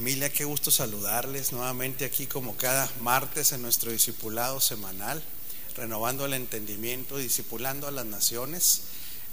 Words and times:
familia, 0.00 0.32
qué 0.32 0.46
gusto 0.46 0.70
saludarles 0.70 1.52
nuevamente 1.52 2.06
aquí 2.06 2.26
como 2.26 2.56
cada 2.56 2.90
martes 3.02 3.52
en 3.52 3.60
nuestro 3.60 3.92
discipulado 3.92 4.58
semanal, 4.58 5.22
renovando 5.76 6.24
el 6.24 6.32
entendimiento, 6.32 7.18
discipulando 7.18 7.86
a 7.86 7.90
las 7.90 8.06
naciones. 8.06 8.80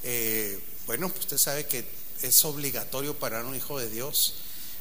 Eh, 0.03 0.59
bueno, 0.85 1.09
usted 1.21 1.37
sabe 1.37 1.67
que 1.67 1.85
es 2.21 2.43
obligatorio 2.43 3.17
para 3.17 3.45
un 3.45 3.55
hijo 3.55 3.79
de 3.79 3.89
Dios 3.89 4.33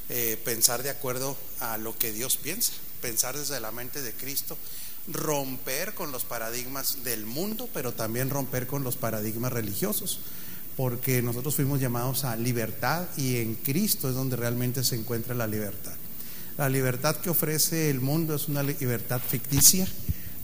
eh, 0.09 0.37
pensar 0.45 0.83
de 0.83 0.91
acuerdo 0.91 1.37
a 1.61 1.79
lo 1.79 1.97
que 1.97 2.11
Dios 2.11 2.37
piensa, 2.37 2.73
pensar 3.01 3.39
desde 3.39 3.61
la 3.61 3.71
mente 3.71 4.03
de 4.03 4.13
Cristo, 4.13 4.59
romper 5.07 5.95
con 5.95 6.11
los 6.11 6.25
paradigmas 6.25 7.05
del 7.05 7.27
mundo, 7.27 7.69
pero 7.73 7.93
también 7.93 8.29
romper 8.29 8.67
con 8.67 8.83
los 8.83 8.97
paradigmas 8.97 9.53
religiosos 9.53 10.19
porque 10.77 11.23
nosotros 11.23 11.55
fuimos 11.55 11.81
llamados 11.81 12.25
a 12.25 12.37
libertad 12.37 13.07
y 13.17 13.37
en 13.37 13.55
Cristo 13.55 14.09
es 14.09 14.15
donde 14.15 14.37
realmente 14.37 14.85
se 14.85 14.97
encuentra 14.97 15.35
la 15.35 15.47
libertad. 15.47 15.95
La 16.59 16.69
libertad 16.69 17.17
que 17.17 17.31
ofrece 17.31 17.91
el 17.91 18.01
mundo 18.01 18.35
es 18.35 18.49
una 18.49 18.63
libertad 18.63 19.21
ficticia. 19.27 19.89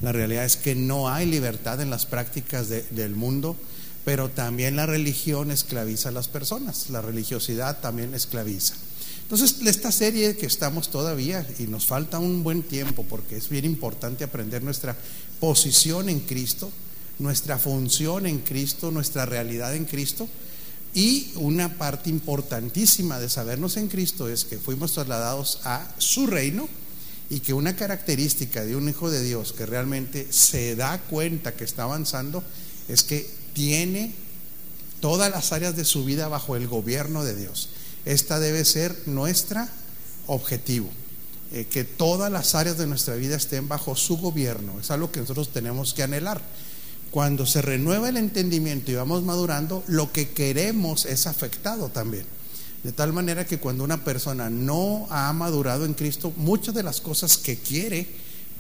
La 0.01 0.13
realidad 0.13 0.45
es 0.45 0.57
que 0.57 0.75
no 0.75 1.09
hay 1.09 1.27
libertad 1.27 1.81
en 1.81 1.91
las 1.91 2.07
prácticas 2.07 2.69
del 2.69 3.15
mundo, 3.15 3.57
pero 4.05 4.31
también 4.31 4.77
la 4.77 4.87
religión 4.87 5.51
esclaviza 5.51 6.09
a 6.09 6.13
las 6.13 6.29
personas. 6.29 6.91
La 6.91 7.03
religiosidad 7.03 7.81
también 7.81 8.15
esclaviza. 8.15 8.75
Entonces, 9.23 9.67
esta 9.67 9.93
serie 9.93 10.37
que 10.37 10.45
estamos 10.45 10.91
todavía, 10.91 11.47
y 11.59 11.63
nos 11.63 11.87
falta 11.87 12.19
un 12.19 12.43
buen 12.43 12.63
tiempo, 12.63 13.07
porque 13.09 13.37
es 13.37 13.49
bien 13.49 13.65
importante 13.65 14.25
aprender 14.25 14.63
nuestra 14.63 14.95
posición 15.41 16.11
en 16.11 16.21
Cristo, 16.21 16.71
nuestra 17.19 17.59
función 17.59 18.27
en 18.27 18.39
Cristo, 18.39 18.91
nuestra 18.91 19.27
realidad 19.27 19.75
en 19.75 19.85
Cristo. 19.85 20.29
Y 20.95 21.33
una 21.37 21.79
parte 21.79 22.11
importantísima 22.11 23.19
de 23.19 23.31
sabernos 23.31 23.77
en 23.77 23.89
Cristo 23.89 24.29
es 24.29 24.45
que 24.45 24.59
fuimos 24.59 24.93
trasladados 24.93 25.61
a 25.65 25.91
su 25.99 26.27
reino 26.27 26.69
y 27.31 27.41
que 27.41 27.55
una 27.55 27.75
característica 27.77 28.63
de 28.65 28.77
un 28.77 28.89
hijo 28.91 29.11
de 29.11 29.23
Dios 29.23 29.55
que 29.55 29.65
realmente 29.65 30.31
se 30.31 30.77
da 30.77 30.99
cuenta 30.99 31.55
que 31.55 31.65
está 31.65 31.85
avanzando 31.85 32.45
es 32.89 33.03
que 33.03 33.27
tiene 33.55 34.15
todas 35.01 35.31
las 35.31 35.53
áreas 35.53 35.75
de 35.75 35.87
su 35.87 36.05
vida 36.05 36.29
bajo 36.29 36.57
el 36.57 36.69
gobierno 36.69 37.25
de 37.25 37.35
Dios. 37.35 37.71
Esta 38.05 38.39
debe 38.39 38.65
ser 38.67 38.95
nuestra 39.07 39.71
objetivo, 40.27 40.91
eh, 41.53 41.67
que 41.71 41.85
todas 41.85 42.31
las 42.31 42.55
áreas 42.55 42.77
de 42.77 42.87
nuestra 42.87 43.15
vida 43.15 43.37
estén 43.37 43.67
bajo 43.67 43.97
su 43.97 44.19
gobierno. 44.19 44.79
Es 44.79 44.91
algo 44.91 45.11
que 45.11 45.21
nosotros 45.21 45.53
tenemos 45.53 45.95
que 45.95 46.03
anhelar 46.03 46.43
cuando 47.13 47.45
se 47.45 47.61
renueva 47.61 48.09
el 48.09 48.17
entendimiento 48.17 48.91
y 48.91 48.95
vamos 48.95 49.23
madurando, 49.23 49.85
lo 49.87 50.11
que 50.11 50.31
queremos 50.31 51.05
es 51.05 51.27
afectado 51.27 51.91
también. 51.91 52.25
De 52.83 52.91
tal 52.91 53.13
manera 53.13 53.47
que 53.47 53.59
cuando 53.59 53.85
una 53.85 54.03
persona 54.03 54.49
no 54.49 55.07
ha 55.11 55.31
madurado 55.35 55.85
en 55.85 55.93
Cristo, 55.93 56.33
muchas 56.37 56.75
de 56.75 56.83
las 56.83 57.03
cosas 57.03 57.37
que 57.37 57.59
quiere, 57.59 58.09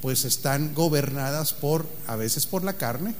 pues 0.03 0.27
están 0.27 0.75
gobernadas 0.75 1.55
por, 1.55 1.89
a 2.06 2.14
veces 2.14 2.45
por 2.45 2.62
la 2.62 2.75
carne, 2.75 3.14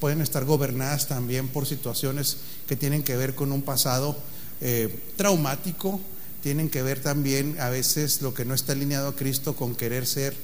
pueden 0.00 0.22
estar 0.22 0.46
gobernadas 0.46 1.06
también 1.06 1.48
por 1.48 1.66
situaciones 1.66 2.38
que 2.66 2.74
tienen 2.74 3.02
que 3.02 3.16
ver 3.16 3.34
con 3.34 3.52
un 3.52 3.60
pasado 3.60 4.16
eh, 4.62 5.02
traumático, 5.16 6.00
tienen 6.42 6.70
que 6.70 6.82
ver 6.82 7.00
también 7.00 7.56
a 7.60 7.68
veces 7.68 8.22
lo 8.22 8.32
que 8.32 8.46
no 8.46 8.54
está 8.54 8.72
alineado 8.72 9.08
a 9.08 9.16
Cristo 9.16 9.54
con 9.54 9.74
querer 9.74 10.06
ser 10.06 10.34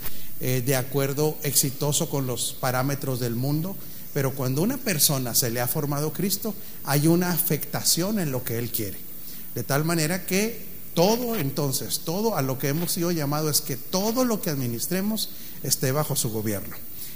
eh, 0.40 0.62
de 0.64 0.76
acuerdo 0.76 1.36
exitoso 1.42 2.10
con 2.10 2.26
los 2.26 2.54
parámetros 2.60 3.20
del 3.20 3.34
mundo. 3.34 3.74
Pero 4.14 4.34
cuando 4.34 4.62
una 4.62 4.78
persona 4.78 5.34
se 5.34 5.50
le 5.50 5.60
ha 5.60 5.68
formado 5.68 6.12
Cristo, 6.12 6.54
hay 6.84 7.06
una 7.06 7.30
afectación 7.30 8.18
en 8.18 8.32
lo 8.32 8.44
que 8.44 8.58
Él 8.58 8.70
quiere. 8.70 8.98
De 9.54 9.64
tal 9.64 9.84
manera 9.84 10.26
que 10.26 10.66
todo 10.94 11.36
entonces, 11.36 12.00
todo 12.00 12.36
a 12.36 12.42
lo 12.42 12.58
que 12.58 12.68
hemos 12.68 12.92
sido 12.92 13.10
llamados 13.10 13.56
es 13.56 13.60
que 13.60 13.76
todo 13.76 14.24
lo 14.24 14.40
que 14.42 14.50
administremos 14.50 15.30
esté 15.62 15.92
bajo 15.92 16.16
su 16.16 16.30
gobierno. 16.30 16.74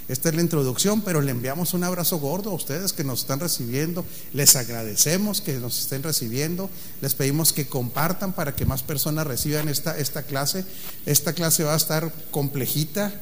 Esta 0.09 0.29
es 0.29 0.35
la 0.35 0.41
introducción, 0.41 1.01
pero 1.01 1.21
le 1.21 1.31
enviamos 1.31 1.73
un 1.73 1.83
abrazo 1.85 2.19
gordo 2.19 2.51
a 2.51 2.53
ustedes 2.53 2.91
que 2.91 3.05
nos 3.05 3.21
están 3.21 3.39
recibiendo. 3.39 4.05
Les 4.33 4.55
agradecemos 4.57 5.39
que 5.39 5.53
nos 5.53 5.79
estén 5.79 6.03
recibiendo. 6.03 6.69
Les 7.01 7.13
pedimos 7.13 7.53
que 7.53 7.67
compartan 7.67 8.33
para 8.33 8.53
que 8.53 8.65
más 8.65 8.83
personas 8.83 9.25
reciban 9.25 9.69
esta, 9.69 9.97
esta 9.97 10.23
clase. 10.23 10.65
Esta 11.05 11.31
clase 11.31 11.63
va 11.63 11.73
a 11.73 11.77
estar 11.77 12.13
complejita, 12.31 13.13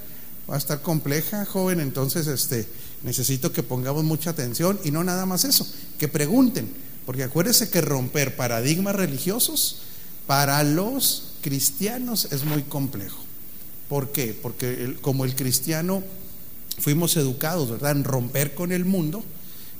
va 0.49 0.55
a 0.55 0.57
estar 0.57 0.81
compleja, 0.81 1.45
joven. 1.45 1.79
Entonces, 1.81 2.25
este, 2.25 2.67
Necesito 3.03 3.51
que 3.51 3.63
pongamos 3.63 4.03
mucha 4.03 4.29
atención 4.29 4.79
y 4.83 4.91
no 4.91 5.03
nada 5.03 5.25
más 5.25 5.43
eso, 5.43 5.67
que 5.97 6.07
pregunten, 6.07 6.69
porque 7.05 7.23
acuérdense 7.23 7.69
que 7.69 7.81
romper 7.81 8.35
paradigmas 8.35 8.95
religiosos 8.95 9.77
para 10.27 10.63
los 10.63 11.33
cristianos 11.41 12.27
es 12.31 12.43
muy 12.43 12.63
complejo. 12.63 13.17
¿Por 13.89 14.11
qué? 14.11 14.37
Porque 14.39 14.95
como 15.01 15.25
el 15.25 15.35
cristiano 15.35 16.03
fuimos 16.77 17.17
educados, 17.17 17.71
¿verdad?, 17.71 17.91
en 17.91 18.03
romper 18.03 18.55
con 18.55 18.71
el 18.71 18.85
mundo, 18.85 19.23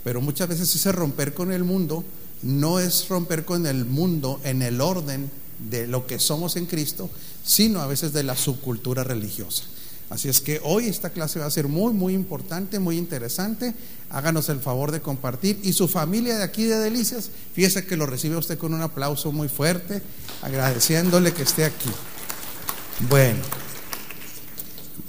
pero 0.04 0.20
muchas 0.20 0.50
veces 0.50 0.76
ese 0.76 0.92
romper 0.92 1.34
con 1.34 1.52
el 1.52 1.64
mundo 1.64 2.04
no 2.42 2.80
es 2.80 3.08
romper 3.08 3.46
con 3.46 3.68
el 3.68 3.86
mundo 3.86 4.42
en 4.44 4.62
el 4.64 4.82
orden 4.82 5.30
de 5.70 5.88
lo 5.88 6.08
que 6.08 6.20
somos 6.20 6.56
en 6.56 6.66
Cristo, 6.66 7.10
sino 7.46 7.82
a 7.82 7.88
veces 7.88 8.14
de 8.14 8.24
la 8.24 8.36
subcultura 8.36 9.04
religiosa. 9.04 9.64
Así 10.12 10.28
es 10.28 10.42
que 10.42 10.60
hoy 10.66 10.88
esta 10.88 11.12
clase 11.12 11.40
va 11.40 11.46
a 11.46 11.52
ser 11.52 11.70
muy, 11.70 11.94
muy 11.94 12.14
importante, 12.14 12.80
muy 12.80 12.98
interesante. 12.98 13.74
Háganos 14.10 14.50
el 14.50 14.60
favor 14.60 14.92
de 14.92 15.00
compartir. 15.00 15.58
Y 15.64 15.72
su 15.72 15.88
familia 15.88 16.38
de 16.38 16.44
aquí 16.44 16.66
de 16.66 16.78
Delicias, 16.80 17.30
fíjese 17.54 17.86
que 17.86 17.96
lo 17.96 18.06
recibe 18.06 18.36
usted 18.36 18.58
con 18.58 18.74
un 18.74 18.82
aplauso 18.82 19.32
muy 19.32 19.48
fuerte, 19.48 20.02
agradeciéndole 20.42 21.32
que 21.32 21.44
esté 21.44 21.64
aquí. 21.64 21.90
Bueno, 23.10 23.40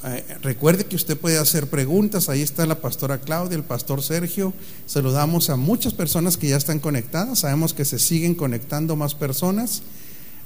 eh, 0.05 0.25
recuerde 0.41 0.85
que 0.85 0.95
usted 0.95 1.19
puede 1.19 1.39
hacer 1.39 1.69
preguntas. 1.69 2.29
Ahí 2.29 2.41
está 2.41 2.65
la 2.65 2.81
pastora 2.81 3.19
Claudia, 3.19 3.57
el 3.57 3.65
pastor 3.65 4.05
Sergio. 4.05 4.55
Saludamos 4.87 5.51
a 5.51 5.57
muchas 5.57 5.95
personas 5.95 6.37
que 6.37 6.51
ya 6.51 6.57
están 6.57 6.79
conectadas. 6.79 7.41
Sabemos 7.41 7.75
que 7.75 7.85
se 7.85 7.99
siguen 7.99 8.37
conectando 8.37 8.95
más 8.95 9.17
personas. 9.17 9.83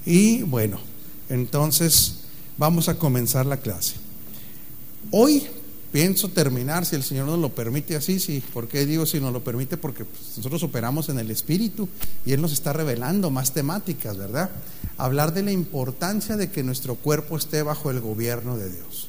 Y 0.06 0.44
bueno, 0.44 0.80
entonces 1.28 2.20
vamos 2.56 2.88
a 2.88 2.94
comenzar 2.94 3.44
la 3.44 3.58
clase. 3.58 4.05
Hoy 5.10 5.46
pienso 5.92 6.28
terminar, 6.28 6.84
si 6.84 6.96
el 6.96 7.02
Señor 7.02 7.26
nos 7.26 7.38
lo 7.38 7.50
permite 7.50 7.96
así, 7.96 8.18
sí. 8.18 8.42
¿Por 8.52 8.66
qué 8.66 8.84
digo 8.84 9.06
si 9.06 9.20
nos 9.20 9.32
lo 9.32 9.44
permite? 9.44 9.76
Porque 9.76 10.04
pues, 10.04 10.36
nosotros 10.36 10.62
operamos 10.64 11.08
en 11.08 11.18
el 11.18 11.30
Espíritu 11.30 11.88
y 12.24 12.32
Él 12.32 12.42
nos 12.42 12.52
está 12.52 12.72
revelando 12.72 13.30
más 13.30 13.52
temáticas, 13.52 14.16
¿verdad? 14.16 14.50
Hablar 14.98 15.32
de 15.32 15.42
la 15.42 15.52
importancia 15.52 16.36
de 16.36 16.50
que 16.50 16.64
nuestro 16.64 16.96
cuerpo 16.96 17.36
esté 17.36 17.62
bajo 17.62 17.90
el 17.90 18.00
gobierno 18.00 18.56
de 18.56 18.70
Dios. 18.70 19.08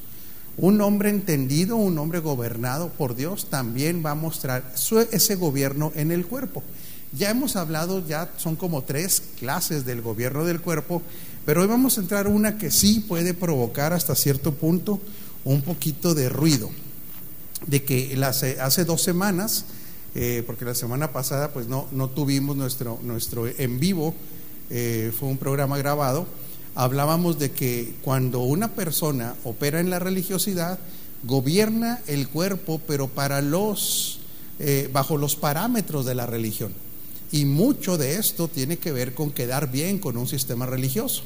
Un 0.56 0.80
hombre 0.80 1.10
entendido, 1.10 1.76
un 1.76 1.98
hombre 1.98 2.20
gobernado 2.20 2.88
por 2.90 3.14
Dios, 3.14 3.46
también 3.48 4.02
va 4.04 4.12
a 4.12 4.16
mostrar 4.16 4.72
ese 5.12 5.34
gobierno 5.36 5.92
en 5.94 6.10
el 6.10 6.26
cuerpo. 6.26 6.62
Ya 7.12 7.30
hemos 7.30 7.56
hablado, 7.56 8.06
ya 8.06 8.32
son 8.36 8.56
como 8.56 8.82
tres 8.82 9.22
clases 9.38 9.84
del 9.84 10.02
gobierno 10.02 10.44
del 10.44 10.60
cuerpo, 10.60 11.02
pero 11.46 11.62
hoy 11.62 11.66
vamos 11.66 11.96
a 11.96 12.02
entrar 12.02 12.28
una 12.28 12.58
que 12.58 12.70
sí 12.70 13.00
puede 13.00 13.34
provocar 13.34 13.92
hasta 13.92 14.14
cierto 14.14 14.52
punto 14.52 15.00
un 15.44 15.62
poquito 15.62 16.14
de 16.14 16.28
ruido, 16.28 16.70
de 17.66 17.82
que 17.84 18.18
hace 18.22 18.84
dos 18.84 19.02
semanas, 19.02 19.64
eh, 20.14 20.42
porque 20.46 20.64
la 20.64 20.74
semana 20.74 21.12
pasada 21.12 21.52
pues 21.52 21.68
no, 21.68 21.86
no 21.92 22.08
tuvimos 22.08 22.56
nuestro, 22.56 22.98
nuestro 23.02 23.46
en 23.46 23.78
vivo, 23.78 24.14
eh, 24.70 25.12
fue 25.18 25.28
un 25.28 25.38
programa 25.38 25.78
grabado, 25.78 26.26
hablábamos 26.74 27.38
de 27.38 27.50
que 27.50 27.94
cuando 28.02 28.40
una 28.40 28.68
persona 28.68 29.34
opera 29.44 29.80
en 29.80 29.90
la 29.90 29.98
religiosidad, 29.98 30.78
gobierna 31.24 32.00
el 32.06 32.28
cuerpo, 32.28 32.80
pero 32.86 33.08
para 33.08 33.42
los, 33.42 34.20
eh, 34.58 34.88
bajo 34.92 35.16
los 35.16 35.36
parámetros 35.36 36.06
de 36.06 36.14
la 36.14 36.26
religión. 36.26 36.72
Y 37.30 37.44
mucho 37.44 37.98
de 37.98 38.16
esto 38.16 38.48
tiene 38.48 38.78
que 38.78 38.92
ver 38.92 39.14
con 39.14 39.30
quedar 39.30 39.70
bien 39.70 39.98
con 39.98 40.16
un 40.16 40.28
sistema 40.28 40.66
religioso. 40.66 41.24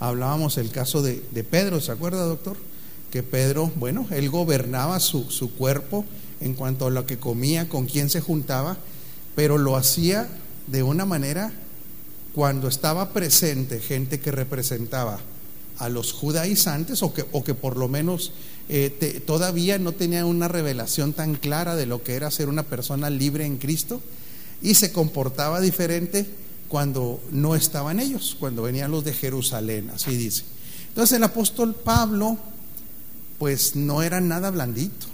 Hablábamos 0.00 0.56
el 0.58 0.70
caso 0.70 1.02
de, 1.02 1.22
de 1.30 1.44
Pedro, 1.44 1.80
¿se 1.80 1.92
acuerda, 1.92 2.24
doctor? 2.24 2.56
Que 3.12 3.22
Pedro, 3.22 3.70
bueno, 3.76 4.06
él 4.10 4.30
gobernaba 4.30 4.98
su, 4.98 5.30
su 5.30 5.54
cuerpo 5.54 6.06
en 6.40 6.54
cuanto 6.54 6.86
a 6.86 6.90
lo 6.90 7.04
que 7.04 7.18
comía, 7.18 7.68
con 7.68 7.84
quién 7.84 8.08
se 8.08 8.22
juntaba, 8.22 8.78
pero 9.36 9.58
lo 9.58 9.76
hacía 9.76 10.28
de 10.66 10.82
una 10.82 11.04
manera 11.04 11.52
cuando 12.34 12.68
estaba 12.68 13.12
presente 13.12 13.80
gente 13.80 14.18
que 14.18 14.30
representaba 14.32 15.20
a 15.76 15.90
los 15.90 16.12
judaizantes 16.12 17.02
o 17.02 17.12
que, 17.12 17.26
o 17.32 17.44
que 17.44 17.54
por 17.54 17.76
lo 17.76 17.86
menos 17.86 18.32
eh, 18.70 19.22
todavía 19.26 19.78
no 19.78 19.92
tenían 19.92 20.24
una 20.24 20.48
revelación 20.48 21.12
tan 21.12 21.34
clara 21.34 21.76
de 21.76 21.84
lo 21.84 22.02
que 22.02 22.14
era 22.14 22.30
ser 22.30 22.48
una 22.48 22.62
persona 22.62 23.10
libre 23.10 23.44
en 23.44 23.58
Cristo 23.58 24.00
y 24.62 24.74
se 24.74 24.90
comportaba 24.90 25.60
diferente 25.60 26.26
cuando 26.68 27.20
no 27.30 27.54
estaban 27.54 28.00
ellos, 28.00 28.36
cuando 28.40 28.62
venían 28.62 28.90
los 28.90 29.04
de 29.04 29.12
Jerusalén, 29.12 29.90
así 29.94 30.16
dice. 30.16 30.44
Entonces 30.88 31.18
el 31.18 31.24
apóstol 31.24 31.74
Pablo 31.74 32.38
pues 33.42 33.74
no 33.74 34.04
era 34.04 34.20
nada 34.20 34.52
blandito. 34.52 35.08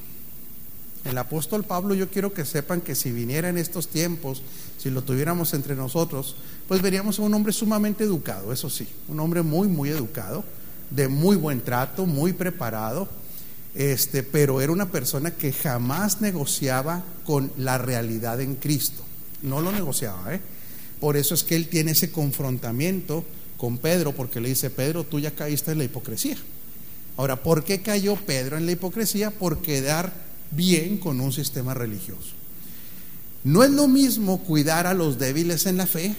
El 1.06 1.16
apóstol 1.16 1.64
Pablo, 1.64 1.94
yo 1.94 2.10
quiero 2.10 2.34
que 2.34 2.44
sepan 2.44 2.82
que 2.82 2.94
si 2.94 3.10
viniera 3.10 3.48
en 3.48 3.56
estos 3.56 3.88
tiempos, 3.88 4.42
si 4.76 4.90
lo 4.90 5.00
tuviéramos 5.00 5.54
entre 5.54 5.74
nosotros, 5.74 6.36
pues 6.68 6.82
veríamos 6.82 7.18
a 7.18 7.22
un 7.22 7.32
hombre 7.32 7.54
sumamente 7.54 8.04
educado, 8.04 8.52
eso 8.52 8.68
sí, 8.68 8.86
un 9.08 9.18
hombre 9.20 9.40
muy, 9.40 9.66
muy 9.66 9.88
educado, 9.88 10.44
de 10.90 11.08
muy 11.08 11.36
buen 11.36 11.62
trato, 11.62 12.04
muy 12.04 12.34
preparado, 12.34 13.08
este, 13.74 14.22
pero 14.22 14.60
era 14.60 14.72
una 14.72 14.92
persona 14.92 15.30
que 15.30 15.50
jamás 15.50 16.20
negociaba 16.20 17.04
con 17.24 17.50
la 17.56 17.78
realidad 17.78 18.42
en 18.42 18.56
Cristo. 18.56 19.04
No 19.40 19.62
lo 19.62 19.72
negociaba, 19.72 20.34
¿eh? 20.34 20.42
Por 21.00 21.16
eso 21.16 21.34
es 21.34 21.44
que 21.44 21.56
él 21.56 21.68
tiene 21.68 21.92
ese 21.92 22.12
confrontamiento 22.12 23.24
con 23.56 23.78
Pedro, 23.78 24.12
porque 24.12 24.38
le 24.38 24.50
dice, 24.50 24.68
Pedro, 24.68 25.04
tú 25.04 25.18
ya 25.18 25.30
caíste 25.30 25.72
en 25.72 25.78
la 25.78 25.84
hipocresía. 25.84 26.36
Ahora, 27.18 27.42
¿por 27.42 27.64
qué 27.64 27.82
cayó 27.82 28.14
Pedro 28.14 28.56
en 28.56 28.64
la 28.64 28.72
hipocresía? 28.72 29.32
Por 29.32 29.58
quedar 29.58 30.12
bien 30.52 30.98
con 30.98 31.20
un 31.20 31.32
sistema 31.32 31.74
religioso. 31.74 32.30
No 33.42 33.64
es 33.64 33.70
lo 33.70 33.88
mismo 33.88 34.38
cuidar 34.38 34.86
a 34.86 34.94
los 34.94 35.18
débiles 35.18 35.66
en 35.66 35.76
la 35.76 35.86
fe 35.86 36.14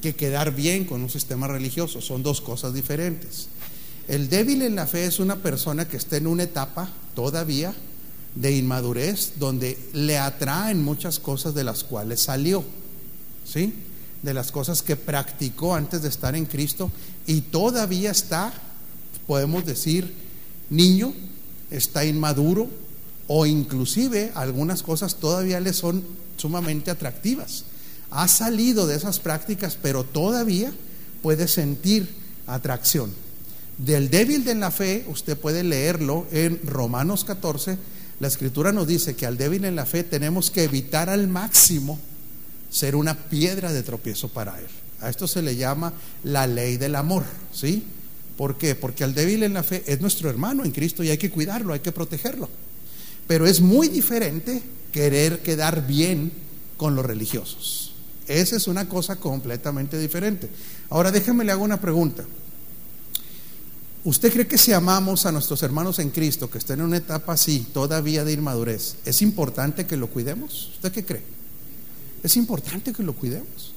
que 0.00 0.14
quedar 0.14 0.54
bien 0.54 0.86
con 0.86 1.02
un 1.02 1.10
sistema 1.10 1.48
religioso. 1.48 2.00
Son 2.00 2.22
dos 2.22 2.40
cosas 2.40 2.72
diferentes. 2.72 3.48
El 4.08 4.30
débil 4.30 4.62
en 4.62 4.74
la 4.74 4.86
fe 4.86 5.04
es 5.04 5.20
una 5.20 5.36
persona 5.36 5.86
que 5.86 5.98
está 5.98 6.16
en 6.16 6.26
una 6.26 6.44
etapa 6.44 6.90
todavía 7.14 7.74
de 8.34 8.56
inmadurez 8.56 9.34
donde 9.38 9.78
le 9.92 10.16
atraen 10.16 10.82
muchas 10.82 11.18
cosas 11.18 11.54
de 11.54 11.64
las 11.64 11.84
cuales 11.84 12.20
salió. 12.20 12.64
¿Sí? 13.44 13.74
De 14.22 14.32
las 14.32 14.50
cosas 14.50 14.80
que 14.80 14.96
practicó 14.96 15.74
antes 15.74 16.00
de 16.00 16.08
estar 16.08 16.34
en 16.34 16.46
Cristo 16.46 16.90
y 17.26 17.42
todavía 17.42 18.10
está, 18.10 18.52
podemos 19.30 19.64
decir, 19.64 20.12
niño, 20.70 21.14
está 21.70 22.04
inmaduro 22.04 22.66
o 23.28 23.46
inclusive 23.46 24.32
algunas 24.34 24.82
cosas 24.82 25.14
todavía 25.14 25.60
le 25.60 25.72
son 25.72 26.02
sumamente 26.36 26.90
atractivas 26.90 27.64
ha 28.10 28.28
salido 28.28 28.86
de 28.86 28.96
esas 28.96 29.20
prácticas, 29.20 29.78
pero 29.80 30.04
todavía 30.04 30.72
puede 31.22 31.48
sentir 31.48 32.08
atracción. 32.46 33.12
Del 33.78 34.10
débil 34.10 34.44
de 34.44 34.54
la 34.54 34.70
fe, 34.70 35.06
usted 35.08 35.38
puede 35.38 35.62
leerlo 35.62 36.26
en 36.32 36.60
Romanos 36.64 37.24
14, 37.24 37.78
la 38.18 38.28
escritura 38.28 38.72
nos 38.72 38.86
dice 38.86 39.16
que 39.16 39.26
al 39.26 39.38
débil 39.38 39.64
en 39.64 39.76
la 39.76 39.86
fe 39.86 40.04
tenemos 40.04 40.50
que 40.50 40.64
evitar 40.64 41.08
al 41.08 41.28
máximo 41.28 41.98
ser 42.68 42.94
una 42.94 43.14
piedra 43.14 43.72
de 43.72 43.82
tropiezo 43.82 44.28
para 44.28 44.58
él. 44.58 44.66
A 45.00 45.08
esto 45.08 45.26
se 45.26 45.40
le 45.40 45.56
llama 45.56 45.94
la 46.24 46.46
ley 46.46 46.76
del 46.76 46.96
amor, 46.96 47.24
¿sí? 47.52 47.84
¿Por 48.40 48.56
qué? 48.56 48.74
Porque 48.74 49.04
al 49.04 49.12
débil 49.12 49.42
en 49.42 49.52
la 49.52 49.62
fe 49.62 49.84
es 49.86 50.00
nuestro 50.00 50.30
hermano 50.30 50.64
en 50.64 50.70
Cristo 50.70 51.04
y 51.04 51.10
hay 51.10 51.18
que 51.18 51.28
cuidarlo, 51.28 51.74
hay 51.74 51.80
que 51.80 51.92
protegerlo. 51.92 52.48
Pero 53.26 53.46
es 53.46 53.60
muy 53.60 53.88
diferente 53.88 54.62
querer 54.92 55.42
quedar 55.42 55.86
bien 55.86 56.32
con 56.78 56.94
los 56.94 57.04
religiosos. 57.04 57.92
Esa 58.26 58.56
es 58.56 58.66
una 58.66 58.88
cosa 58.88 59.16
completamente 59.16 59.98
diferente. 59.98 60.48
Ahora 60.88 61.12
déjeme 61.12 61.44
le 61.44 61.52
hago 61.52 61.64
una 61.64 61.82
pregunta. 61.82 62.24
¿Usted 64.04 64.32
cree 64.32 64.46
que 64.46 64.56
si 64.56 64.72
amamos 64.72 65.26
a 65.26 65.32
nuestros 65.32 65.62
hermanos 65.62 65.98
en 65.98 66.08
Cristo, 66.08 66.48
que 66.48 66.56
estén 66.56 66.80
en 66.80 66.86
una 66.86 66.96
etapa 66.96 67.34
así, 67.34 67.66
todavía 67.74 68.24
de 68.24 68.32
inmadurez, 68.32 68.96
es 69.04 69.20
importante 69.20 69.84
que 69.84 69.98
lo 69.98 70.06
cuidemos? 70.06 70.70
¿Usted 70.76 70.92
qué 70.92 71.04
cree? 71.04 71.22
Es 72.22 72.38
importante 72.38 72.94
que 72.94 73.02
lo 73.02 73.12
cuidemos. 73.12 73.74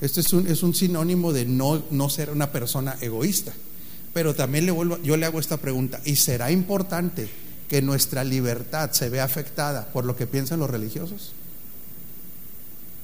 Esto 0.00 0.18
es 0.18 0.32
un, 0.32 0.48
es 0.48 0.64
un 0.64 0.74
sinónimo 0.74 1.32
de 1.32 1.44
no, 1.44 1.84
no 1.92 2.10
ser 2.10 2.30
una 2.30 2.50
persona 2.50 2.96
egoísta. 3.00 3.52
Pero 4.12 4.34
también 4.34 4.66
le 4.66 4.72
vuelvo, 4.72 4.98
yo 5.02 5.16
le 5.16 5.26
hago 5.26 5.40
esta 5.40 5.56
pregunta, 5.56 6.00
¿y 6.04 6.16
será 6.16 6.50
importante 6.50 7.28
que 7.68 7.80
nuestra 7.80 8.24
libertad 8.24 8.90
se 8.92 9.08
vea 9.08 9.24
afectada 9.24 9.86
por 9.92 10.04
lo 10.04 10.16
que 10.16 10.26
piensan 10.26 10.60
los 10.60 10.68
religiosos? 10.68 11.32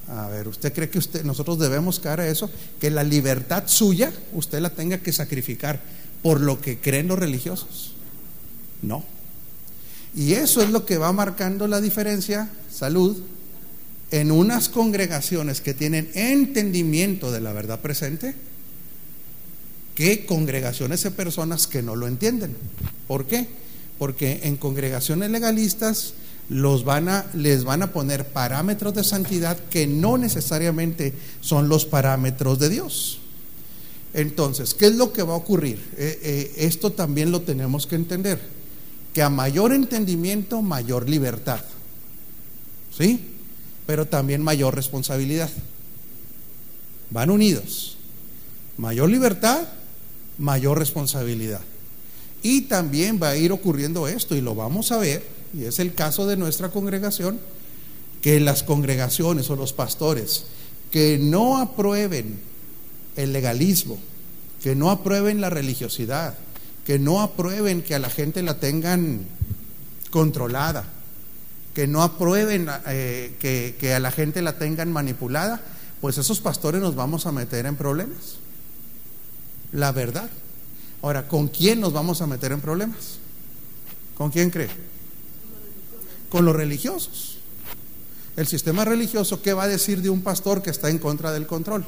A 0.08 0.28
ver, 0.28 0.48
¿usted 0.48 0.72
cree 0.72 0.88
que 0.88 0.98
usted, 0.98 1.24
nosotros 1.24 1.58
debemos 1.58 2.00
caer 2.00 2.20
a 2.20 2.28
eso? 2.28 2.50
Que 2.80 2.90
la 2.90 3.04
libertad 3.04 3.64
suya 3.66 4.12
usted 4.32 4.60
la 4.60 4.70
tenga 4.70 4.98
que 4.98 5.12
sacrificar 5.12 5.80
por 6.22 6.40
lo 6.40 6.60
que 6.60 6.78
creen 6.78 7.08
los 7.08 7.18
religiosos. 7.18 7.94
No. 8.82 9.04
Y 10.14 10.32
eso 10.32 10.62
es 10.62 10.70
lo 10.70 10.86
que 10.86 10.98
va 10.98 11.12
marcando 11.12 11.68
la 11.68 11.80
diferencia, 11.80 12.50
salud, 12.70 13.18
en 14.10 14.30
unas 14.30 14.68
congregaciones 14.68 15.60
que 15.60 15.74
tienen 15.74 16.10
entendimiento 16.14 17.30
de 17.30 17.40
la 17.40 17.52
verdad 17.52 17.80
presente, 17.80 18.34
que 19.98 20.26
congregaciones 20.26 21.02
de 21.02 21.10
personas 21.10 21.66
que 21.66 21.82
no 21.82 21.96
lo 21.96 22.06
entienden. 22.06 22.56
¿Por 23.08 23.26
qué? 23.26 23.48
Porque 23.98 24.42
en 24.44 24.56
congregaciones 24.56 25.28
legalistas 25.28 26.14
los 26.48 26.84
van 26.84 27.08
a, 27.08 27.26
les 27.34 27.64
van 27.64 27.82
a 27.82 27.92
poner 27.92 28.28
parámetros 28.28 28.94
de 28.94 29.02
santidad 29.02 29.58
que 29.58 29.88
no 29.88 30.16
necesariamente 30.16 31.12
son 31.40 31.68
los 31.68 31.84
parámetros 31.84 32.60
de 32.60 32.68
Dios. 32.68 33.18
Entonces, 34.14 34.72
¿qué 34.72 34.86
es 34.86 34.94
lo 34.94 35.12
que 35.12 35.24
va 35.24 35.32
a 35.32 35.38
ocurrir? 35.38 35.84
Eh, 35.96 36.20
eh, 36.22 36.52
esto 36.58 36.92
también 36.92 37.32
lo 37.32 37.40
tenemos 37.40 37.88
que 37.88 37.96
entender, 37.96 38.40
que 39.12 39.22
a 39.22 39.30
mayor 39.30 39.72
entendimiento, 39.72 40.62
mayor 40.62 41.08
libertad. 41.08 41.64
¿Sí? 42.96 43.20
Pero 43.84 44.06
también 44.06 44.42
mayor 44.44 44.76
responsabilidad. 44.76 45.50
Van 47.10 47.30
unidos. 47.30 47.96
Mayor 48.76 49.08
libertad, 49.10 49.66
mayor 50.38 50.78
responsabilidad. 50.78 51.60
Y 52.42 52.62
también 52.62 53.18
va 53.20 53.30
a 53.30 53.36
ir 53.36 53.52
ocurriendo 53.52 54.08
esto, 54.08 54.34
y 54.36 54.40
lo 54.40 54.54
vamos 54.54 54.92
a 54.92 54.98
ver 54.98 55.38
y 55.54 55.64
es 55.64 55.78
el 55.78 55.94
caso 55.94 56.26
de 56.26 56.36
nuestra 56.36 56.70
congregación, 56.70 57.38
que 58.20 58.40
las 58.40 58.62
congregaciones 58.62 59.48
o 59.50 59.56
los 59.56 59.72
pastores 59.72 60.44
que 60.90 61.18
no 61.18 61.58
aprueben 61.58 62.40
el 63.16 63.32
legalismo, 63.32 63.98
que 64.62 64.74
no 64.74 64.90
aprueben 64.90 65.40
la 65.40 65.50
religiosidad, 65.50 66.36
que 66.84 66.98
no 66.98 67.20
aprueben 67.20 67.82
que 67.82 67.94
a 67.94 67.98
la 67.98 68.10
gente 68.10 68.42
la 68.42 68.58
tengan 68.58 69.26
controlada, 70.10 70.84
que 71.74 71.86
no 71.86 72.02
aprueben 72.02 72.68
eh, 72.86 73.36
que, 73.38 73.76
que 73.78 73.94
a 73.94 74.00
la 74.00 74.10
gente 74.10 74.42
la 74.42 74.58
tengan 74.58 74.90
manipulada, 74.90 75.60
pues 76.00 76.18
esos 76.18 76.40
pastores 76.40 76.80
nos 76.80 76.96
vamos 76.96 77.26
a 77.26 77.32
meter 77.32 77.66
en 77.66 77.76
problemas. 77.76 78.38
La 79.72 79.92
verdad. 79.92 80.30
Ahora, 81.02 81.28
¿con 81.28 81.48
quién 81.48 81.80
nos 81.80 81.92
vamos 81.92 82.20
a 82.22 82.26
meter 82.26 82.52
en 82.52 82.60
problemas? 82.60 83.18
¿Con 84.16 84.30
quién 84.30 84.50
cree? 84.50 84.88
con 86.28 86.44
los 86.44 86.54
religiosos. 86.54 87.38
El 88.36 88.46
sistema 88.46 88.84
religioso, 88.84 89.42
¿qué 89.42 89.52
va 89.52 89.64
a 89.64 89.68
decir 89.68 90.02
de 90.02 90.10
un 90.10 90.22
pastor 90.22 90.62
que 90.62 90.70
está 90.70 90.90
en 90.90 90.98
contra 90.98 91.32
del 91.32 91.46
control? 91.46 91.84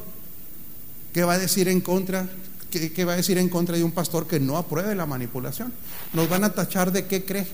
¿Qué 1.12 1.23
va 1.23 1.35
a 1.35 1.38
decir 1.38 1.69
en 1.69 1.81
contra? 1.81 2.29
¿Qué, 2.71 3.05
va 3.05 3.15
a 3.15 3.17
decir 3.17 3.38
en 3.38 3.49
contra 3.49 3.77
de 3.77 3.85
un 3.85 3.93
pastor 3.93 4.27
que 4.27 4.41
no 4.41 4.56
apruebe 4.56 4.94
la 4.94 5.06
manipulación? 5.06 5.73
¿Nos 6.12 6.29
van 6.29 6.44
a 6.44 6.51
tachar 6.51 6.93
de 6.93 7.06
qué 7.06 7.25
cree? 7.25 7.46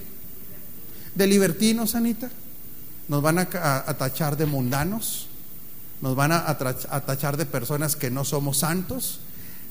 ¿De 1.14 1.26
libertinos, 1.26 1.94
Anita? 1.94 2.30
¿Nos 3.08 3.22
van 3.22 3.38
a, 3.38 3.46
tachar 3.98 4.36
de 4.36 4.46
mundanos? 4.46 5.28
¿Nos 6.00 6.14
van 6.14 6.32
a, 6.32 6.48
a 6.48 7.00
tachar 7.06 7.36
de 7.36 7.46
personas 7.46 7.96
que 7.96 8.10
no 8.10 8.24
somos 8.24 8.58
santos? 8.58 9.20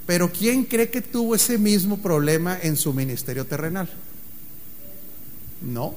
Pero 0.06 0.32
¿quién 0.32 0.66
cree 0.66 0.90
que 0.90 1.02
tuvo 1.02 1.36
ese 1.36 1.58
mismo 1.58 1.98
problema 1.98 2.60
en 2.62 2.78
su 2.78 2.94
ministerio 2.94 3.46
terrenal? 3.46 3.90
No. 5.62 5.96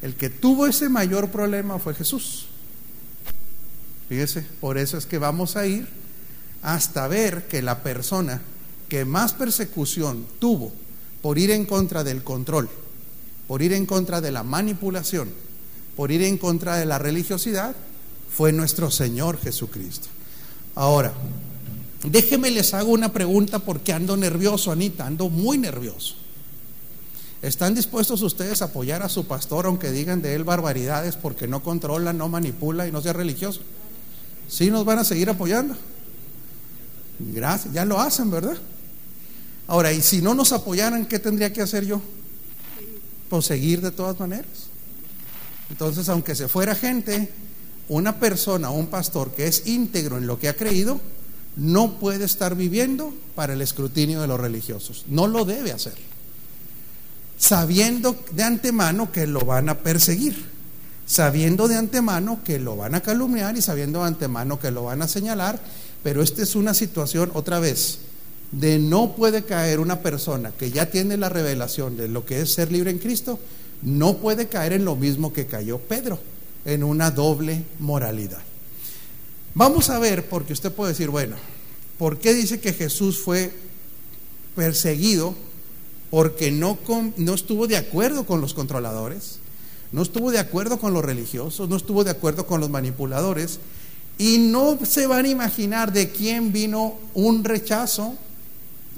El 0.00 0.14
que 0.14 0.30
tuvo 0.30 0.66
ese 0.66 0.88
mayor 0.88 1.30
problema 1.30 1.78
fue 1.78 1.94
Jesús. 1.94 2.46
Fíjese, 4.08 4.44
por 4.60 4.78
eso 4.78 4.96
es 4.96 5.06
que 5.06 5.18
vamos 5.18 5.56
a 5.56 5.66
ir 5.66 5.86
hasta 6.62 7.06
ver 7.08 7.46
que 7.48 7.62
la 7.62 7.82
persona 7.82 8.40
que 8.88 9.04
más 9.04 9.32
persecución 9.32 10.26
tuvo 10.38 10.72
por 11.22 11.38
ir 11.38 11.50
en 11.50 11.64
contra 11.66 12.04
del 12.04 12.22
control, 12.22 12.68
por 13.46 13.62
ir 13.62 13.72
en 13.72 13.86
contra 13.86 14.20
de 14.20 14.32
la 14.32 14.42
manipulación, 14.42 15.30
por 15.96 16.10
ir 16.10 16.22
en 16.22 16.38
contra 16.38 16.76
de 16.76 16.86
la 16.86 16.98
religiosidad, 16.98 17.74
fue 18.30 18.52
nuestro 18.52 18.90
Señor 18.90 19.38
Jesucristo. 19.40 20.08
Ahora, 20.74 21.12
déjenme 22.04 22.50
les 22.50 22.74
hago 22.74 22.92
una 22.92 23.12
pregunta 23.12 23.58
porque 23.60 23.92
ando 23.92 24.16
nervioso, 24.16 24.72
Anita, 24.72 25.06
ando 25.06 25.28
muy 25.28 25.58
nervioso. 25.58 26.16
¿Están 27.42 27.74
dispuestos 27.74 28.22
ustedes 28.22 28.62
a 28.62 28.66
apoyar 28.66 29.02
a 29.02 29.08
su 29.08 29.26
pastor 29.26 29.66
aunque 29.66 29.90
digan 29.90 30.22
de 30.22 30.34
él 30.34 30.44
barbaridades 30.44 31.16
porque 31.16 31.48
no 31.48 31.62
controla, 31.62 32.12
no 32.12 32.28
manipula 32.28 32.86
y 32.86 32.92
no 32.92 33.00
sea 33.00 33.12
religioso? 33.12 33.60
Sí 34.48 34.70
nos 34.70 34.84
van 34.84 35.00
a 35.00 35.04
seguir 35.04 35.28
apoyando. 35.28 35.76
Gracias, 37.18 37.74
ya 37.74 37.84
lo 37.84 38.00
hacen, 38.00 38.30
¿verdad? 38.30 38.56
Ahora, 39.66 39.92
y 39.92 40.02
si 40.02 40.22
no 40.22 40.34
nos 40.34 40.52
apoyaran, 40.52 41.06
¿qué 41.06 41.18
tendría 41.18 41.52
que 41.52 41.62
hacer 41.62 41.84
yo? 41.84 42.00
Pues 43.28 43.46
seguir 43.46 43.80
de 43.80 43.90
todas 43.90 44.18
maneras. 44.20 44.68
Entonces, 45.70 46.08
aunque 46.08 46.34
se 46.34 46.48
fuera 46.48 46.74
gente, 46.74 47.32
una 47.88 48.18
persona 48.18 48.70
un 48.70 48.86
pastor 48.86 49.32
que 49.32 49.46
es 49.46 49.66
íntegro 49.66 50.18
en 50.18 50.26
lo 50.26 50.38
que 50.38 50.48
ha 50.48 50.56
creído, 50.56 51.00
no 51.56 51.98
puede 51.98 52.24
estar 52.24 52.56
viviendo 52.56 53.12
para 53.34 53.52
el 53.52 53.62
escrutinio 53.62 54.20
de 54.20 54.26
los 54.26 54.40
religiosos. 54.40 55.04
No 55.08 55.26
lo 55.26 55.44
debe 55.44 55.72
hacer 55.72 55.94
sabiendo 57.42 58.16
de 58.30 58.44
antemano 58.44 59.10
que 59.10 59.26
lo 59.26 59.40
van 59.40 59.68
a 59.68 59.78
perseguir, 59.78 60.44
sabiendo 61.06 61.66
de 61.66 61.74
antemano 61.74 62.38
que 62.44 62.60
lo 62.60 62.76
van 62.76 62.94
a 62.94 63.00
calumniar 63.00 63.56
y 63.56 63.62
sabiendo 63.62 63.98
de 63.98 64.06
antemano 64.06 64.60
que 64.60 64.70
lo 64.70 64.84
van 64.84 65.02
a 65.02 65.08
señalar, 65.08 65.58
pero 66.04 66.22
esta 66.22 66.40
es 66.40 66.54
una 66.54 66.72
situación 66.72 67.32
otra 67.34 67.58
vez 67.58 67.98
de 68.52 68.78
no 68.78 69.16
puede 69.16 69.42
caer 69.42 69.80
una 69.80 70.02
persona 70.02 70.52
que 70.56 70.70
ya 70.70 70.88
tiene 70.88 71.16
la 71.16 71.30
revelación 71.30 71.96
de 71.96 72.06
lo 72.06 72.24
que 72.24 72.42
es 72.42 72.54
ser 72.54 72.70
libre 72.70 72.92
en 72.92 72.98
Cristo, 72.98 73.40
no 73.82 74.18
puede 74.18 74.46
caer 74.46 74.74
en 74.74 74.84
lo 74.84 74.94
mismo 74.94 75.32
que 75.32 75.46
cayó 75.46 75.78
Pedro, 75.78 76.20
en 76.64 76.84
una 76.84 77.10
doble 77.10 77.64
moralidad. 77.80 78.51
Vamos 79.54 79.90
a 79.90 79.98
ver, 79.98 80.28
porque 80.28 80.52
usted 80.52 80.72
puede 80.72 80.92
decir, 80.92 81.10
bueno, 81.10 81.36
¿por 81.98 82.18
qué 82.18 82.32
dice 82.32 82.60
que 82.60 82.72
Jesús 82.72 83.18
fue 83.18 83.52
perseguido? 84.56 85.34
Porque 86.10 86.50
no, 86.50 86.78
no 87.16 87.34
estuvo 87.34 87.66
de 87.66 87.76
acuerdo 87.76 88.24
con 88.24 88.40
los 88.40 88.54
controladores, 88.54 89.38
no 89.92 90.02
estuvo 90.02 90.30
de 90.30 90.38
acuerdo 90.38 90.78
con 90.78 90.94
los 90.94 91.04
religiosos, 91.04 91.68
no 91.68 91.76
estuvo 91.76 92.02
de 92.02 92.10
acuerdo 92.10 92.46
con 92.46 92.60
los 92.60 92.70
manipuladores, 92.70 93.58
y 94.18 94.38
no 94.38 94.78
se 94.84 95.06
van 95.06 95.26
a 95.26 95.28
imaginar 95.28 95.92
de 95.92 96.10
quién 96.10 96.52
vino 96.52 96.94
un 97.14 97.44
rechazo 97.44 98.14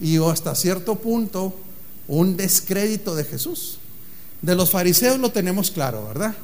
y 0.00 0.18
hasta 0.18 0.54
cierto 0.54 0.96
punto 0.96 1.54
un 2.08 2.36
descrédito 2.36 3.14
de 3.14 3.24
Jesús. 3.24 3.78
De 4.42 4.54
los 4.54 4.70
fariseos 4.70 5.18
lo 5.18 5.30
tenemos 5.30 5.70
claro, 5.70 6.06
¿verdad? 6.06 6.34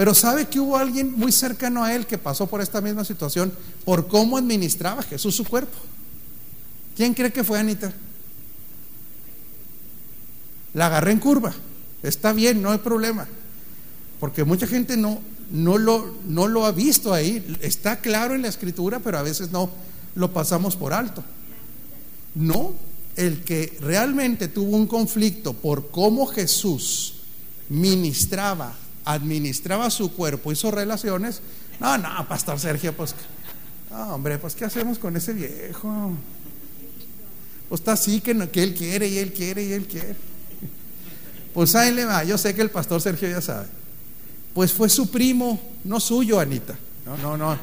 Pero 0.00 0.14
sabe 0.14 0.48
que 0.48 0.58
hubo 0.58 0.78
alguien 0.78 1.12
muy 1.14 1.30
cercano 1.30 1.84
a 1.84 1.94
él 1.94 2.06
que 2.06 2.16
pasó 2.16 2.46
por 2.46 2.62
esta 2.62 2.80
misma 2.80 3.04
situación 3.04 3.52
por 3.84 4.08
cómo 4.08 4.38
administraba 4.38 5.02
Jesús 5.02 5.36
su 5.36 5.44
cuerpo. 5.44 5.76
¿Quién 6.96 7.12
cree 7.12 7.30
que 7.30 7.44
fue 7.44 7.58
Anita? 7.58 7.92
La 10.72 10.86
agarré 10.86 11.12
en 11.12 11.18
curva. 11.18 11.52
Está 12.02 12.32
bien, 12.32 12.62
no 12.62 12.70
hay 12.70 12.78
problema. 12.78 13.28
Porque 14.18 14.42
mucha 14.42 14.66
gente 14.66 14.96
no, 14.96 15.20
no, 15.50 15.76
lo, 15.76 16.14
no 16.26 16.48
lo 16.48 16.64
ha 16.64 16.72
visto 16.72 17.12
ahí. 17.12 17.58
Está 17.60 18.00
claro 18.00 18.34
en 18.34 18.40
la 18.40 18.48
escritura, 18.48 19.00
pero 19.00 19.18
a 19.18 19.22
veces 19.22 19.50
no 19.50 19.68
lo 20.14 20.32
pasamos 20.32 20.76
por 20.76 20.94
alto. 20.94 21.22
No, 22.34 22.72
el 23.16 23.44
que 23.44 23.76
realmente 23.82 24.48
tuvo 24.48 24.78
un 24.78 24.86
conflicto 24.86 25.52
por 25.52 25.90
cómo 25.90 26.24
Jesús 26.24 27.16
ministraba, 27.68 28.74
administraba 29.12 29.90
su 29.90 30.12
cuerpo 30.12 30.52
y 30.52 30.56
sus 30.56 30.72
relaciones, 30.72 31.40
no, 31.78 31.98
no, 31.98 32.28
Pastor 32.28 32.58
Sergio, 32.58 32.94
pues, 32.96 33.14
no, 33.90 34.14
hombre, 34.14 34.38
pues, 34.38 34.54
¿qué 34.54 34.64
hacemos 34.64 34.98
con 34.98 35.16
ese 35.16 35.32
viejo? 35.32 36.12
Pues 37.68 37.80
está 37.80 37.92
así 37.92 38.20
que, 38.20 38.36
que 38.48 38.62
él 38.62 38.74
quiere 38.74 39.08
y 39.08 39.18
él 39.18 39.32
quiere 39.32 39.64
y 39.64 39.72
él 39.72 39.86
quiere. 39.86 40.16
Pues 41.54 41.74
ahí 41.74 41.92
le 41.92 42.04
va, 42.04 42.24
yo 42.24 42.38
sé 42.38 42.54
que 42.54 42.62
el 42.62 42.70
Pastor 42.70 43.00
Sergio 43.00 43.28
ya 43.28 43.40
sabe. 43.40 43.66
Pues 44.54 44.72
fue 44.72 44.88
su 44.88 45.10
primo, 45.10 45.60
no 45.84 46.00
suyo, 46.00 46.40
Anita. 46.40 46.76
No, 47.06 47.16
no, 47.16 47.36
no. 47.36 47.56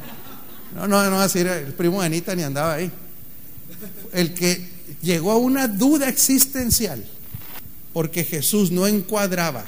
No, 0.76 0.88
no, 0.88 1.10
no, 1.10 1.20
así 1.20 1.40
el 1.40 1.74
primo 1.74 2.02
de 2.02 2.08
Anita 2.08 2.36
ni 2.36 2.44
andaba 2.44 2.74
ahí 2.74 2.92
el 4.14 4.34
que 4.34 4.70
llegó 5.02 5.32
a 5.32 5.38
una 5.38 5.68
duda 5.68 6.10
existencial 6.10 7.04
porque 7.94 8.24
Jesús 8.24 8.72
no 8.72 8.88
encuadraba 8.88 9.66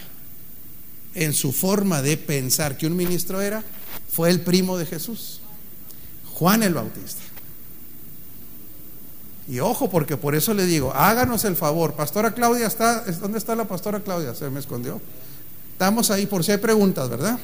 en 1.14 1.34
su 1.34 1.52
forma 1.52 2.02
de 2.02 2.18
pensar 2.18 2.78
que 2.78 2.88
un 2.88 2.96
ministro 2.96 3.42
era, 3.42 3.64
fue 4.12 4.30
el 4.30 4.42
primo 4.42 4.78
de 4.78 4.86
Jesús, 4.86 5.42
Juan 6.34 6.64
el 6.64 6.74
Bautista. 6.74 7.22
Y 9.48 9.60
ojo, 9.62 9.90
porque 9.90 10.16
por 10.16 10.36
eso 10.36 10.54
le 10.54 10.66
digo, 10.66 10.94
háganos 10.94 11.44
el 11.44 11.56
favor, 11.56 11.96
Pastora 11.96 12.34
Claudia 12.36 12.68
está, 12.68 13.04
¿dónde 13.20 13.40
está 13.40 13.56
la 13.56 13.68
Pastora 13.68 14.00
Claudia? 14.02 14.36
Se 14.36 14.50
me 14.50 14.60
escondió. 14.60 15.02
Estamos 15.72 16.12
ahí 16.12 16.28
por 16.28 16.44
si 16.44 16.52
hay 16.52 16.60
preguntas, 16.60 17.10
¿verdad? 17.10 17.40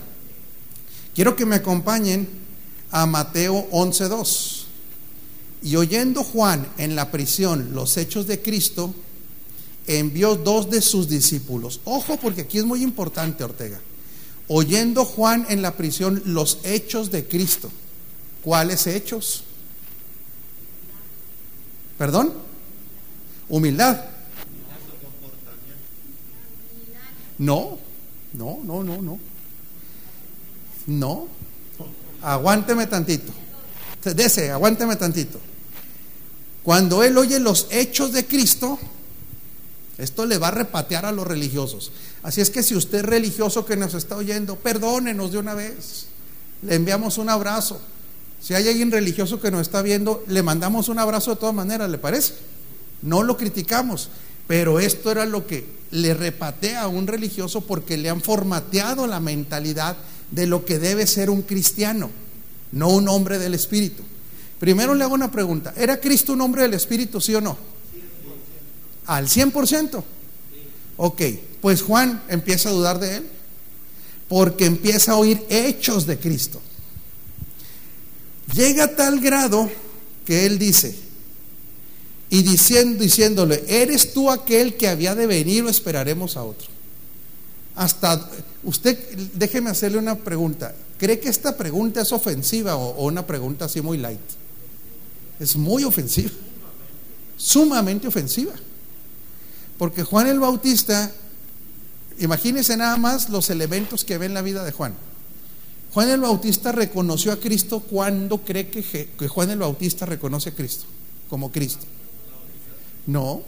Quiero 1.16 1.36
que 1.36 1.46
me 1.46 1.56
acompañen 1.56 2.28
a 2.92 3.06
Mateo 3.06 3.68
11.2. 3.72 4.66
Y 5.64 5.78
oyendo 5.78 6.24
Juan 6.24 6.68
en 6.78 6.96
la 6.96 7.10
prisión 7.10 7.74
los 7.74 7.98
hechos 7.98 8.28
de 8.28 8.42
Cristo, 8.42 8.94
envió 9.88 10.36
dos 10.36 10.70
de 10.70 10.82
sus 10.82 11.10
discípulos. 11.10 11.82
Ojo, 11.86 12.18
porque 12.18 12.42
aquí 12.42 12.58
es 12.58 12.66
muy 12.66 12.84
importante, 12.84 13.44
Ortega. 13.44 13.80
Oyendo 14.48 15.06
Juan 15.06 15.46
en 15.50 15.62
la 15.62 15.76
prisión 15.76 16.22
los 16.26 16.60
hechos 16.64 17.12
de 17.12 17.28
Cristo. 17.28 17.72
¿Cuáles 18.44 18.86
hechos? 18.88 19.44
¿Perdón? 21.98 22.34
Humildad. 23.50 24.06
No, 27.38 27.80
no, 28.34 28.60
no, 28.64 28.84
no, 28.84 29.02
no. 29.02 29.20
No. 30.88 31.28
Aguánteme 32.22 32.88
tantito. 32.88 33.34
Dese, 34.04 34.52
aguánteme 34.52 34.96
tantito. 34.96 35.40
Cuando 36.64 37.04
él 37.04 37.18
oye 37.18 37.40
los 37.40 37.68
hechos 37.72 38.12
de 38.12 38.26
Cristo, 38.26 38.80
esto 39.98 40.26
le 40.26 40.38
va 40.38 40.50
a 40.50 40.52
repatear 40.52 41.06
a 41.06 41.12
los 41.12 41.26
religiosos. 41.26 41.92
Así 42.22 42.42
es 42.42 42.50
que 42.50 42.64
si 42.64 42.76
usted 42.76 43.00
es 43.00 43.06
religioso 43.06 43.66
que 43.66 43.78
nos 43.78 43.94
está 43.94 44.18
oyendo, 44.18 44.58
perdónenos 44.58 45.32
de 45.32 45.38
una 45.38 45.54
vez. 45.54 46.08
Le 46.62 46.76
enviamos 46.76 47.18
un 47.18 47.30
abrazo. 47.30 47.80
Si 48.42 48.54
hay 48.54 48.68
alguien 48.68 48.92
religioso 48.92 49.40
que 49.40 49.52
nos 49.52 49.62
está 49.62 49.82
viendo, 49.82 50.24
le 50.28 50.44
mandamos 50.44 50.90
un 50.90 51.00
abrazo 51.00 51.32
de 51.32 51.38
todas 51.38 51.56
maneras, 51.56 51.90
¿le 51.90 51.98
parece? 51.98 52.34
No 53.02 53.24
lo 53.24 53.38
criticamos, 53.38 54.10
pero 54.48 54.80
esto 54.80 55.12
era 55.12 55.26
lo 55.26 55.48
que 55.48 55.66
le 55.92 56.14
repatea 56.14 56.82
a 56.82 56.88
un 56.88 57.08
religioso 57.08 57.62
porque 57.62 57.98
le 57.98 58.10
han 58.10 58.22
formateado 58.22 59.08
la 59.08 59.20
mentalidad 59.20 59.96
de 60.32 60.48
lo 60.48 60.66
que 60.66 60.80
debe 60.80 61.08
ser 61.08 61.30
un 61.30 61.44
cristiano, 61.44 62.10
no 62.72 62.90
un 62.90 63.08
hombre 63.08 63.40
del 63.40 63.54
Espíritu. 63.54 64.04
Primero 64.60 64.94
le 64.94 65.04
hago 65.04 65.14
una 65.14 65.32
pregunta. 65.32 65.74
¿Era 65.78 66.00
Cristo 66.00 66.34
un 66.34 66.42
hombre 66.42 66.64
del 66.64 66.74
Espíritu, 66.74 67.22
sí 67.22 67.34
o 67.36 67.42
no? 67.42 67.75
Al 69.06 69.28
100%. 69.28 70.04
Ok, 70.98 71.22
pues 71.62 71.82
Juan 71.82 72.24
empieza 72.30 72.70
a 72.70 72.72
dudar 72.72 73.00
de 73.00 73.18
él 73.18 73.28
porque 74.28 74.66
empieza 74.66 75.14
a 75.14 75.18
oír 75.18 75.44
hechos 75.50 76.06
de 76.06 76.18
Cristo. 76.18 76.62
Llega 78.54 78.86
a 78.86 78.96
tal 78.96 79.20
grado 79.20 79.70
que 80.26 80.46
él 80.46 80.58
dice, 80.58 80.96
y 82.30 82.42
diciendo, 82.42 83.04
diciéndole, 83.04 83.64
¿eres 83.68 84.14
tú 84.14 84.32
aquel 84.32 84.76
que 84.76 84.88
había 84.88 85.14
de 85.14 85.28
venir 85.28 85.64
o 85.64 85.70
esperaremos 85.70 86.38
a 86.38 86.44
otro? 86.44 86.68
Hasta, 87.76 88.30
usted, 88.64 88.98
déjeme 89.34 89.70
hacerle 89.70 90.00
una 90.00 90.16
pregunta. 90.16 90.74
¿Cree 90.98 91.20
que 91.20 91.30
esta 91.30 91.56
pregunta 91.56 92.02
es 92.02 92.12
ofensiva 92.12 92.78
o, 92.78 92.96
o 92.96 93.06
una 93.06 93.28
pregunta 93.28 93.66
así 93.66 93.82
muy 93.82 93.98
light? 93.98 94.20
es 95.40 95.56
muy 95.56 95.84
ofensiva, 95.84 96.32
sumamente 97.38 98.08
ofensiva. 98.08 98.54
Porque 99.78 100.04
Juan 100.04 100.28
el 100.28 100.40
Bautista, 100.40 101.12
imagínense 102.20 102.78
nada 102.78 102.98
más 102.98 103.30
los 103.30 103.50
elementos 103.50 104.06
que 104.06 104.18
ve 104.18 104.26
en 104.26 104.34
la 104.34 104.42
vida 104.42 104.64
de 104.64 104.72
Juan. 104.72 104.94
Juan 105.94 106.10
el 106.10 106.22
Bautista 106.22 106.72
reconoció 106.72 107.32
a 107.32 107.40
Cristo 107.40 107.80
cuando 107.80 108.40
cree 108.40 108.70
que, 108.70 109.08
Juan 109.30 109.50
el 109.50 109.60
Bautista 109.60 110.06
reconoce 110.06 110.50
a 110.50 110.54
Cristo 110.54 110.86
como 111.30 111.52
Cristo. 111.52 111.86
No. 113.08 113.42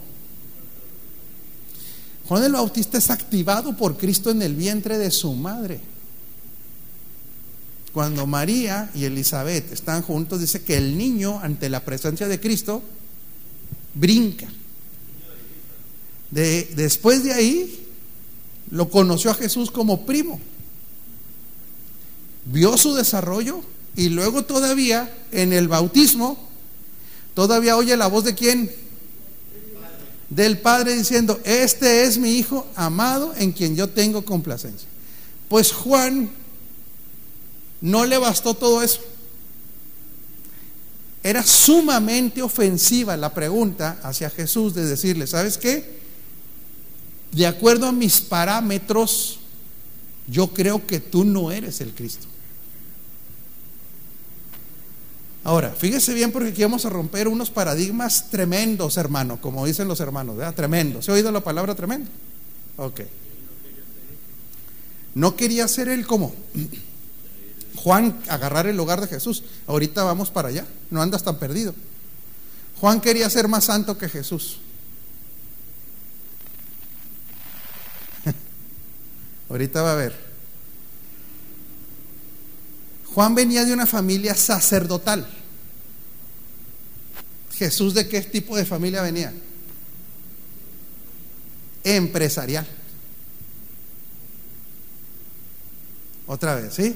Juan 2.28 2.44
el 2.44 2.54
Bautista 2.54 2.98
es 2.98 3.10
activado 3.10 3.76
por 3.76 3.98
Cristo 3.98 4.32
en 4.32 4.42
el 4.42 4.56
vientre 4.56 4.98
de 4.98 5.12
su 5.12 5.34
madre. 5.34 5.80
Cuando 7.94 8.28
María 8.28 8.92
y 8.94 9.06
Elizabeth 9.06 9.72
están 9.72 10.02
juntos, 10.02 10.40
dice 10.40 10.62
que 10.62 10.78
el 10.78 10.98
niño 10.98 11.40
ante 11.40 11.70
la 11.70 11.84
presencia 11.84 12.28
de 12.28 12.40
Cristo 12.40 12.82
brinca. 13.94 14.48
De, 16.32 16.70
después 16.76 17.24
de 17.24 17.34
ahí, 17.34 17.88
lo 18.70 18.90
conoció 18.90 19.32
a 19.32 19.36
Jesús 19.36 19.72
como 19.72 20.06
primo. 20.06 20.40
Vio 22.46 22.78
su 22.78 22.94
desarrollo 22.94 23.62
y 23.96 24.10
luego 24.10 24.46
todavía 24.46 25.14
en 25.32 25.54
el 25.54 25.68
bautismo, 25.68 26.38
todavía 27.34 27.78
oye 27.78 27.98
la 27.98 28.08
voz 28.08 28.24
de 28.24 28.36
quién? 28.36 28.72
Del 30.30 30.60
Padre 30.60 30.96
diciendo, 30.96 31.40
este 31.46 32.04
es 32.04 32.18
mi 32.18 32.32
Hijo 32.32 32.68
amado 32.76 33.34
en 33.38 33.52
quien 33.52 33.76
yo 33.76 33.90
tengo 33.90 34.24
complacencia. 34.26 34.88
Pues 35.48 35.72
Juan 35.72 36.30
no 37.80 38.06
le 38.06 38.18
bastó 38.18 38.54
todo 38.54 38.82
eso. 38.82 39.02
Era 41.24 41.44
sumamente 41.44 42.42
ofensiva 42.42 43.18
la 43.18 43.34
pregunta 43.34 44.00
hacia 44.04 44.30
Jesús 44.30 44.74
de 44.74 44.86
decirle, 44.86 45.28
¿sabes 45.28 45.58
qué? 45.58 45.98
De 47.32 47.46
acuerdo 47.46 47.88
a 47.88 47.92
mis 47.92 48.22
parámetros, 48.22 49.40
yo 50.28 50.48
creo 50.48 50.86
que 50.86 51.00
tú 51.00 51.24
no 51.24 51.52
eres 51.52 51.82
el 51.82 51.94
Cristo. 51.94 52.28
Ahora, 55.44 55.72
fíjese 55.72 56.14
bien 56.14 56.34
porque 56.34 56.50
aquí 56.50 56.62
vamos 56.64 56.86
a 56.86 56.90
romper 56.90 57.30
unos 57.30 57.50
paradigmas 57.50 58.30
tremendos, 58.30 58.98
hermano, 58.98 59.40
como 59.40 59.66
dicen 59.66 59.88
los 59.88 60.02
hermanos, 60.02 60.36
¿verdad? 60.36 60.54
Tremendo. 60.54 61.02
¿Se 61.02 61.10
ha 61.10 61.14
oído 61.14 61.32
la 61.32 61.40
palabra 61.40 61.74
tremendo? 61.74 62.10
Ok. 62.76 63.02
No 65.16 65.38
quería 65.38 65.68
ser 65.70 65.88
él 65.88 66.06
como 66.06 66.36
Juan 67.76 68.20
agarrar 68.28 68.68
el 68.68 68.76
lugar 68.76 69.00
de 69.00 69.08
Jesús. 69.08 69.44
Ahorita 69.68 70.04
vamos 70.04 70.32
para 70.32 70.50
allá, 70.50 70.66
no 70.92 71.02
andas 71.02 71.24
tan 71.24 71.38
perdido. 71.38 71.74
Juan 72.82 73.00
quería 73.00 73.30
ser 73.30 73.48
más 73.48 73.64
santo 73.64 73.98
que 73.98 74.10
Jesús. 74.10 74.60
Ahorita 79.50 79.82
va 79.82 79.94
a 79.94 79.96
ver. 79.96 80.28
Juan 83.06 83.34
venía 83.34 83.66
de 83.66 83.74
una 83.74 83.86
familia 83.86 84.36
sacerdotal. 84.36 85.28
Jesús 87.54 87.94
de 87.94 88.08
qué 88.08 88.22
tipo 88.22 88.56
de 88.56 88.66
familia 88.66 89.02
venía? 89.02 89.34
Empresarial. 91.84 92.68
Otra 96.28 96.56
vez, 96.56 96.74
¿sí? 96.74 96.96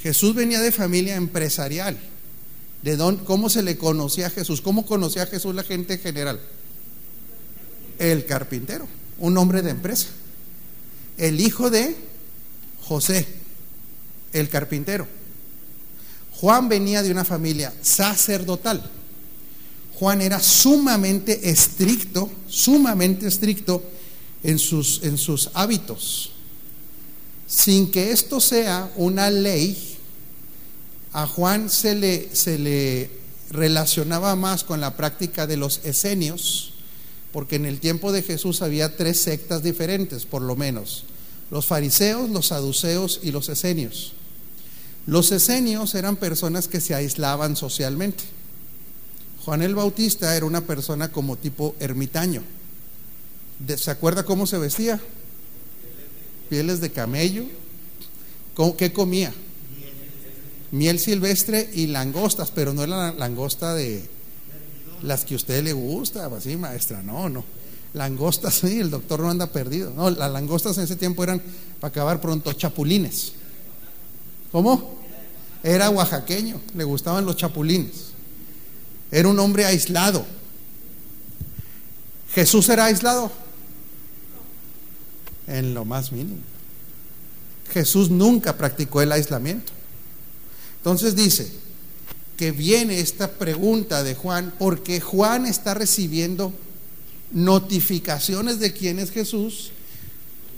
Jesús 0.00 0.34
venía 0.34 0.60
de 0.60 0.72
familia 0.72 1.16
empresarial. 1.16 1.98
¿De 2.82 2.96
dónde, 2.96 3.24
¿Cómo 3.24 3.50
se 3.50 3.62
le 3.62 3.76
conocía 3.76 4.28
a 4.28 4.30
Jesús? 4.30 4.60
¿Cómo 4.60 4.86
conocía 4.86 5.24
a 5.24 5.26
Jesús 5.26 5.54
la 5.54 5.64
gente 5.64 5.94
en 5.94 6.00
general? 6.00 6.40
El 7.98 8.24
carpintero, 8.24 8.86
un 9.18 9.36
hombre 9.36 9.62
de 9.62 9.70
empresa. 9.70 10.06
El 11.18 11.40
hijo 11.40 11.68
de 11.70 11.96
José, 12.82 13.26
el 14.32 14.48
carpintero. 14.48 15.06
Juan 16.32 16.68
venía 16.68 17.02
de 17.02 17.10
una 17.10 17.24
familia 17.24 17.74
sacerdotal. 17.82 18.88
Juan 19.94 20.22
era 20.22 20.38
sumamente 20.38 21.50
estricto, 21.50 22.30
sumamente 22.48 23.26
estricto 23.26 23.82
en 24.44 24.58
sus, 24.58 25.02
en 25.02 25.18
sus 25.18 25.50
hábitos. 25.54 26.30
Sin 27.48 27.90
que 27.90 28.12
esto 28.12 28.40
sea 28.40 28.92
una 28.94 29.30
ley, 29.30 29.96
a 31.12 31.26
Juan 31.26 31.68
se 31.68 31.94
le, 31.94 32.28
se 32.32 32.58
le 32.58 33.10
relacionaba 33.50 34.36
más 34.36 34.62
con 34.62 34.80
la 34.80 34.96
práctica 34.96 35.46
de 35.46 35.56
los 35.56 35.80
esenios, 35.84 36.74
porque 37.32 37.56
en 37.56 37.66
el 37.66 37.80
tiempo 37.80 38.12
de 38.12 38.22
Jesús 38.22 38.62
había 38.62 38.96
tres 38.96 39.20
sectas 39.20 39.62
diferentes, 39.62 40.24
por 40.24 40.42
lo 40.42 40.56
menos, 40.56 41.04
los 41.50 41.66
fariseos, 41.66 42.30
los 42.30 42.48
saduceos 42.48 43.20
y 43.22 43.32
los 43.32 43.48
esenios. 43.48 44.14
Los 45.06 45.32
esenios 45.32 45.94
eran 45.94 46.16
personas 46.16 46.68
que 46.68 46.80
se 46.80 46.94
aislaban 46.94 47.56
socialmente. 47.56 48.24
Juan 49.44 49.62
el 49.62 49.74
Bautista 49.74 50.36
era 50.36 50.44
una 50.44 50.62
persona 50.62 51.10
como 51.10 51.36
tipo 51.36 51.74
ermitaño. 51.80 52.42
¿Se 53.76 53.90
acuerda 53.90 54.24
cómo 54.24 54.46
se 54.46 54.58
vestía? 54.58 55.00
Pieles 56.50 56.80
de 56.80 56.92
camello. 56.92 57.44
¿Qué 58.76 58.92
comía? 58.92 59.32
miel 60.70 60.98
silvestre 60.98 61.70
y 61.72 61.86
langostas, 61.86 62.50
pero 62.50 62.74
no 62.74 62.86
la 62.86 63.12
langosta 63.12 63.74
de 63.74 64.08
las 65.02 65.24
que 65.24 65.34
a 65.34 65.36
usted 65.36 65.62
le 65.62 65.72
gusta, 65.72 66.26
así 66.26 66.56
maestra, 66.56 67.02
no, 67.02 67.28
no. 67.28 67.44
Langostas, 67.94 68.54
sí, 68.54 68.80
el 68.80 68.90
doctor 68.90 69.20
no 69.20 69.30
anda 69.30 69.46
perdido. 69.46 69.92
No, 69.94 70.10
las 70.10 70.30
langostas 70.30 70.76
en 70.78 70.84
ese 70.84 70.96
tiempo 70.96 71.22
eran 71.22 71.42
para 71.80 71.90
acabar 71.90 72.20
pronto 72.20 72.52
chapulines. 72.52 73.32
¿Cómo? 74.52 74.98
Era 75.62 75.90
oaxaqueño, 75.90 76.60
le 76.74 76.84
gustaban 76.84 77.24
los 77.24 77.36
chapulines. 77.36 78.08
Era 79.10 79.28
un 79.28 79.38
hombre 79.38 79.64
aislado. 79.64 80.24
Jesús 82.32 82.68
era 82.68 82.84
aislado 82.84 83.32
en 85.46 85.74
lo 85.74 85.84
más 85.84 86.12
mínimo. 86.12 86.42
Jesús 87.72 88.10
nunca 88.10 88.56
practicó 88.56 89.00
el 89.02 89.12
aislamiento. 89.12 89.72
Entonces 90.76 91.16
dice 91.16 91.50
que 92.38 92.52
viene 92.52 93.00
esta 93.00 93.32
pregunta 93.32 94.04
de 94.04 94.14
Juan 94.14 94.54
porque 94.58 95.00
Juan 95.00 95.44
está 95.44 95.74
recibiendo 95.74 96.54
notificaciones 97.32 98.60
de 98.60 98.72
quién 98.72 99.00
es 99.00 99.10
Jesús, 99.10 99.72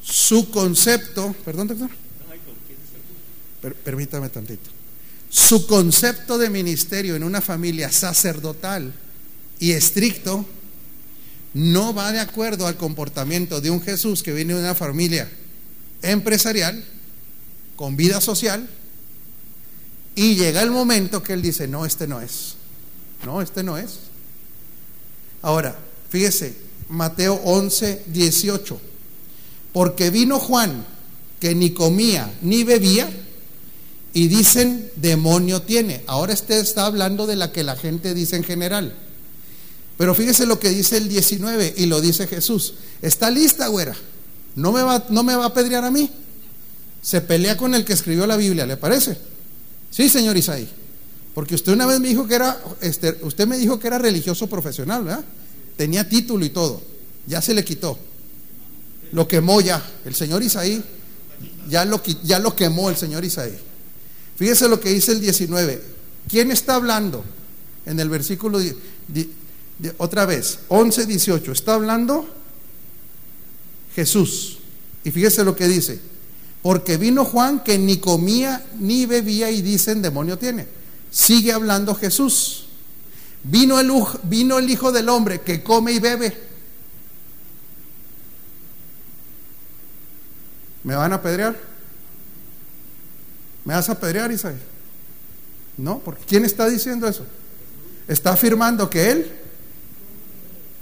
su 0.04 0.50
concepto, 0.50 1.34
perdón, 1.42 1.68
doctor. 1.68 1.90
permítame 3.82 4.28
tantito. 4.28 4.70
Su 5.30 5.66
concepto 5.66 6.36
de 6.36 6.50
ministerio 6.50 7.16
en 7.16 7.24
una 7.24 7.40
familia 7.40 7.90
sacerdotal 7.90 8.92
y 9.58 9.72
estricto 9.72 10.44
no 11.54 11.94
va 11.94 12.12
de 12.12 12.20
acuerdo 12.20 12.66
al 12.66 12.76
comportamiento 12.76 13.62
de 13.62 13.70
un 13.70 13.80
Jesús 13.80 14.22
que 14.22 14.34
viene 14.34 14.52
de 14.52 14.60
una 14.60 14.74
familia 14.74 15.30
empresarial, 16.02 16.84
con 17.74 17.96
vida 17.96 18.20
social, 18.20 18.68
y 20.20 20.36
llega 20.36 20.60
el 20.60 20.70
momento 20.70 21.22
que 21.22 21.32
él 21.32 21.40
dice, 21.40 21.66
no, 21.66 21.86
este 21.86 22.06
no 22.06 22.20
es. 22.20 22.56
No, 23.24 23.40
este 23.40 23.62
no 23.62 23.78
es. 23.78 24.00
Ahora, 25.40 25.78
fíjese, 26.10 26.54
Mateo 26.90 27.40
11, 27.42 28.02
18. 28.06 28.78
Porque 29.72 30.10
vino 30.10 30.38
Juan, 30.38 30.84
que 31.40 31.54
ni 31.54 31.70
comía 31.70 32.30
ni 32.42 32.64
bebía, 32.64 33.10
y 34.12 34.28
dicen, 34.28 34.90
demonio 34.96 35.62
tiene. 35.62 36.02
Ahora 36.06 36.34
usted 36.34 36.58
está 36.58 36.84
hablando 36.84 37.26
de 37.26 37.36
la 37.36 37.50
que 37.50 37.64
la 37.64 37.76
gente 37.76 38.12
dice 38.12 38.36
en 38.36 38.44
general. 38.44 38.94
Pero 39.96 40.14
fíjese 40.14 40.44
lo 40.44 40.60
que 40.60 40.68
dice 40.68 40.98
el 40.98 41.08
19 41.08 41.76
y 41.78 41.86
lo 41.86 42.02
dice 42.02 42.26
Jesús. 42.26 42.74
Está 43.00 43.30
lista, 43.30 43.68
güera. 43.68 43.96
No 44.54 44.70
me 44.70 44.82
va, 44.82 45.02
no 45.08 45.22
me 45.22 45.34
va 45.34 45.46
a 45.46 45.54
pedrear 45.54 45.86
a 45.86 45.90
mí. 45.90 46.10
Se 47.00 47.22
pelea 47.22 47.56
con 47.56 47.74
el 47.74 47.86
que 47.86 47.94
escribió 47.94 48.26
la 48.26 48.36
Biblia, 48.36 48.66
¿le 48.66 48.76
parece? 48.76 49.29
Sí, 49.90 50.08
señor 50.08 50.36
Isaí. 50.36 50.68
Porque 51.34 51.54
usted 51.54 51.72
una 51.72 51.86
vez 51.86 52.00
me 52.00 52.08
dijo 52.08 52.26
que 52.26 52.34
era, 52.34 52.60
este, 52.80 53.18
usted 53.22 53.46
me 53.46 53.58
dijo 53.58 53.78
que 53.78 53.86
era 53.86 53.98
religioso 53.98 54.46
profesional, 54.48 55.04
¿verdad? 55.04 55.24
Tenía 55.76 56.08
título 56.08 56.44
y 56.44 56.50
todo. 56.50 56.82
Ya 57.26 57.40
se 57.40 57.54
le 57.54 57.64
quitó. 57.64 57.98
Lo 59.12 59.26
quemó 59.26 59.60
ya. 59.60 59.82
El 60.04 60.14
señor 60.14 60.42
Isaí 60.42 60.82
ya 61.68 61.84
lo, 61.84 62.02
ya 62.24 62.38
lo 62.38 62.54
quemó 62.54 62.90
el 62.90 62.96
señor 62.96 63.24
Isaí. 63.24 63.56
Fíjese 64.36 64.68
lo 64.68 64.80
que 64.80 64.90
dice 64.90 65.12
el 65.12 65.20
19. 65.20 65.82
¿Quién 66.28 66.50
está 66.50 66.74
hablando? 66.74 67.24
En 67.86 67.98
el 68.00 68.08
versículo, 68.08 68.58
otra 69.98 70.26
vez, 70.26 70.60
11, 70.68 71.06
18. 71.06 71.52
Está 71.52 71.74
hablando 71.74 72.28
Jesús. 73.94 74.58
Y 75.04 75.10
fíjese 75.10 75.44
lo 75.44 75.56
que 75.56 75.68
dice. 75.68 76.00
Porque 76.62 76.96
vino 76.96 77.24
Juan 77.24 77.64
que 77.64 77.78
ni 77.78 77.98
comía 77.98 78.64
ni 78.78 79.06
bebía 79.06 79.50
y 79.50 79.62
dicen 79.62 80.02
demonio 80.02 80.38
tiene. 80.38 80.66
Sigue 81.10 81.52
hablando 81.52 81.94
Jesús. 81.94 82.66
Vino 83.42 83.80
el, 83.80 84.70
Hijo 84.70 84.92
del 84.92 85.08
Hombre 85.08 85.40
que 85.40 85.62
come 85.62 85.92
y 85.92 85.98
bebe. 85.98 86.36
¿Me 90.84 90.94
van 90.94 91.12
a 91.12 91.16
apedrear? 91.16 91.56
¿Me 93.64 93.74
vas 93.74 93.88
a 93.88 93.92
apedrear, 93.92 94.30
Isaías? 94.30 94.60
No, 95.76 95.98
porque 96.00 96.24
¿quién 96.26 96.44
está 96.44 96.68
diciendo 96.68 97.06
eso? 97.08 97.24
Está 98.08 98.32
afirmando 98.32 98.90
que 98.90 99.10
él 99.10 99.32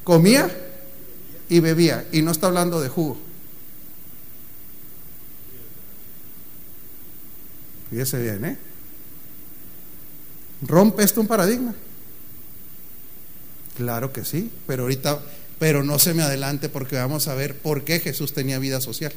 comía 0.03 0.51
y 1.49 1.61
bebía 1.61 2.07
y 2.11 2.23
no 2.23 2.33
está 2.33 2.49
hablando 2.49 2.81
de 2.81 2.89
jugo. 2.89 3.28
Fíjese 7.91 8.21
bien, 8.21 8.45
¿eh? 8.45 8.59
¿Rompe 10.63 11.05
esto 11.05 11.21
un 11.21 11.27
paradigma? 11.27 11.75
Claro 13.77 14.13
que 14.13 14.25
sí, 14.25 14.51
pero 14.67 14.83
ahorita, 14.83 15.21
pero 15.59 15.85
no 15.85 15.99
se 15.99 16.13
me 16.13 16.23
adelante 16.23 16.69
porque 16.69 16.97
vamos 16.97 17.29
a 17.29 17.35
ver 17.35 17.57
por 17.57 17.85
qué 17.85 18.01
Jesús 18.01 18.33
tenía 18.33 18.59
vida 18.59 18.81
social. 18.81 19.13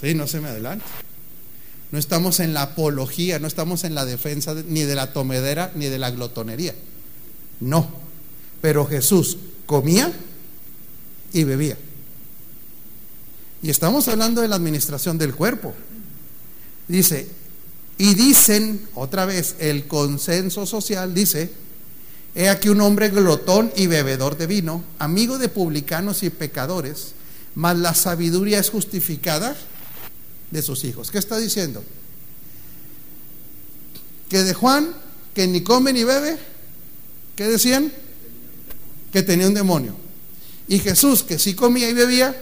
Sí, 0.00 0.14
no 0.14 0.26
se 0.26 0.40
me 0.40 0.48
adelante. 0.48 0.84
No 1.90 1.98
estamos 1.98 2.40
en 2.40 2.52
la 2.52 2.62
apología, 2.62 3.38
no 3.38 3.46
estamos 3.46 3.84
en 3.84 3.94
la 3.94 4.04
defensa 4.04 4.54
ni 4.66 4.82
de 4.82 4.94
la 4.94 5.12
tomedera 5.12 5.72
ni 5.74 5.86
de 5.86 5.98
la 5.98 6.10
glotonería. 6.10 6.74
No. 7.60 7.88
Pero 8.60 8.84
Jesús 8.84 9.38
comía 9.64 10.12
y 11.32 11.44
bebía. 11.44 11.78
Y 13.62 13.70
estamos 13.70 14.08
hablando 14.08 14.42
de 14.42 14.48
la 14.48 14.56
administración 14.56 15.16
del 15.16 15.34
cuerpo. 15.34 15.74
Dice, 16.88 17.28
y 17.96 18.14
dicen, 18.14 18.88
otra 18.94 19.24
vez, 19.24 19.56
el 19.58 19.86
consenso 19.86 20.66
social 20.66 21.14
dice, 21.14 21.50
he 22.34 22.48
aquí 22.48 22.68
un 22.68 22.80
hombre 22.80 23.10
glotón 23.10 23.72
y 23.76 23.86
bebedor 23.86 24.36
de 24.36 24.46
vino, 24.46 24.84
amigo 24.98 25.38
de 25.38 25.48
publicanos 25.48 26.22
y 26.22 26.30
pecadores, 26.30 27.12
mas 27.54 27.78
la 27.78 27.94
sabiduría 27.94 28.58
es 28.58 28.70
justificada 28.70 29.56
de 30.50 30.62
sus 30.62 30.84
hijos. 30.84 31.10
¿Qué 31.10 31.18
está 31.18 31.38
diciendo? 31.38 31.84
Que 34.28 34.42
de 34.42 34.54
Juan, 34.54 34.92
que 35.32 35.46
ni 35.46 35.62
come 35.62 35.92
ni 35.92 36.02
bebe, 36.02 36.36
¿qué 37.36 37.46
decían? 37.46 37.92
Que 39.12 39.22
tenía 39.22 39.46
un 39.46 39.54
demonio. 39.54 39.94
Y 40.66 40.80
Jesús, 40.80 41.22
que 41.22 41.38
sí 41.38 41.54
comía 41.54 41.88
y 41.88 41.94
bebía, 41.94 42.34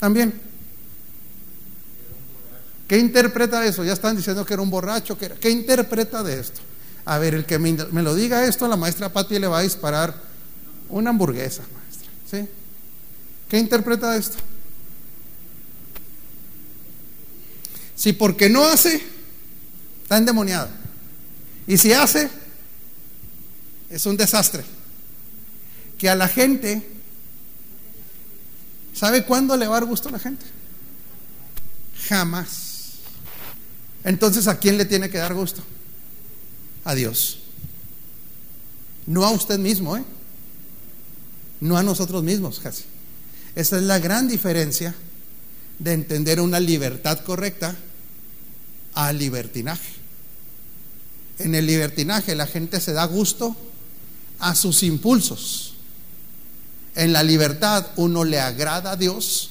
también. 0.00 0.45
¿Qué 2.86 2.98
interpreta 2.98 3.64
eso? 3.64 3.84
Ya 3.84 3.92
están 3.92 4.16
diciendo 4.16 4.44
que 4.46 4.54
era 4.54 4.62
un 4.62 4.70
borracho. 4.70 5.18
Que 5.18 5.30
¿Qué 5.30 5.50
interpreta 5.50 6.22
de 6.22 6.40
esto? 6.40 6.60
A 7.04 7.18
ver, 7.18 7.34
el 7.34 7.44
que 7.44 7.58
me, 7.58 8.02
lo 8.02 8.14
diga 8.14 8.44
esto, 8.46 8.68
la 8.68 8.76
maestra 8.76 9.12
Pati 9.12 9.38
le 9.38 9.46
va 9.46 9.58
a 9.58 9.62
disparar 9.62 10.14
una 10.88 11.10
hamburguesa, 11.10 11.62
maestra. 11.74 12.10
¿Sí? 12.30 12.48
¿Qué 13.48 13.58
interpreta 13.58 14.16
esto? 14.16 14.36
Si 17.94 18.12
porque 18.12 18.48
no 18.48 18.64
hace, 18.64 19.02
está 20.02 20.18
endemoniado. 20.18 20.68
Y 21.66 21.78
si 21.78 21.92
hace, 21.92 22.28
es 23.88 24.04
un 24.06 24.16
desastre. 24.16 24.64
Que 25.98 26.08
a 26.08 26.14
la 26.14 26.28
gente, 26.28 26.86
¿sabe 28.94 29.24
cuándo 29.24 29.56
le 29.56 29.66
va 29.66 29.76
a 29.76 29.80
dar 29.80 29.88
gusto 29.88 30.08
a 30.08 30.12
la 30.12 30.18
gente? 30.18 30.44
Jamás. 32.08 32.75
Entonces, 34.06 34.46
¿a 34.46 34.60
quién 34.60 34.78
le 34.78 34.84
tiene 34.84 35.10
que 35.10 35.18
dar 35.18 35.34
gusto? 35.34 35.62
A 36.84 36.94
Dios. 36.94 37.40
No 39.04 39.24
a 39.24 39.32
usted 39.32 39.58
mismo, 39.58 39.96
¿eh? 39.96 40.04
No 41.60 41.76
a 41.76 41.82
nosotros 41.82 42.22
mismos, 42.22 42.60
casi. 42.60 42.84
Esa 43.56 43.78
es 43.78 43.82
la 43.82 43.98
gran 43.98 44.28
diferencia 44.28 44.94
de 45.80 45.92
entender 45.92 46.40
una 46.40 46.60
libertad 46.60 47.18
correcta 47.24 47.74
al 48.94 49.18
libertinaje. 49.18 49.90
En 51.40 51.56
el 51.56 51.66
libertinaje 51.66 52.36
la 52.36 52.46
gente 52.46 52.80
se 52.80 52.92
da 52.92 53.06
gusto 53.06 53.56
a 54.38 54.54
sus 54.54 54.84
impulsos. 54.84 55.74
En 56.94 57.12
la 57.12 57.24
libertad 57.24 57.88
uno 57.96 58.22
le 58.22 58.38
agrada 58.38 58.92
a 58.92 58.96
Dios 58.96 59.50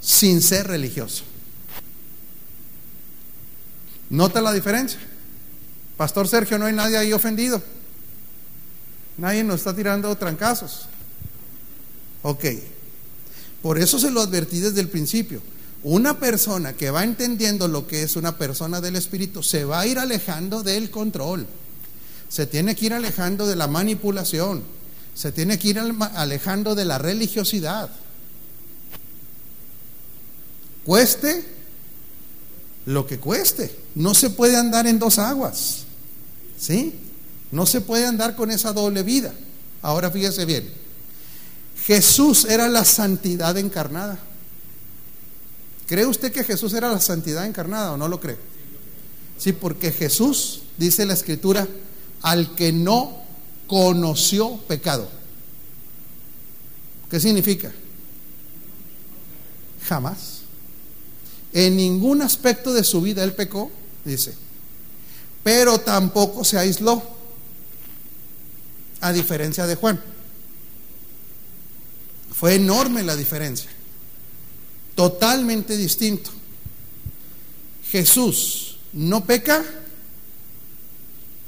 sin 0.00 0.40
ser 0.40 0.68
religioso. 0.68 1.24
¿Nota 4.10 4.40
la 4.40 4.52
diferencia? 4.52 4.98
Pastor 5.96 6.26
Sergio, 6.28 6.58
no 6.58 6.66
hay 6.66 6.74
nadie 6.74 6.98
ahí 6.98 7.12
ofendido. 7.12 7.62
Nadie 9.16 9.44
nos 9.44 9.60
está 9.60 9.74
tirando 9.74 10.14
trancazos. 10.16 10.86
Ok. 12.22 12.44
Por 13.62 13.78
eso 13.78 13.98
se 13.98 14.10
lo 14.10 14.20
advertí 14.20 14.60
desde 14.60 14.80
el 14.80 14.88
principio. 14.88 15.40
Una 15.82 16.18
persona 16.18 16.72
que 16.72 16.90
va 16.90 17.04
entendiendo 17.04 17.68
lo 17.68 17.86
que 17.86 18.02
es 18.02 18.16
una 18.16 18.36
persona 18.36 18.80
del 18.80 18.96
Espíritu 18.96 19.42
se 19.42 19.64
va 19.64 19.80
a 19.80 19.86
ir 19.86 19.98
alejando 19.98 20.62
del 20.62 20.90
control. 20.90 21.46
Se 22.28 22.46
tiene 22.46 22.74
que 22.74 22.86
ir 22.86 22.94
alejando 22.94 23.46
de 23.46 23.56
la 23.56 23.66
manipulación. 23.66 24.62
Se 25.14 25.32
tiene 25.32 25.58
que 25.58 25.68
ir 25.68 25.78
alejando 25.78 26.74
de 26.74 26.84
la 26.84 26.98
religiosidad. 26.98 27.90
Cueste 30.84 31.59
lo 32.90 33.06
que 33.06 33.18
cueste. 33.18 33.74
No 33.94 34.14
se 34.14 34.30
puede 34.30 34.56
andar 34.56 34.86
en 34.86 34.98
dos 34.98 35.18
aguas. 35.18 35.84
¿Sí? 36.58 36.94
No 37.52 37.64
se 37.64 37.80
puede 37.80 38.04
andar 38.04 38.34
con 38.34 38.50
esa 38.50 38.72
doble 38.72 39.02
vida. 39.02 39.32
Ahora 39.80 40.10
fíjese 40.10 40.44
bien. 40.44 40.68
Jesús 41.84 42.44
era 42.44 42.68
la 42.68 42.84
santidad 42.84 43.56
encarnada. 43.56 44.18
¿Cree 45.86 46.04
usted 46.04 46.32
que 46.32 46.44
Jesús 46.44 46.72
era 46.74 46.90
la 46.90 47.00
santidad 47.00 47.46
encarnada 47.46 47.92
o 47.92 47.96
no 47.96 48.08
lo 48.08 48.20
cree? 48.20 48.38
Sí, 49.38 49.52
porque 49.52 49.92
Jesús, 49.92 50.62
dice 50.76 51.06
la 51.06 51.14
escritura, 51.14 51.66
al 52.22 52.54
que 52.56 52.72
no 52.72 53.22
conoció 53.66 54.58
pecado. 54.68 55.08
¿Qué 57.08 57.20
significa? 57.20 57.72
Jamás. 59.84 60.39
En 61.52 61.76
ningún 61.76 62.22
aspecto 62.22 62.72
de 62.72 62.84
su 62.84 63.00
vida 63.00 63.24
él 63.24 63.32
pecó, 63.32 63.70
dice. 64.04 64.34
Pero 65.42 65.80
tampoco 65.80 66.44
se 66.44 66.58
aisló, 66.58 67.02
a 69.00 69.12
diferencia 69.12 69.66
de 69.66 69.74
Juan. 69.74 70.00
Fue 72.32 72.54
enorme 72.54 73.02
la 73.02 73.16
diferencia. 73.16 73.70
Totalmente 74.94 75.76
distinto. 75.76 76.30
Jesús 77.90 78.78
no 78.92 79.24
peca, 79.24 79.64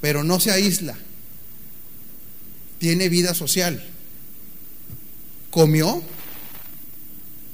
pero 0.01 0.25
no 0.25 0.41
se 0.41 0.51
aísla. 0.51 0.97
Tiene 2.79 3.09
vida 3.09 3.35
social. 3.35 3.83
Comió. 5.51 6.03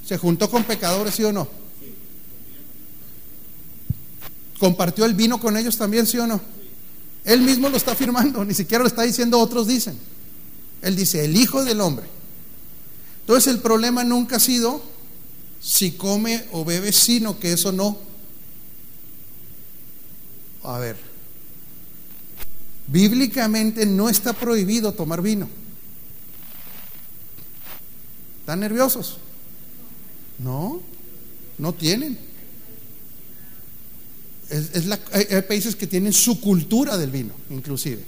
Se 0.05 0.17
juntó 0.17 0.49
con 0.49 0.63
pecadores, 0.63 1.13
sí 1.15 1.23
o 1.23 1.31
no. 1.31 1.58
Compartió 4.59 5.05
el 5.05 5.13
vino 5.13 5.39
con 5.39 5.57
ellos 5.57 5.77
también, 5.77 6.05
sí 6.05 6.17
o 6.17 6.27
no. 6.27 6.39
Él 7.23 7.41
mismo 7.41 7.69
lo 7.69 7.77
está 7.77 7.93
afirmando, 7.93 8.43
ni 8.45 8.53
siquiera 8.53 8.83
lo 8.83 8.87
está 8.87 9.03
diciendo, 9.03 9.39
otros 9.39 9.67
dicen. 9.67 9.97
Él 10.81 10.95
dice, 10.95 11.25
el 11.25 11.35
Hijo 11.35 11.63
del 11.63 11.81
Hombre 11.81 12.19
entonces 13.29 13.53
el 13.53 13.59
problema 13.59 14.03
nunca 14.03 14.37
ha 14.37 14.39
sido 14.39 14.81
si 15.61 15.91
come 15.91 16.45
o 16.51 16.65
bebe, 16.65 16.91
sino 16.91 17.37
que 17.39 17.53
eso 17.53 17.71
no. 17.71 17.95
A 20.63 20.79
ver, 20.79 20.97
bíblicamente 22.87 23.85
no 23.85 24.09
está 24.09 24.33
prohibido 24.33 24.93
tomar 24.93 25.21
vino. 25.21 25.47
¿Están 28.39 28.61
nerviosos? 28.61 29.19
No, 30.39 30.81
no 31.59 31.71
tienen. 31.71 32.17
Hay, 35.11 35.41
países 35.43 35.75
que 35.75 35.87
tienen 35.87 36.13
su 36.13 36.39
cultura 36.41 36.97
del 36.97 37.11
vino, 37.11 37.33
inclusive. 37.49 38.03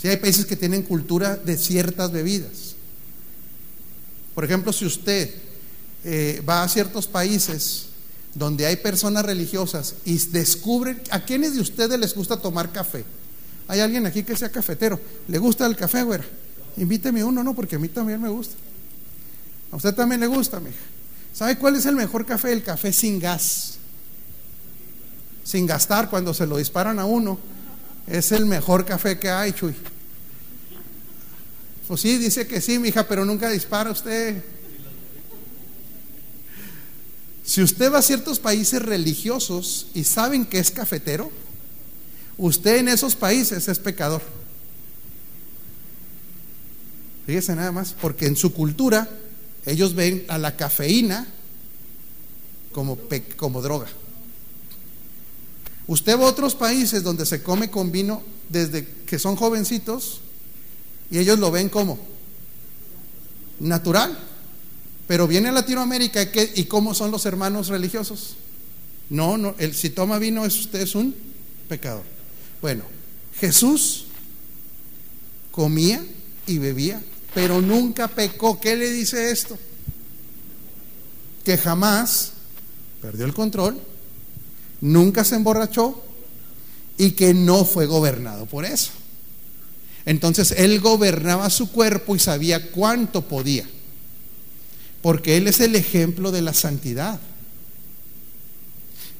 Sí, 0.00 0.08
hay 0.08 0.16
países 0.18 0.46
que 0.46 0.56
tienen 0.56 0.82
cultura 0.82 1.36
de 1.36 1.56
ciertas 1.56 2.12
bebidas. 2.12 2.76
Por 4.34 4.44
ejemplo, 4.44 4.72
si 4.72 4.84
usted 4.84 5.34
eh, 6.04 6.42
va 6.48 6.62
a 6.62 6.68
ciertos 6.68 7.06
países 7.06 7.86
donde 8.34 8.66
hay 8.66 8.76
personas 8.76 9.24
religiosas 9.24 9.94
y 10.04 10.18
descubren, 10.28 11.00
¿a 11.10 11.24
quiénes 11.24 11.54
de 11.54 11.60
ustedes 11.60 11.98
les 11.98 12.14
gusta 12.14 12.36
tomar 12.36 12.72
café? 12.72 13.04
¿Hay 13.68 13.80
alguien 13.80 14.06
aquí 14.06 14.22
que 14.22 14.36
sea 14.36 14.50
cafetero? 14.50 15.00
¿Le 15.28 15.38
gusta 15.38 15.66
el 15.66 15.76
café, 15.76 16.02
güera? 16.02 16.24
Invíteme 16.76 17.24
uno, 17.24 17.42
no, 17.42 17.54
porque 17.54 17.76
a 17.76 17.78
mí 17.78 17.88
también 17.88 18.20
me 18.20 18.28
gusta. 18.28 18.54
A 19.70 19.76
usted 19.76 19.94
también 19.94 20.20
le 20.20 20.26
gusta, 20.26 20.60
mija. 20.60 20.76
¿Sabe 21.32 21.58
cuál 21.58 21.76
es 21.76 21.86
el 21.86 21.96
mejor 21.96 22.26
café? 22.26 22.52
El 22.52 22.62
café 22.62 22.92
sin 22.92 23.18
gas. 23.18 23.78
Sin 25.44 25.66
gastar 25.66 26.10
cuando 26.10 26.34
se 26.34 26.46
lo 26.46 26.56
disparan 26.56 26.98
a 26.98 27.04
uno. 27.04 27.38
Es 28.06 28.32
el 28.32 28.46
mejor 28.46 28.84
café 28.84 29.18
que 29.18 29.30
hay, 29.30 29.52
Chuy. 29.52 29.74
Pues 31.86 32.00
sí, 32.00 32.16
dice 32.18 32.46
que 32.46 32.60
sí, 32.60 32.78
mi 32.78 32.88
hija, 32.88 33.06
pero 33.06 33.24
nunca 33.24 33.50
dispara 33.50 33.90
usted. 33.90 34.42
Si 37.44 37.62
usted 37.62 37.92
va 37.92 37.98
a 37.98 38.02
ciertos 38.02 38.38
países 38.38 38.80
religiosos 38.80 39.88
y 39.92 40.04
saben 40.04 40.46
que 40.46 40.58
es 40.58 40.70
cafetero, 40.70 41.30
usted 42.38 42.78
en 42.78 42.88
esos 42.88 43.14
países 43.14 43.68
es 43.68 43.78
pecador. 43.78 44.22
Fíjese 47.26 47.54
nada 47.54 47.70
más, 47.70 47.94
porque 48.00 48.26
en 48.26 48.36
su 48.36 48.54
cultura 48.54 49.08
ellos 49.66 49.94
ven 49.94 50.24
a 50.28 50.38
la 50.38 50.56
cafeína 50.56 51.26
como, 52.72 52.98
como 53.36 53.60
droga. 53.60 53.88
Usted 55.86 56.18
va 56.18 56.24
a 56.24 56.28
otros 56.28 56.54
países 56.54 57.02
donde 57.02 57.26
se 57.26 57.42
come 57.42 57.70
con 57.70 57.92
vino 57.92 58.22
desde 58.48 58.86
que 59.06 59.18
son 59.18 59.36
jovencitos 59.36 60.20
y 61.10 61.18
ellos 61.18 61.38
lo 61.38 61.50
ven 61.50 61.68
como 61.68 61.98
natural. 63.60 64.18
Pero 65.06 65.28
viene 65.28 65.50
a 65.50 65.52
Latinoamérica 65.52 66.26
y 66.54 66.64
¿cómo 66.64 66.94
son 66.94 67.10
los 67.10 67.26
hermanos 67.26 67.68
religiosos? 67.68 68.36
No, 69.10 69.36
no, 69.36 69.54
el, 69.58 69.74
si 69.74 69.90
toma 69.90 70.18
vino 70.18 70.46
es 70.46 70.58
usted 70.58 70.80
es 70.80 70.94
un 70.94 71.14
pecador. 71.68 72.04
Bueno, 72.62 72.84
Jesús 73.38 74.06
comía 75.50 76.02
y 76.46 76.58
bebía, 76.58 77.02
pero 77.34 77.60
nunca 77.60 78.08
pecó. 78.08 78.58
¿Qué 78.58 78.76
le 78.76 78.90
dice 78.90 79.30
esto? 79.30 79.58
Que 81.44 81.58
jamás 81.58 82.32
perdió 83.02 83.26
el 83.26 83.34
control, 83.34 83.78
nunca 84.84 85.24
se 85.24 85.34
emborrachó 85.34 85.98
y 86.98 87.12
que 87.12 87.32
no 87.32 87.64
fue 87.64 87.86
gobernado 87.86 88.44
por 88.44 88.66
eso. 88.66 88.90
Entonces 90.04 90.52
él 90.58 90.78
gobernaba 90.80 91.48
su 91.48 91.72
cuerpo 91.72 92.14
y 92.14 92.18
sabía 92.18 92.70
cuánto 92.70 93.22
podía, 93.22 93.66
porque 95.00 95.38
él 95.38 95.48
es 95.48 95.60
el 95.60 95.74
ejemplo 95.74 96.30
de 96.30 96.42
la 96.42 96.52
santidad. 96.52 97.18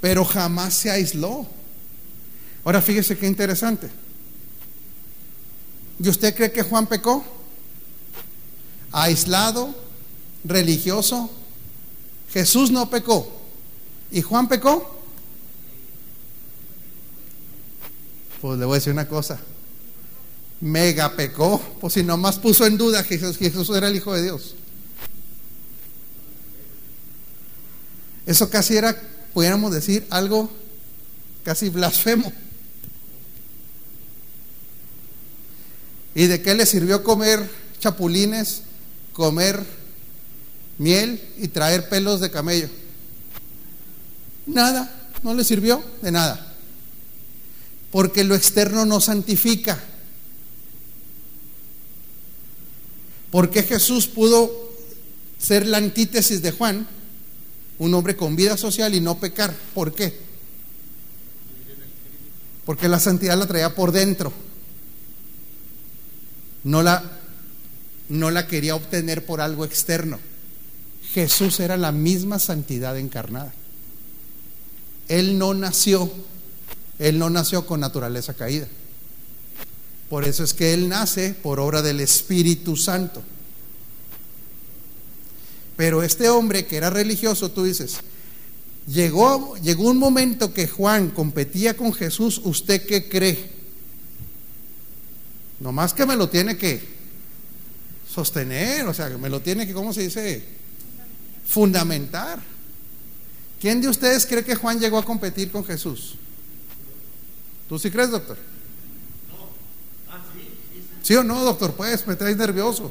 Pero 0.03 0.27
jamás 0.27 0.75
se 0.75 0.91
aisló. 0.91 1.47
Ahora 2.63 2.83
fíjese 2.83 3.17
qué 3.17 3.27
interesante. 3.27 3.89
¿Y 5.99 6.07
usted 6.11 6.35
cree 6.35 6.53
que 6.53 6.63
Juan 6.63 6.87
pecó? 6.87 7.25
Aislado, 8.93 9.75
religioso. 10.45 11.31
Jesús 12.35 12.71
no 12.71 12.91
pecó. 12.91 13.41
¿Y 14.13 14.21
Juan 14.21 14.47
pecó? 14.47 14.94
Pues 18.45 18.59
le 18.59 18.67
voy 18.67 18.75
a 18.75 18.79
decir 18.79 18.93
una 18.93 19.09
cosa. 19.09 19.39
Mega 20.61 21.17
pecó, 21.17 21.59
pues 21.81 21.95
si 21.95 22.03
nomás 22.03 22.39
puso 22.39 22.67
en 22.67 22.77
duda 22.77 23.03
que 23.03 23.17
Jesús, 23.17 23.39
Jesús 23.39 23.71
era 23.71 23.89
el 23.89 23.97
Hijo 23.97 24.13
de 24.13 24.23
Dios. 24.23 24.55
Eso 28.27 28.51
casi 28.51 28.77
era, 28.77 29.01
pudiéramos 29.33 29.73
decir, 29.73 30.07
algo 30.11 30.51
casi 31.43 31.71
blasfemo. 31.71 32.31
¿Y 36.15 36.27
de 36.27 36.43
qué 36.43 36.55
le 36.55 36.67
sirvió 36.67 37.03
comer 37.03 37.51
chapulines, 37.81 38.61
comer 39.15 39.65
miel 40.77 41.19
y 41.39 41.49
traer 41.49 41.89
pelos 41.89 42.21
de 42.21 42.31
camello? 42.31 42.69
Nada, 44.45 45.11
no 45.23 45.33
le 45.33 45.45
sirvió 45.45 45.83
de 46.03 46.13
nada. 46.13 46.54
Porque 47.95 48.25
lo 48.25 48.35
externo 48.35 48.85
no 48.85 49.01
santifica. 49.01 49.81
¿Por 53.31 53.51
qué 53.51 53.63
Jesús 53.63 54.09
pudo 54.09 54.51
ser 55.39 55.65
la 55.65 55.79
antítesis 55.79 56.43
de 56.43 56.51
Juan? 56.51 56.89
Un 57.79 57.95
hombre 57.95 58.17
con 58.17 58.35
vida 58.35 58.57
social 58.57 58.97
y 58.97 59.01
no 59.01 59.21
pecar. 59.21 59.55
¿Por 59.75 59.95
qué? 59.95 60.13
Porque 62.65 62.89
la 62.89 62.99
santidad 62.99 63.39
la 63.39 63.47
traía 63.47 63.77
por 63.77 63.93
dentro. 63.93 64.33
No 66.65 66.83
la, 66.83 67.21
no 68.09 68.33
la 68.33 68.49
quería 68.49 68.75
obtener 68.75 69.25
por 69.25 69.41
algo 69.41 69.65
externo. 69.65 70.19
Jesús 71.13 71.61
era 71.61 71.77
la 71.77 71.93
misma 71.93 72.41
santidad 72.41 72.99
encarnada. 72.99 73.55
Él 75.07 75.39
no 75.39 75.55
nació, 75.55 76.11
Él 76.99 77.19
no 77.19 77.31
nació 77.31 77.67
con 77.67 77.81
naturaleza 77.81 78.35
caída. 78.35 78.69
Por 80.09 80.25
eso 80.25 80.45
es 80.45 80.55
que 80.55 80.73
Él 80.75 80.89
nace 80.89 81.35
por 81.35 81.59
obra 81.61 81.83
del 81.83 82.01
Espíritu 82.01 82.77
Santo. 82.77 83.23
Pero 85.77 86.03
este 86.03 86.29
hombre 86.29 86.67
que 86.67 86.77
era 86.77 86.91
religioso, 86.91 87.51
tú 87.51 87.65
dices, 87.65 87.97
llegó, 88.87 89.57
llegó 89.57 89.91
un 89.91 89.99
momento 89.99 90.53
que 90.55 90.69
Juan 90.69 91.11
competía 91.11 91.77
con 91.77 91.93
Jesús, 91.93 92.41
¿usted 92.45 92.87
qué 92.87 93.09
cree? 93.09 93.51
Nomás 95.59 95.95
que 95.95 96.07
me 96.07 96.17
lo 96.17 96.29
tiene 96.29 96.57
que 96.57 96.81
sostener, 98.09 98.87
o 98.87 98.95
sea, 98.95 99.09
que 99.09 99.17
me 99.17 99.29
lo 99.29 99.41
tiene 99.41 99.67
que, 99.67 99.73
¿cómo 99.73 99.93
se 99.93 100.03
dice? 100.03 100.45
Fundamentar. 101.47 102.41
¿Quién 103.61 103.81
de 103.81 103.89
ustedes 103.89 104.27
cree 104.27 104.45
que 104.45 104.55
Juan 104.55 104.79
llegó 104.79 104.99
a 104.99 105.05
competir 105.05 105.51
con 105.51 105.65
Jesús? 105.65 106.17
¿Tú 107.69 107.79
sí 107.79 107.91
crees, 107.91 108.11
doctor? 108.11 108.37
¿Sí 111.03 111.15
o 111.17 111.23
no, 111.23 111.45
doctor? 111.45 111.75
Pues, 111.75 112.07
me 112.07 112.17
traes 112.17 112.37
nervioso. 112.37 112.91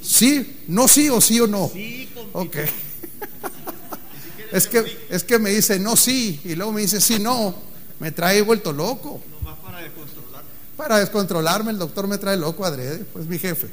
Sí, 0.00 0.62
no 0.68 0.88
sí 0.88 1.08
o 1.10 1.20
sí 1.20 1.38
o 1.38 1.46
no. 1.46 1.70
Ok. 2.32 2.56
es, 4.52 4.66
que, 4.66 5.06
es 5.10 5.22
que 5.22 5.38
me 5.38 5.50
dice 5.50 5.78
no 5.78 5.96
sí 5.96 6.40
y 6.44 6.54
luego 6.54 6.72
me 6.72 6.80
dice 6.80 7.00
sí 7.00 7.18
no. 7.18 7.54
Me 8.00 8.10
trae 8.10 8.42
vuelto 8.42 8.72
loco. 8.72 9.22
para 9.62 9.80
descontrolarme. 9.82 10.48
Para 10.76 10.98
descontrolarme, 10.98 11.70
el 11.70 11.78
doctor 11.78 12.08
me 12.08 12.18
trae 12.18 12.36
loco 12.36 12.64
adrede, 12.64 13.04
pues 13.04 13.26
mi 13.26 13.38
jefe. 13.38 13.68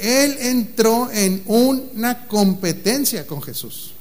Él 0.00 0.36
entró 0.40 1.10
en 1.10 1.42
una 1.46 2.26
competencia 2.26 3.26
con 3.26 3.40
Jesús. 3.40 3.92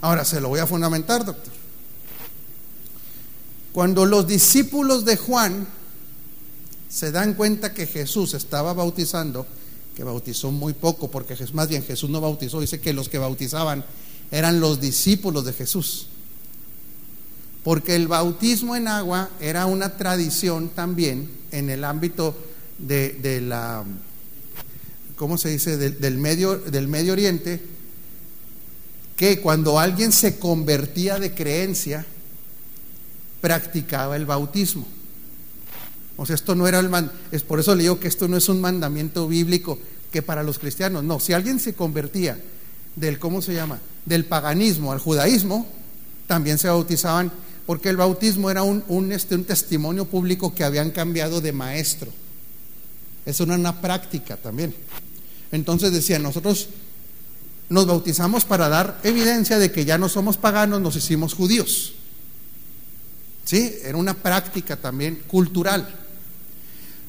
Ahora 0.00 0.24
se 0.24 0.40
lo 0.40 0.48
voy 0.48 0.60
a 0.60 0.66
fundamentar, 0.66 1.24
doctor. 1.24 1.52
Cuando 3.76 4.06
los 4.06 4.26
discípulos 4.26 5.04
de 5.04 5.18
Juan 5.18 5.68
se 6.88 7.12
dan 7.12 7.34
cuenta 7.34 7.74
que 7.74 7.86
Jesús 7.86 8.32
estaba 8.32 8.72
bautizando, 8.72 9.46
que 9.94 10.02
bautizó 10.02 10.50
muy 10.50 10.72
poco, 10.72 11.10
porque 11.10 11.36
más 11.52 11.68
bien 11.68 11.84
Jesús 11.84 12.08
no 12.08 12.22
bautizó, 12.22 12.58
dice 12.58 12.80
que 12.80 12.94
los 12.94 13.10
que 13.10 13.18
bautizaban 13.18 13.84
eran 14.30 14.60
los 14.60 14.80
discípulos 14.80 15.44
de 15.44 15.52
Jesús. 15.52 16.06
Porque 17.62 17.96
el 17.96 18.08
bautismo 18.08 18.76
en 18.76 18.88
agua 18.88 19.28
era 19.40 19.66
una 19.66 19.98
tradición 19.98 20.70
también 20.70 21.30
en 21.50 21.68
el 21.68 21.84
ámbito 21.84 22.34
de, 22.78 23.42
la, 23.42 23.84
¿cómo 25.16 25.36
se 25.36 25.50
dice?, 25.50 25.76
del, 25.76 26.16
medio, 26.16 26.56
del 26.56 26.88
Medio 26.88 27.12
Oriente, 27.12 27.60
que 29.18 29.42
cuando 29.42 29.78
alguien 29.78 30.12
se 30.12 30.38
convertía 30.38 31.18
de 31.18 31.34
creencia, 31.34 32.06
practicaba 33.46 34.16
el 34.16 34.26
bautismo. 34.26 34.84
O 36.16 36.26
sea, 36.26 36.34
esto 36.34 36.56
no 36.56 36.66
era 36.66 36.80
el 36.80 36.88
man, 36.88 37.12
es 37.30 37.44
por 37.44 37.60
eso 37.60 37.76
le 37.76 37.84
digo 37.84 38.00
que 38.00 38.08
esto 38.08 38.26
no 38.26 38.36
es 38.36 38.48
un 38.48 38.60
mandamiento 38.60 39.28
bíblico 39.28 39.78
que 40.10 40.20
para 40.20 40.42
los 40.42 40.58
cristianos, 40.58 41.04
no, 41.04 41.20
si 41.20 41.32
alguien 41.32 41.60
se 41.60 41.72
convertía 41.72 42.40
del 42.96 43.20
¿cómo 43.20 43.40
se 43.40 43.54
llama? 43.54 43.78
del 44.04 44.24
paganismo 44.24 44.90
al 44.90 44.98
judaísmo, 44.98 45.64
también 46.26 46.58
se 46.58 46.66
bautizaban 46.66 47.30
porque 47.66 47.88
el 47.88 47.96
bautismo 47.96 48.50
era 48.50 48.64
un, 48.64 48.82
un, 48.88 49.12
este, 49.12 49.36
un 49.36 49.44
testimonio 49.44 50.06
público 50.06 50.52
que 50.52 50.64
habían 50.64 50.90
cambiado 50.90 51.40
de 51.40 51.52
maestro. 51.52 52.10
Eso 53.24 53.44
era 53.44 53.54
una 53.54 53.80
práctica 53.80 54.36
también. 54.36 54.74
Entonces 55.52 55.92
decían, 55.92 56.24
nosotros 56.24 56.68
nos 57.68 57.86
bautizamos 57.86 58.44
para 58.44 58.68
dar 58.68 58.98
evidencia 59.04 59.60
de 59.60 59.70
que 59.70 59.84
ya 59.84 59.98
no 59.98 60.08
somos 60.08 60.36
paganos, 60.36 60.80
nos 60.80 60.96
hicimos 60.96 61.32
judíos. 61.32 61.95
¿Sí? 63.46 63.78
Era 63.82 63.96
una 63.96 64.12
práctica 64.12 64.76
también 64.76 65.22
cultural 65.26 66.06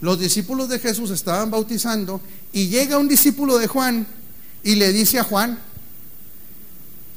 los 0.02 0.19
discípulos 0.19 0.69
de 0.69 0.80
Jesús 0.80 1.10
estaban 1.10 1.50
bautizando 1.50 2.21
y 2.52 2.67
llega 2.67 2.97
un 2.97 3.08
discípulo 3.08 3.58
de 3.58 3.67
Juan 3.67 4.06
y 4.63 4.76
le 4.76 4.91
dice 4.91 5.19
a 5.19 5.23
Juan, 5.23 5.58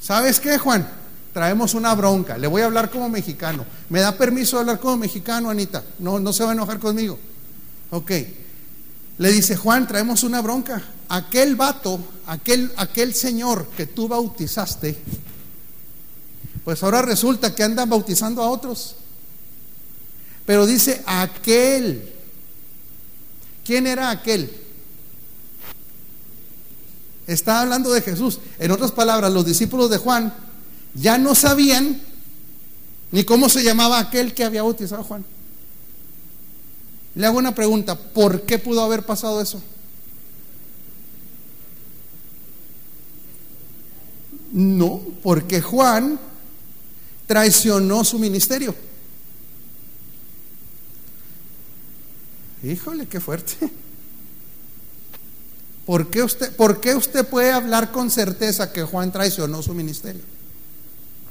¿sabes 0.01 0.39
qué, 0.39 0.57
Juan? 0.57 0.87
Traemos 1.33 1.75
una 1.75 1.93
bronca, 1.93 2.37
le 2.37 2.47
voy 2.47 2.61
a 2.61 2.65
hablar 2.65 2.89
como 2.89 3.07
mexicano. 3.07 3.65
¿Me 3.89 4.01
da 4.01 4.17
permiso 4.17 4.57
de 4.57 4.61
hablar 4.61 4.79
como 4.79 4.97
mexicano, 4.97 5.49
Anita? 5.49 5.83
No, 5.99 6.19
no 6.19 6.33
se 6.33 6.43
va 6.43 6.51
a 6.51 6.53
enojar 6.53 6.79
conmigo. 6.79 7.19
Ok. 7.91 8.11
Le 9.17 9.31
dice, 9.31 9.55
Juan, 9.55 9.87
traemos 9.87 10.23
una 10.23 10.41
bronca. 10.41 10.81
Aquel 11.09 11.55
vato, 11.55 11.99
aquel, 12.25 12.71
aquel 12.77 13.13
señor 13.13 13.67
que 13.77 13.85
tú 13.85 14.07
bautizaste, 14.07 14.97
pues 16.65 16.81
ahora 16.83 17.01
resulta 17.01 17.53
que 17.53 17.63
andan 17.63 17.89
bautizando 17.89 18.41
a 18.41 18.49
otros. 18.49 18.95
Pero 20.45 20.65
dice, 20.65 21.01
aquel 21.05 22.11
¿Quién 23.63 23.87
era 23.87 24.09
aquel? 24.09 24.51
Está 27.27 27.61
hablando 27.61 27.91
de 27.91 28.01
Jesús. 28.01 28.39
En 28.59 28.71
otras 28.71 28.91
palabras, 28.91 29.31
los 29.31 29.45
discípulos 29.45 29.89
de 29.89 29.97
Juan 29.97 30.33
ya 30.93 31.17
no 31.17 31.35
sabían 31.35 32.01
ni 33.11 33.23
cómo 33.23 33.49
se 33.49 33.63
llamaba 33.63 33.99
aquel 33.99 34.33
que 34.33 34.43
había 34.43 34.63
bautizado 34.63 35.01
a 35.01 35.05
Juan. 35.05 35.23
Le 37.13 37.25
hago 37.25 37.37
una 37.37 37.53
pregunta, 37.53 37.95
¿por 37.95 38.41
qué 38.41 38.57
pudo 38.57 38.81
haber 38.81 39.05
pasado 39.05 39.41
eso? 39.41 39.61
No, 44.51 45.01
porque 45.21 45.61
Juan 45.61 46.19
traicionó 47.27 48.03
su 48.03 48.17
ministerio. 48.17 48.75
Híjole, 52.63 53.07
qué 53.07 53.19
fuerte. 53.19 53.55
¿Por 55.85 56.09
qué, 56.09 56.23
usted, 56.23 56.55
¿Por 56.55 56.79
qué 56.79 56.95
usted 56.95 57.25
puede 57.25 57.51
hablar 57.51 57.91
con 57.91 58.11
certeza 58.11 58.71
que 58.71 58.83
Juan 58.83 59.11
traicionó 59.11 59.61
su 59.61 59.73
ministerio? 59.73 60.21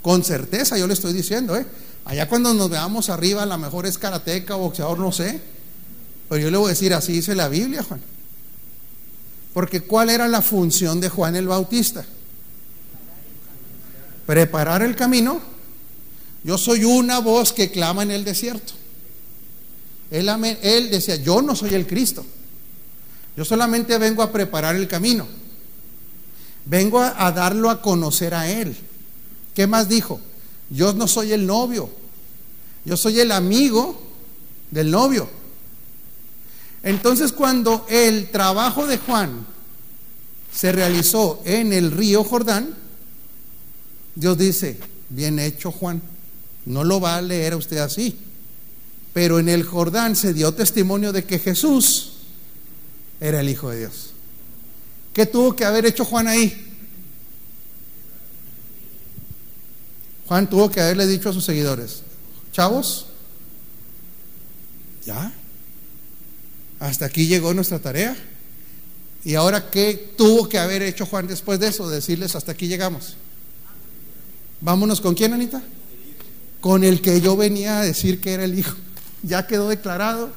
Con 0.02 0.24
certeza, 0.24 0.76
yo 0.76 0.86
le 0.86 0.94
estoy 0.94 1.12
diciendo, 1.12 1.56
¿eh? 1.56 1.64
Allá 2.04 2.28
cuando 2.28 2.52
nos 2.54 2.68
veamos 2.68 3.10
arriba, 3.10 3.42
a 3.42 3.46
lo 3.46 3.58
mejor 3.58 3.86
es 3.86 3.98
karateca 3.98 4.56
o 4.56 4.60
boxeador, 4.60 4.98
no 4.98 5.12
sé. 5.12 5.40
Pero 6.28 6.42
yo 6.42 6.50
le 6.50 6.56
voy 6.56 6.66
a 6.66 6.70
decir, 6.70 6.92
así 6.94 7.12
dice 7.12 7.34
la 7.34 7.48
Biblia, 7.48 7.82
Juan. 7.82 8.00
Porque 9.52 9.82
¿cuál 9.82 10.10
era 10.10 10.28
la 10.28 10.42
función 10.42 11.00
de 11.00 11.08
Juan 11.08 11.36
el 11.36 11.46
Bautista? 11.46 12.04
Preparar 14.26 14.82
el 14.82 14.96
camino. 14.96 15.40
Yo 16.42 16.56
soy 16.56 16.84
una 16.84 17.18
voz 17.18 17.52
que 17.52 17.70
clama 17.70 18.02
en 18.02 18.10
el 18.10 18.24
desierto. 18.24 18.72
Él, 20.10 20.90
decía, 20.90 21.16
yo 21.16 21.40
no 21.40 21.54
soy 21.54 21.74
el 21.74 21.86
Cristo. 21.86 22.24
Yo 23.36 23.44
solamente 23.44 23.96
vengo 23.98 24.22
a 24.22 24.32
preparar 24.32 24.74
el 24.74 24.88
camino. 24.88 25.26
Vengo 26.64 27.00
a, 27.00 27.26
a, 27.26 27.32
darlo 27.32 27.70
a 27.70 27.80
conocer 27.80 28.34
a 28.34 28.50
Él. 28.50 28.76
¿Qué 29.54 29.66
más 29.66 29.88
dijo? 29.88 30.20
Yo 30.68 30.92
no 30.92 31.06
soy 31.06 31.32
el 31.32 31.46
novio. 31.46 31.90
Yo 32.84 32.96
soy 32.96 33.20
el 33.20 33.30
amigo 33.30 34.00
del 34.70 34.90
novio. 34.90 35.28
Entonces 36.82 37.32
cuando 37.32 37.86
el 37.88 38.30
trabajo 38.30 38.86
de 38.86 38.98
Juan 38.98 39.46
se 40.52 40.72
realizó 40.72 41.40
en 41.44 41.72
el 41.72 41.92
río 41.92 42.24
Jordán, 42.24 42.74
Dios 44.16 44.36
dice, 44.36 44.78
bien 45.08 45.38
hecho 45.38 45.70
Juan. 45.70 46.02
No 46.66 46.84
lo 46.84 47.00
va 47.00 47.16
a 47.16 47.22
leer 47.22 47.54
usted 47.54 47.78
así 47.78 48.18
Pero 49.12 49.38
en 49.38 49.48
el 49.48 49.64
Jordán 49.64 50.14
se 50.16 50.32
dio 50.32 50.52
testimonio 50.52 51.12
de 51.12 51.24
que 51.24 51.38
Jesús 51.38 52.12
era 53.20 53.40
el 53.40 53.48
Hijo 53.48 53.70
de 53.70 53.80
Dios. 53.80 54.10
¿Qué 55.12 55.26
tuvo 55.26 55.56
que 55.56 55.64
haber 55.64 55.86
hecho 55.86 56.04
Juan 56.04 56.28
ahí? 56.28 56.68
Juan 60.26 60.48
tuvo 60.48 60.70
que 60.70 60.80
haberle 60.80 61.08
dicho 61.08 61.28
a 61.28 61.32
sus 61.32 61.44
seguidores, 61.44 62.02
chavos, 62.52 63.06
ya, 65.04 65.32
hasta 66.78 67.06
aquí 67.06 67.26
llegó 67.26 67.52
nuestra 67.52 67.80
tarea. 67.80 68.16
¿Y 69.24 69.34
ahora 69.34 69.70
qué 69.70 70.12
tuvo 70.16 70.48
que 70.48 70.58
haber 70.58 70.82
hecho 70.82 71.04
Juan 71.04 71.26
después 71.26 71.58
de 71.58 71.68
eso? 71.68 71.90
Decirles, 71.90 72.36
hasta 72.36 72.52
aquí 72.52 72.68
llegamos. 72.68 73.16
Vámonos 74.60 75.00
con 75.00 75.14
quién, 75.14 75.32
Anita? 75.32 75.62
Con 76.60 76.84
el 76.84 77.02
que 77.02 77.20
yo 77.20 77.36
venía 77.36 77.80
a 77.80 77.84
decir 77.84 78.20
que 78.20 78.32
era 78.32 78.44
el 78.44 78.58
hijo. 78.58 78.76
Ya 79.22 79.46
quedó 79.46 79.68
declarado. 79.68 80.30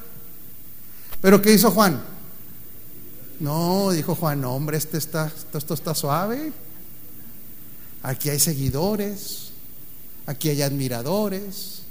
Pero 1.20 1.40
¿qué 1.40 1.54
hizo 1.54 1.70
Juan? 1.70 2.02
No, 3.40 3.90
dijo 3.90 4.14
Juan, 4.14 4.44
hombre, 4.44 4.76
este 4.76 4.98
está, 4.98 5.32
esto 5.52 5.74
está 5.74 5.94
suave. 5.94 6.52
Aquí 8.02 8.28
hay 8.28 8.38
seguidores, 8.38 9.50
aquí 10.26 10.50
hay 10.50 10.60
admiradores, 10.60 11.82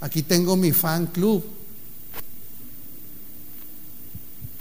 aquí 0.00 0.22
tengo 0.22 0.56
mi 0.56 0.70
fan 0.70 1.06
club, 1.06 1.44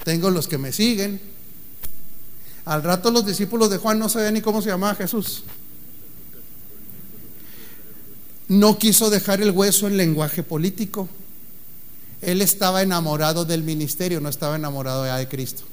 tengo 0.04 0.32
los 0.32 0.48
que 0.48 0.58
me 0.58 0.72
siguen. 0.72 1.22
Al 2.66 2.84
rato 2.84 3.12
los 3.12 3.26
discípulos 3.26 3.70
de 3.70 3.78
Juan 3.78 4.00
no 4.00 4.10
sabían 4.10 4.34
ni 4.34 4.42
cómo 4.42 4.62
se 4.62 4.70
llamaba 4.70 4.96
Jesús. 4.96 5.44
No 8.48 8.80
quiso 8.80 9.10
dejar 9.10 9.42
el 9.42 9.52
hueso 9.52 9.88
en 9.88 9.98
lenguaje 9.98 10.44
político. 10.44 11.10
Él 12.22 12.42
estaba 12.42 12.82
enamorado 12.82 13.46
del 13.46 13.64
ministerio, 13.64 14.22
no 14.22 14.30
estaba 14.30 14.56
enamorado 14.56 15.06
ya 15.06 15.18
de 15.18 15.28
Cristo. 15.28 15.64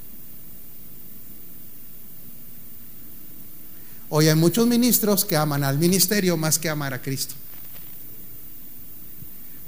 Hoy 4.10 4.28
hay 4.28 4.34
muchos 4.34 4.66
ministros 4.66 5.24
que 5.24 5.36
aman 5.36 5.64
al 5.64 5.78
ministerio 5.78 6.36
más 6.36 6.58
que 6.58 6.68
amar 6.68 6.94
a 6.94 7.02
Cristo. 7.02 7.34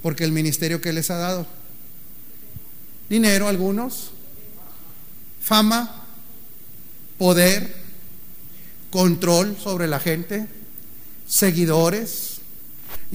Porque 0.02 0.24
el 0.24 0.32
ministerio 0.32 0.80
que 0.80 0.92
les 0.92 1.10
ha 1.10 1.16
dado 1.16 1.46
dinero 3.08 3.48
algunos, 3.48 4.10
fama, 5.40 6.04
poder, 7.18 7.74
control 8.90 9.56
sobre 9.60 9.88
la 9.88 9.98
gente, 10.00 10.46
seguidores, 11.26 12.35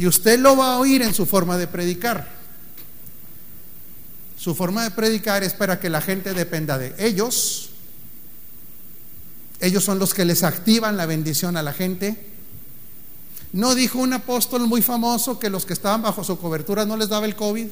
y 0.01 0.07
usted 0.07 0.39
lo 0.39 0.57
va 0.57 0.73
a 0.73 0.79
oír 0.79 1.03
en 1.03 1.13
su 1.13 1.27
forma 1.27 1.59
de 1.59 1.67
predicar. 1.67 2.27
Su 4.35 4.55
forma 4.55 4.81
de 4.83 4.89
predicar 4.89 5.43
es 5.43 5.53
para 5.53 5.79
que 5.79 5.91
la 5.91 6.01
gente 6.01 6.33
dependa 6.33 6.79
de 6.79 6.95
ellos. 6.97 7.69
Ellos 9.59 9.83
son 9.83 9.99
los 9.99 10.15
que 10.15 10.25
les 10.25 10.41
activan 10.41 10.97
la 10.97 11.05
bendición 11.05 11.55
a 11.55 11.61
la 11.61 11.71
gente. 11.71 12.17
¿No 13.53 13.75
dijo 13.75 13.99
un 13.99 14.13
apóstol 14.13 14.65
muy 14.65 14.81
famoso 14.81 15.37
que 15.37 15.51
los 15.51 15.67
que 15.67 15.73
estaban 15.73 16.01
bajo 16.01 16.23
su 16.23 16.39
cobertura 16.39 16.83
no 16.83 16.97
les 16.97 17.09
daba 17.09 17.27
el 17.27 17.35
COVID? 17.35 17.67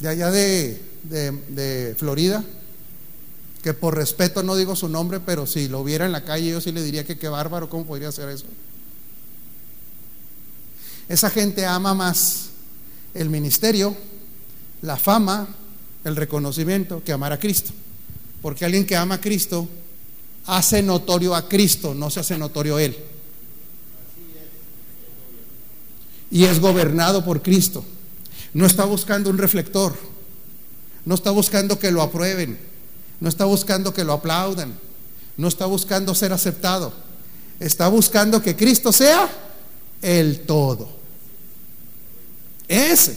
De 0.00 0.08
allá 0.08 0.30
de, 0.30 1.96
Florida, 1.96 2.44
que 3.62 3.72
por 3.72 3.96
respeto 3.96 4.42
no 4.42 4.54
digo 4.54 4.76
su 4.76 4.90
nombre, 4.90 5.18
pero 5.18 5.46
si 5.46 5.68
lo 5.68 5.82
viera 5.82 6.04
en 6.04 6.12
la 6.12 6.26
calle 6.26 6.50
yo 6.50 6.60
sí 6.60 6.72
le 6.72 6.82
diría 6.82 7.06
que 7.06 7.18
qué 7.18 7.28
bárbaro, 7.28 7.70
¿cómo 7.70 7.86
podría 7.86 8.08
hacer 8.08 8.28
eso? 8.28 8.44
Esa 11.08 11.30
gente 11.30 11.66
ama 11.66 11.94
más 11.94 12.50
el 13.14 13.28
ministerio, 13.28 13.96
la 14.82 14.96
fama, 14.96 15.48
el 16.04 16.16
reconocimiento 16.16 17.02
que 17.04 17.12
amar 17.12 17.32
a 17.32 17.38
Cristo. 17.38 17.72
Porque 18.40 18.64
alguien 18.64 18.86
que 18.86 18.96
ama 18.96 19.16
a 19.16 19.20
Cristo 19.20 19.68
hace 20.46 20.82
notorio 20.82 21.34
a 21.34 21.48
Cristo, 21.48 21.94
no 21.94 22.10
se 22.10 22.20
hace 22.20 22.36
notorio 22.36 22.76
a 22.76 22.82
Él. 22.82 22.96
Y 26.30 26.44
es 26.44 26.60
gobernado 26.60 27.24
por 27.24 27.42
Cristo. 27.42 27.84
No 28.54 28.66
está 28.66 28.84
buscando 28.84 29.30
un 29.30 29.38
reflector. 29.38 29.94
No 31.04 31.14
está 31.14 31.30
buscando 31.30 31.78
que 31.78 31.90
lo 31.90 32.00
aprueben. 32.00 32.58
No 33.20 33.28
está 33.28 33.44
buscando 33.44 33.92
que 33.92 34.04
lo 34.04 34.14
aplaudan. 34.14 34.72
No 35.36 35.48
está 35.48 35.66
buscando 35.66 36.14
ser 36.14 36.32
aceptado. 36.32 36.92
Está 37.60 37.88
buscando 37.88 38.42
que 38.42 38.56
Cristo 38.56 38.92
sea 38.92 39.28
el 40.02 40.40
todo. 40.40 40.88
Ese. 42.68 43.16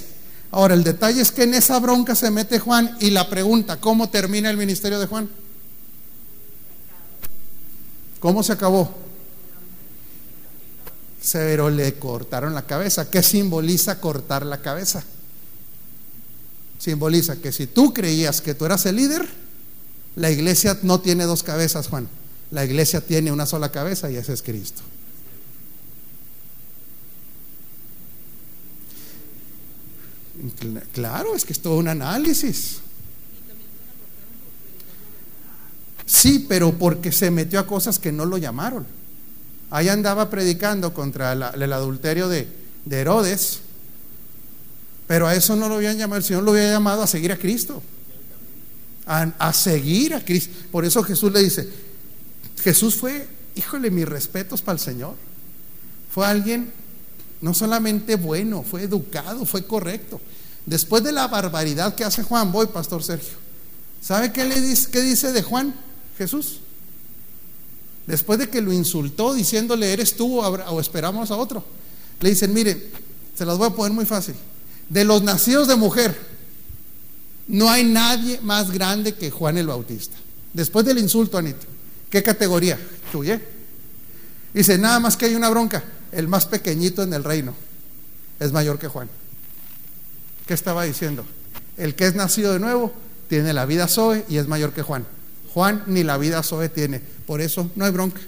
Ahora, 0.52 0.74
el 0.74 0.84
detalle 0.84 1.22
es 1.22 1.32
que 1.32 1.44
en 1.44 1.54
esa 1.54 1.80
bronca 1.80 2.16
se 2.16 2.32
mete 2.32 2.60
Juan 2.60 2.96
y 3.02 3.10
la 3.10 3.30
pregunta, 3.30 3.82
¿cómo 3.82 4.10
termina 4.10 4.50
el 4.50 4.56
ministerio 4.56 5.00
de 5.00 5.08
Juan? 5.08 5.30
¿Cómo 8.20 8.42
se 8.42 8.54
acabó? 8.54 8.90
Pero 11.32 11.70
le 11.70 11.96
cortaron 11.96 12.54
la 12.54 12.62
cabeza. 12.62 13.10
¿Qué 13.10 13.22
simboliza 13.22 14.00
cortar 14.00 14.46
la 14.46 14.62
cabeza? 14.62 15.04
Simboliza 16.78 17.38
que 17.38 17.52
si 17.52 17.68
tú 17.68 17.94
creías 17.94 18.42
que 18.42 18.54
tú 18.54 18.66
eras 18.66 18.86
el 18.86 18.96
líder, 18.96 19.28
la 20.16 20.32
iglesia 20.32 20.78
no 20.84 21.02
tiene 21.02 21.26
dos 21.26 21.44
cabezas, 21.44 21.88
Juan. 21.88 22.08
La 22.52 22.64
iglesia 22.64 23.02
tiene 23.02 23.32
una 23.32 23.46
sola 23.46 23.72
cabeza 23.72 24.10
y 24.10 24.16
ese 24.16 24.34
es 24.34 24.42
Cristo. 24.42 24.82
Claro, 30.94 31.36
es 31.36 31.46
que 31.46 31.54
es 31.54 31.62
todo 31.62 31.78
un 31.78 31.88
análisis. 31.88 32.80
Sí, 36.06 36.46
pero 36.48 36.74
porque 36.78 37.12
se 37.12 37.32
metió 37.32 37.60
a 37.60 37.68
cosas 37.68 38.00
que 38.00 38.12
no 38.12 38.26
lo 38.26 38.38
llamaron. 38.38 38.86
Ahí 39.72 39.90
andaba 39.90 40.30
predicando 40.30 40.94
contra 40.94 41.34
el 41.34 41.74
adulterio 41.74 42.30
de, 42.30 42.48
Herodes, 42.90 43.62
pero 45.08 45.28
a 45.28 45.36
eso 45.36 45.56
no 45.56 45.68
lo 45.68 45.76
habían 45.76 45.98
llamado, 45.98 46.18
el 46.18 46.24
Señor 46.24 46.44
lo 46.44 46.52
había 46.52 46.72
llamado 46.72 47.02
a 47.02 47.08
seguir 47.08 47.32
a 47.32 47.38
Cristo. 47.38 47.82
A, 49.08 49.22
a, 49.40 49.54
seguir 49.54 50.14
a 50.14 50.24
Cristo. 50.24 50.54
Por 50.72 50.86
eso 50.86 51.04
Jesús 51.04 51.32
le 51.32 51.44
dice, 51.44 51.68
Jesús 52.62 52.96
fue, 52.96 53.28
híjole, 53.56 53.90
mis 53.92 54.08
respetos 54.08 54.62
para 54.62 54.74
el 54.74 54.80
Señor. 54.80 55.16
Fue 56.12 56.26
alguien 56.26 56.72
no 57.42 57.54
solamente 57.54 58.16
bueno, 58.16 58.64
fue 58.64 58.84
educado, 58.84 59.46
fue 59.46 59.66
correcto. 59.66 60.20
Después 60.66 61.04
de 61.04 61.12
la 61.12 61.28
barbaridad 61.28 61.96
que 61.96 62.04
hace 62.04 62.24
Juan, 62.24 62.52
voy, 62.52 62.68
Pastor 62.68 63.04
Sergio. 63.04 63.38
¿Sabe 64.02 64.32
qué, 64.32 64.46
le 64.46 64.60
dice, 64.62 64.90
qué 64.92 65.02
dice 65.02 65.32
de 65.32 65.44
Juan 65.44 65.76
Jesús? 66.18 66.60
Después 68.08 68.40
de 68.40 68.50
que 68.50 68.62
lo 68.62 68.72
insultó 68.72 69.34
diciéndole, 69.34 69.92
eres 69.92 70.16
tú 70.16 70.40
o 70.40 70.80
esperamos 70.80 71.32
a 71.32 71.38
otro. 71.38 71.64
Le 72.20 72.30
dicen, 72.30 72.54
miren, 72.54 72.84
se 73.36 73.46
las 73.46 73.58
voy 73.58 73.68
a 73.68 73.72
poner 73.72 73.94
muy 73.94 74.06
fácil. 74.06 74.36
De 74.90 75.04
los 75.04 75.24
nacidos 75.24 75.68
de 75.68 75.76
mujer, 75.76 76.16
no 77.48 77.70
hay 77.70 77.84
nadie 77.84 78.40
más 78.42 78.72
grande 78.72 79.16
que 79.16 79.32
Juan 79.32 79.58
el 79.58 79.68
Bautista. 79.68 80.16
Después 80.54 80.86
del 80.86 81.00
insulto, 81.00 81.38
Anita, 81.38 81.66
¿qué 82.10 82.24
categoría? 82.24 82.80
Tuye. 83.12 83.42
Dice, 84.54 84.78
nada 84.78 85.00
más 85.00 85.18
que 85.18 85.26
hay 85.26 85.36
una 85.36 85.50
bronca. 85.50 85.84
El 86.12 86.28
más 86.28 86.46
pequeñito 86.46 87.04
en 87.04 87.14
el 87.14 87.24
reino 87.24 87.54
es 88.40 88.52
mayor 88.52 88.80
que 88.80 88.88
Juan. 88.88 89.10
¿Qué 90.46 90.54
estaba 90.54 90.84
diciendo? 90.84 91.26
El 91.78 91.96
que 91.96 92.08
es 92.08 92.16
nacido 92.16 92.54
de 92.54 92.60
nuevo 92.60 92.94
tiene 93.28 93.54
la 93.54 93.66
vida 93.66 93.88
Zoe 93.88 94.26
y 94.30 94.38
es 94.38 94.48
mayor 94.48 94.74
que 94.74 94.82
Juan. 94.82 95.06
Juan 95.54 95.84
ni 95.88 96.04
la 96.04 96.18
vida 96.18 96.44
Zoe 96.44 96.70
tiene. 96.70 97.00
Por 97.00 97.42
eso 97.42 97.72
no 97.76 97.86
hay 97.86 97.92
bronca. 97.92 98.22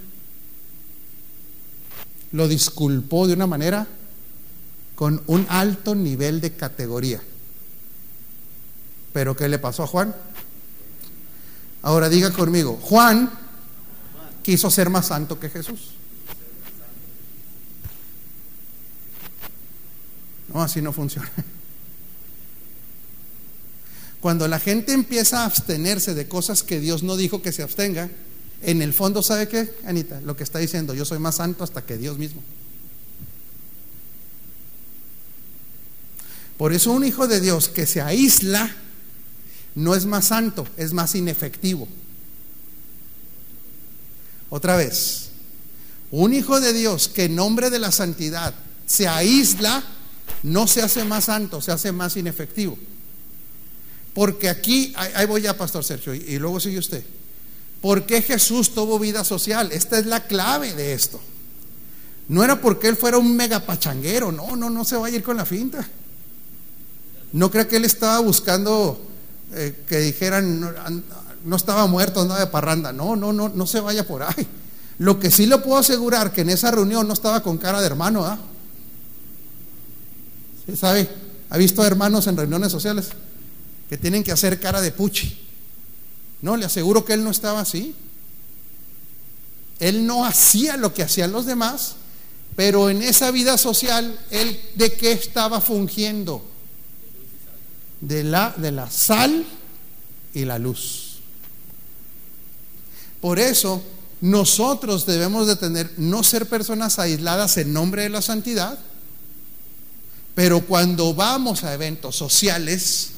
Lo 2.32 2.48
disculpó 2.48 3.28
de 3.28 3.34
una 3.34 3.48
manera 3.48 3.88
con 4.96 5.22
un 5.28 5.46
alto 5.50 5.94
nivel 5.94 6.42
de 6.42 6.54
categoría. 6.54 7.22
Pero 9.14 9.36
¿qué 9.36 9.48
le 9.48 9.60
pasó 9.60 9.84
a 9.84 9.88
Juan? 9.88 10.16
Ahora 11.84 12.10
diga 12.10 12.32
conmigo, 12.32 12.80
Juan 12.82 13.30
quiso 14.42 14.70
ser 14.72 14.90
más 14.90 15.08
santo 15.08 15.40
que 15.40 15.50
Jesús. 15.50 15.97
No, 20.58 20.64
así 20.64 20.82
no 20.82 20.92
funciona. 20.92 21.32
Cuando 24.20 24.48
la 24.48 24.60
gente 24.60 24.92
empieza 24.92 25.42
a 25.42 25.46
abstenerse 25.46 26.16
de 26.16 26.28
cosas 26.28 26.64
que 26.64 26.80
Dios 26.80 27.04
no 27.04 27.16
dijo 27.16 27.44
que 27.44 27.52
se 27.52 27.62
abstenga, 27.62 28.10
en 28.64 28.82
el 28.82 28.92
fondo, 28.92 29.22
¿sabe 29.22 29.48
qué, 29.48 29.72
Anita? 29.86 30.20
Lo 30.22 30.36
que 30.36 30.44
está 30.44 30.58
diciendo, 30.58 30.96
yo 30.96 31.06
soy 31.06 31.20
más 31.20 31.36
santo 31.36 31.64
hasta 31.64 31.86
que 31.86 32.00
Dios 32.00 32.18
mismo. 32.18 32.42
Por 36.58 36.74
eso 36.74 36.92
un 36.92 37.04
hijo 37.04 37.28
de 37.28 37.40
Dios 37.40 37.70
que 37.70 37.86
se 37.86 38.02
aísla 38.02 38.76
no 39.76 39.94
es 39.94 40.08
más 40.08 40.26
santo, 40.26 40.68
es 40.76 40.92
más 40.92 41.14
inefectivo. 41.14 41.88
Otra 44.50 44.76
vez, 44.76 45.30
un 46.10 46.34
hijo 46.34 46.60
de 46.60 46.74
Dios 46.74 47.10
que 47.10 47.26
en 47.26 47.36
nombre 47.36 47.70
de 47.70 47.78
la 47.78 47.92
santidad 47.92 48.56
se 48.88 49.08
aísla, 49.08 49.84
no 50.44 50.68
se 50.68 50.82
hace 50.82 51.04
más 51.04 51.26
santo, 51.26 51.62
se 51.62 51.72
hace 51.72 51.92
más 51.92 52.18
inefectivo. 52.18 52.78
Porque 54.14 54.50
aquí, 54.50 54.94
ahí 54.96 55.26
voy 55.28 55.44
ya, 55.44 55.56
Pastor 55.56 55.84
Sergio, 55.84 56.14
y, 56.14 56.40
luego 56.40 56.60
sigue 56.60 56.80
usted. 56.80 57.04
¿Por 57.82 58.06
qué 58.06 58.22
Jesús 58.22 58.74
tuvo 58.74 58.98
vida 58.98 59.24
social? 59.24 59.72
Esta 59.72 60.00
es 60.00 60.08
la 60.08 60.26
clave 60.26 60.74
de 60.74 60.94
esto. 60.94 61.20
No 62.28 62.44
era 62.44 62.60
porque 62.60 62.88
él 62.88 62.98
fuera 62.98 63.20
un 63.20 63.36
mega 63.36 63.60
pachanguero, 63.60 64.32
no, 64.32 64.56
no, 64.56 64.70
no 64.70 64.84
se 64.84 64.98
va 64.98 65.08
a 65.08 65.10
ir 65.12 65.22
con 65.22 65.38
la 65.38 65.46
finta. 65.46 65.88
No 67.32 67.52
creo 67.52 67.68
que 67.68 67.78
él 67.78 67.86
estaba 67.86 68.20
buscando 68.20 69.00
eh, 69.54 69.84
que 69.88 70.00
dijeran, 70.00 71.06
no, 71.44 71.56
estaba 71.56 71.86
muerto, 71.88 72.22
andaba 72.22 72.40
de 72.40 72.48
parranda. 72.48 72.92
No, 72.92 73.16
no, 73.16 73.32
no, 73.32 73.50
no 73.50 73.68
se 73.68 73.80
vaya 73.80 74.08
por 74.08 74.24
ahí. 74.24 74.48
Lo 74.98 75.20
que 75.20 75.30
sí 75.30 75.46
le 75.46 75.60
puedo 75.60 75.78
asegurar 75.78 76.34
que 76.34 76.42
en 76.42 76.50
esa 76.50 76.72
reunión 76.72 77.08
no 77.08 77.14
estaba 77.14 77.44
con 77.44 77.58
cara 77.60 77.80
de 77.80 77.86
hermano, 77.86 78.26
¿ah? 78.26 78.40
¿Sabe? 80.76 81.08
¿Ha 81.50 81.58
visto 81.58 81.86
hermanos 81.86 82.28
en 82.28 82.36
reuniones 82.36 82.72
sociales 82.72 83.10
que 83.90 83.98
tienen 83.98 84.24
que 84.24 84.32
hacer 84.32 84.60
cara 84.60 84.82
de 84.82 84.92
puchi? 84.92 85.48
No, 86.42 86.58
le 86.58 86.66
aseguro 86.66 87.06
que 87.06 87.14
él 87.14 87.24
no 87.24 87.32
estaba 87.32 87.62
así. 87.62 87.96
Él 89.80 90.06
no 90.06 90.26
hacía 90.26 90.76
lo 90.76 90.94
que 90.94 91.04
hacían 91.04 91.32
los 91.32 91.46
demás, 91.46 91.96
pero 92.56 92.90
en 92.90 93.02
esa 93.02 93.32
vida 93.32 93.58
social, 93.58 94.20
él 94.32 94.60
de 94.76 94.94
qué 94.94 95.12
estaba 95.12 95.62
fungiendo? 95.62 96.44
De 98.02 98.24
la, 98.24 98.54
de 98.58 98.72
la 98.72 98.90
sal 98.90 99.46
y 100.34 100.46
la 100.46 100.60
luz. 100.60 101.20
Por 103.22 103.40
eso 103.40 103.84
nosotros 104.22 105.06
debemos 105.06 105.48
de 105.48 105.56
tener, 105.56 105.92
no 105.98 106.24
ser 106.24 106.48
personas 106.48 107.00
aisladas 107.00 107.58
en 107.58 107.74
nombre 107.74 108.04
de 108.04 108.10
la 108.10 108.22
santidad, 108.22 108.80
pero 110.38 110.62
cuando 110.62 111.16
vamos 111.16 111.64
a 111.64 111.74
eventos 111.74 112.16
sociales, 112.16 113.14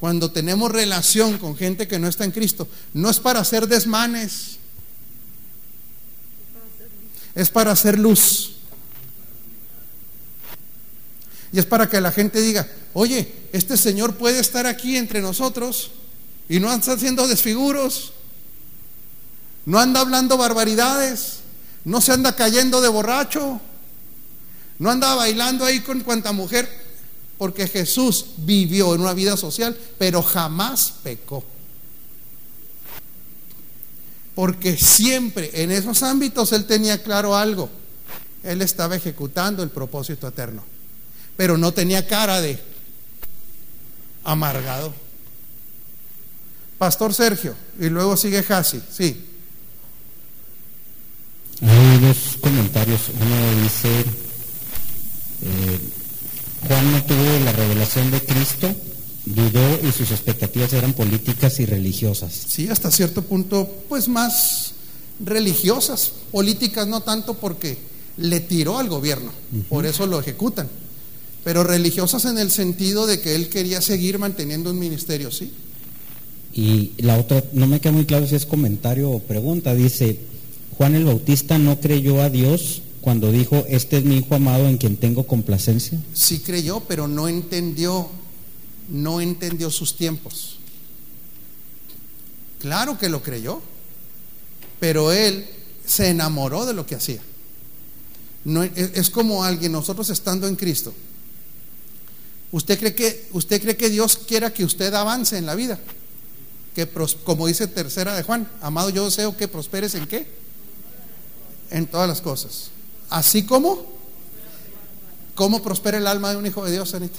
cuando 0.00 0.32
tenemos 0.32 0.72
relación 0.72 1.38
con 1.38 1.56
gente 1.56 1.86
que 1.86 2.00
no 2.00 2.08
está 2.08 2.24
en 2.24 2.32
Cristo, 2.32 2.66
no 2.94 3.08
es 3.08 3.20
para 3.20 3.38
hacer 3.38 3.68
desmanes, 3.68 4.58
es 7.36 7.48
para 7.48 7.70
hacer 7.70 7.96
luz. 7.96 8.56
Y 11.52 11.60
es 11.60 11.64
para 11.64 11.88
que 11.88 12.00
la 12.00 12.10
gente 12.10 12.40
diga, 12.40 12.66
oye, 12.92 13.32
este 13.52 13.76
Señor 13.76 14.16
puede 14.16 14.40
estar 14.40 14.66
aquí 14.66 14.96
entre 14.96 15.20
nosotros 15.20 15.92
y 16.48 16.58
no 16.58 16.74
está 16.74 16.94
haciendo 16.94 17.28
desfiguros 17.28 18.14
no 19.64 19.78
anda 19.78 20.00
hablando 20.00 20.36
barbaridades, 20.36 21.38
no 21.84 22.00
se 22.00 22.10
anda 22.10 22.34
cayendo 22.34 22.80
de 22.80 22.88
borracho, 22.88 23.60
no 24.82 24.90
anda 24.90 25.14
bailando 25.14 25.64
ahí 25.64 25.78
con 25.78 26.00
cuanta 26.00 26.32
mujer, 26.32 26.68
porque 27.38 27.68
Jesús 27.68 28.26
vivió 28.38 28.96
en 28.96 29.02
una 29.02 29.14
vida 29.14 29.36
social, 29.36 29.78
pero 29.96 30.24
jamás 30.24 30.94
pecó. 31.04 31.44
Porque 34.34 34.76
siempre 34.76 35.52
en 35.62 35.70
esos 35.70 36.02
ámbitos 36.02 36.50
él 36.52 36.64
tenía 36.64 37.00
claro 37.00 37.36
algo. 37.36 37.70
Él 38.42 38.60
estaba 38.60 38.96
ejecutando 38.96 39.62
el 39.62 39.70
propósito 39.70 40.26
eterno, 40.26 40.64
pero 41.36 41.56
no 41.56 41.72
tenía 41.72 42.04
cara 42.08 42.40
de 42.40 42.58
amargado. 44.24 44.92
Pastor 46.76 47.14
Sergio, 47.14 47.54
y 47.78 47.88
luego 47.88 48.16
sigue 48.16 48.44
Hasi, 48.48 48.82
sí. 48.90 49.28
Hay 51.60 51.98
dos 52.00 52.36
comentarios. 52.40 53.02
Uno 53.10 53.62
dice, 53.62 54.04
eh, 55.42 55.78
Juan 56.66 56.92
no 56.92 57.04
tuvo 57.04 57.44
la 57.44 57.52
revelación 57.52 58.10
de 58.10 58.20
Cristo, 58.20 58.74
dudó 59.24 59.80
y 59.86 59.92
sus 59.92 60.10
expectativas 60.10 60.72
eran 60.72 60.92
políticas 60.92 61.60
y 61.60 61.66
religiosas. 61.66 62.32
Sí, 62.48 62.68
hasta 62.68 62.90
cierto 62.90 63.22
punto, 63.22 63.68
pues 63.88 64.08
más 64.08 64.74
religiosas, 65.20 66.12
políticas 66.30 66.86
no 66.86 67.00
tanto 67.02 67.34
porque 67.34 67.78
le 68.16 68.40
tiró 68.40 68.78
al 68.78 68.88
gobierno, 68.88 69.32
por 69.68 69.86
eso 69.86 70.06
lo 70.06 70.20
ejecutan, 70.20 70.68
pero 71.44 71.64
religiosas 71.64 72.24
en 72.24 72.38
el 72.38 72.50
sentido 72.50 73.06
de 73.06 73.20
que 73.20 73.34
él 73.34 73.48
quería 73.48 73.80
seguir 73.80 74.18
manteniendo 74.18 74.70
un 74.70 74.78
ministerio, 74.78 75.30
¿sí? 75.30 75.52
Y 76.54 76.92
la 76.98 77.16
otra, 77.16 77.42
no 77.52 77.66
me 77.66 77.80
queda 77.80 77.92
muy 77.92 78.04
claro 78.04 78.26
si 78.26 78.34
es 78.34 78.44
comentario 78.44 79.10
o 79.10 79.20
pregunta, 79.20 79.74
dice, 79.74 80.18
Juan 80.76 80.94
el 80.94 81.04
Bautista 81.04 81.58
no 81.58 81.80
creyó 81.80 82.20
a 82.20 82.28
Dios 82.28 82.82
cuando 83.02 83.30
dijo, 83.30 83.66
este 83.68 83.98
es 83.98 84.04
mi 84.04 84.16
hijo 84.16 84.34
amado 84.34 84.66
en 84.66 84.78
quien 84.78 84.96
tengo 84.96 85.26
complacencia? 85.26 86.00
Sí 86.14 86.38
creyó, 86.38 86.80
pero 86.80 87.06
no 87.06 87.28
entendió, 87.28 88.08
no 88.88 89.20
entendió 89.20 89.70
sus 89.70 89.96
tiempos. 89.96 90.58
Claro 92.60 92.96
que 92.96 93.10
lo 93.10 93.22
creyó, 93.22 93.60
pero 94.80 95.12
él 95.12 95.46
se 95.84 96.08
enamoró 96.08 96.64
de 96.64 96.72
lo 96.72 96.86
que 96.86 96.94
hacía. 96.94 97.20
No, 98.44 98.62
es, 98.62 99.10
como 99.10 99.44
alguien, 99.44 99.72
nosotros 99.72 100.08
estando 100.08 100.48
en 100.48 100.56
Cristo. 100.56 100.94
¿Usted 102.50 102.78
cree, 102.78 102.94
que, 102.94 103.28
¿Usted 103.32 103.60
cree 103.60 103.76
que 103.76 103.90
Dios 103.90 104.16
quiera 104.16 104.52
que 104.52 104.64
usted 104.64 104.94
avance 104.94 105.36
en 105.36 105.46
la 105.46 105.54
vida? 105.54 105.78
Que 106.74 106.88
como 107.24 107.46
dice 107.46 107.66
tercera 107.66 108.14
de 108.14 108.22
Juan, 108.22 108.48
amado 108.62 108.88
yo 108.88 109.04
deseo 109.04 109.36
que 109.36 109.46
prosperes 109.46 109.94
en 109.94 110.06
qué? 110.06 110.42
en 111.72 111.86
todas 111.86 112.06
las 112.06 112.20
cosas. 112.20 112.70
Así 113.12 113.44
como, 113.44 113.84
¿cómo 115.34 115.62
prospera 115.62 115.98
el 115.98 116.06
alma 116.06 116.30
de 116.30 116.38
un 116.38 116.46
hijo 116.46 116.64
de 116.64 116.72
Dios, 116.72 116.94
Anita? 116.94 117.18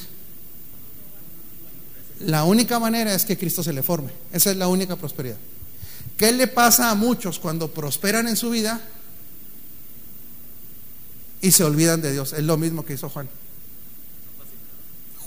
La 2.22 2.46
única 2.46 2.80
manera 2.80 3.14
es 3.14 3.26
que 3.26 3.38
Cristo 3.38 3.62
se 3.62 3.74
le 3.74 3.84
forme. 3.84 4.12
Esa 4.32 4.50
es 4.50 4.58
la 4.58 4.68
única 4.68 4.96
prosperidad. 4.96 5.38
¿Qué 6.18 6.32
le 6.32 6.48
pasa 6.48 6.90
a 6.90 6.96
muchos 6.96 7.38
cuando 7.38 7.68
prosperan 7.68 8.28
en 8.28 8.36
su 8.36 8.50
vida 8.50 8.82
y 11.42 11.52
se 11.52 11.64
olvidan 11.64 12.02
de 12.02 12.12
Dios? 12.12 12.34
Es 12.34 12.44
lo 12.44 12.58
mismo 12.58 12.84
que 12.84 12.94
hizo 12.94 13.08
Juan. 13.10 13.30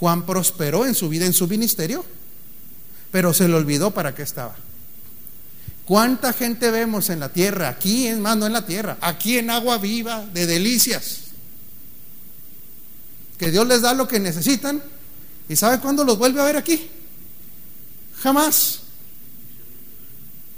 Juan 0.01 0.27
prosperó 0.27 0.85
en 0.85 0.97
su 0.97 1.09
vida, 1.09 1.27
en 1.27 1.33
su 1.33 1.47
ministerio, 1.47 2.05
pero 3.13 3.33
se 3.33 3.47
le 3.47 3.55
olvidó 3.55 3.93
para 3.93 4.17
qué 4.17 4.23
estaba. 4.23 4.57
¿Cuánta 5.87 6.33
gente 6.33 6.73
vemos 6.73 7.11
en 7.11 7.21
la 7.21 7.29
tierra? 7.29 7.69
Aquí, 7.69 8.09
es 8.09 8.19
más, 8.19 8.37
no 8.37 8.47
en 8.47 8.53
la 8.53 8.67
tierra, 8.67 8.99
aquí 9.01 9.39
en 9.39 9.51
agua 9.51 9.79
viva, 9.79 10.27
de 10.27 10.47
delicias. 10.47 11.21
Que 13.39 13.53
Dios 13.53 13.67
les 13.69 13.83
da 13.83 13.95
lo 13.95 14.09
que 14.09 14.19
necesitan. 14.19 14.83
¿Y 15.49 15.55
sabe 15.55 15.79
cuándo 15.79 16.03
los 16.03 16.19
vuelve 16.19 16.41
a 16.41 16.45
ver 16.45 16.57
aquí? 16.57 16.91
Jamás. 18.19 18.81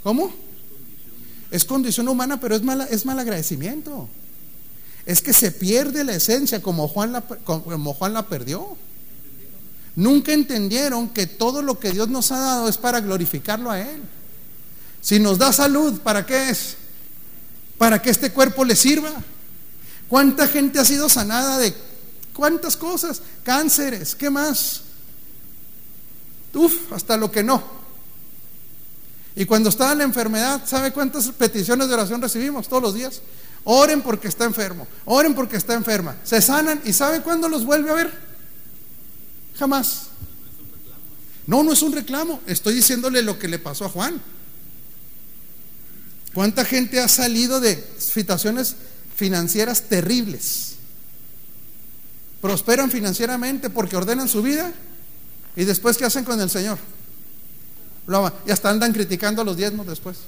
¿Cómo? 0.01 0.33
Es 1.51 1.63
condición 1.63 2.07
humana, 2.07 2.39
pero 2.39 2.55
es, 2.55 2.63
mala, 2.63 2.85
es 2.85 3.05
mal 3.05 3.19
agradecimiento. 3.19 4.09
Es 5.05 5.21
que 5.21 5.33
se 5.33 5.51
pierde 5.51 6.03
la 6.03 6.13
esencia 6.13 6.59
como 6.61 6.87
Juan 6.87 7.11
la, 7.11 7.21
como 7.21 7.93
Juan 7.93 8.13
la 8.13 8.27
perdió. 8.27 8.77
Nunca 9.95 10.33
entendieron 10.33 11.09
que 11.09 11.27
todo 11.27 11.61
lo 11.61 11.77
que 11.77 11.91
Dios 11.91 12.09
nos 12.09 12.31
ha 12.31 12.39
dado 12.39 12.67
es 12.67 12.79
para 12.79 12.99
glorificarlo 13.01 13.69
a 13.69 13.79
Él. 13.79 14.01
Si 15.01 15.19
nos 15.19 15.37
da 15.37 15.53
salud, 15.53 15.99
¿para 16.01 16.25
qué 16.25 16.49
es? 16.49 16.75
Para 17.77 18.01
que 18.01 18.09
este 18.09 18.31
cuerpo 18.31 18.65
le 18.65 18.75
sirva. 18.75 19.11
¿Cuánta 20.07 20.47
gente 20.47 20.79
ha 20.79 20.85
sido 20.85 21.07
sanada 21.07 21.57
de 21.57 21.73
cuántas 22.33 22.75
cosas? 22.75 23.21
Cánceres, 23.43 24.15
¿qué 24.15 24.29
más? 24.29 24.81
Uf, 26.53 26.91
hasta 26.91 27.15
lo 27.15 27.31
que 27.31 27.43
no. 27.43 27.63
Y 29.35 29.45
cuando 29.45 29.69
está 29.69 29.93
la 29.95 30.03
enfermedad, 30.03 30.63
¿sabe 30.65 30.91
cuántas 30.91 31.27
peticiones 31.29 31.87
de 31.87 31.93
oración 31.93 32.21
recibimos 32.21 32.67
todos 32.67 32.83
los 32.83 32.93
días? 32.93 33.21
Oren 33.63 34.01
porque 34.01 34.27
está 34.27 34.45
enfermo, 34.45 34.87
oren 35.05 35.35
porque 35.35 35.57
está 35.57 35.75
enferma. 35.75 36.17
Se 36.23 36.41
sanan 36.41 36.81
y 36.85 36.93
¿sabe 36.93 37.21
cuándo 37.21 37.47
los 37.47 37.63
vuelve 37.65 37.89
a 37.91 37.93
ver? 37.93 38.11
Jamás. 39.57 40.07
No, 41.45 41.63
no 41.63 41.71
es 41.71 41.81
un 41.81 41.91
reclamo. 41.91 42.41
Estoy 42.47 42.75
diciéndole 42.75 43.21
lo 43.21 43.37
que 43.37 43.47
le 43.47 43.59
pasó 43.59 43.85
a 43.85 43.89
Juan. 43.89 44.21
¿Cuánta 46.39 46.63
gente 46.63 47.01
ha 47.01 47.09
salido 47.09 47.59
de 47.59 47.85
situaciones 47.97 48.77
financieras 49.13 49.89
terribles? 49.89 50.75
Prosperan 52.39 52.89
financieramente 52.89 53.69
porque 53.69 53.97
ordenan 53.97 54.29
su 54.29 54.41
vida 54.41 54.71
y 55.57 55.65
después 55.65 55.97
¿qué 55.97 56.05
hacen 56.05 56.23
con 56.23 56.39
el 56.39 56.49
Señor? 56.49 56.77
Y 58.47 58.51
hasta 58.51 58.69
andan 58.69 58.93
criticando 58.93 59.41
a 59.41 59.43
los 59.43 59.57
diezmos 59.57 59.85
después. 59.85 60.19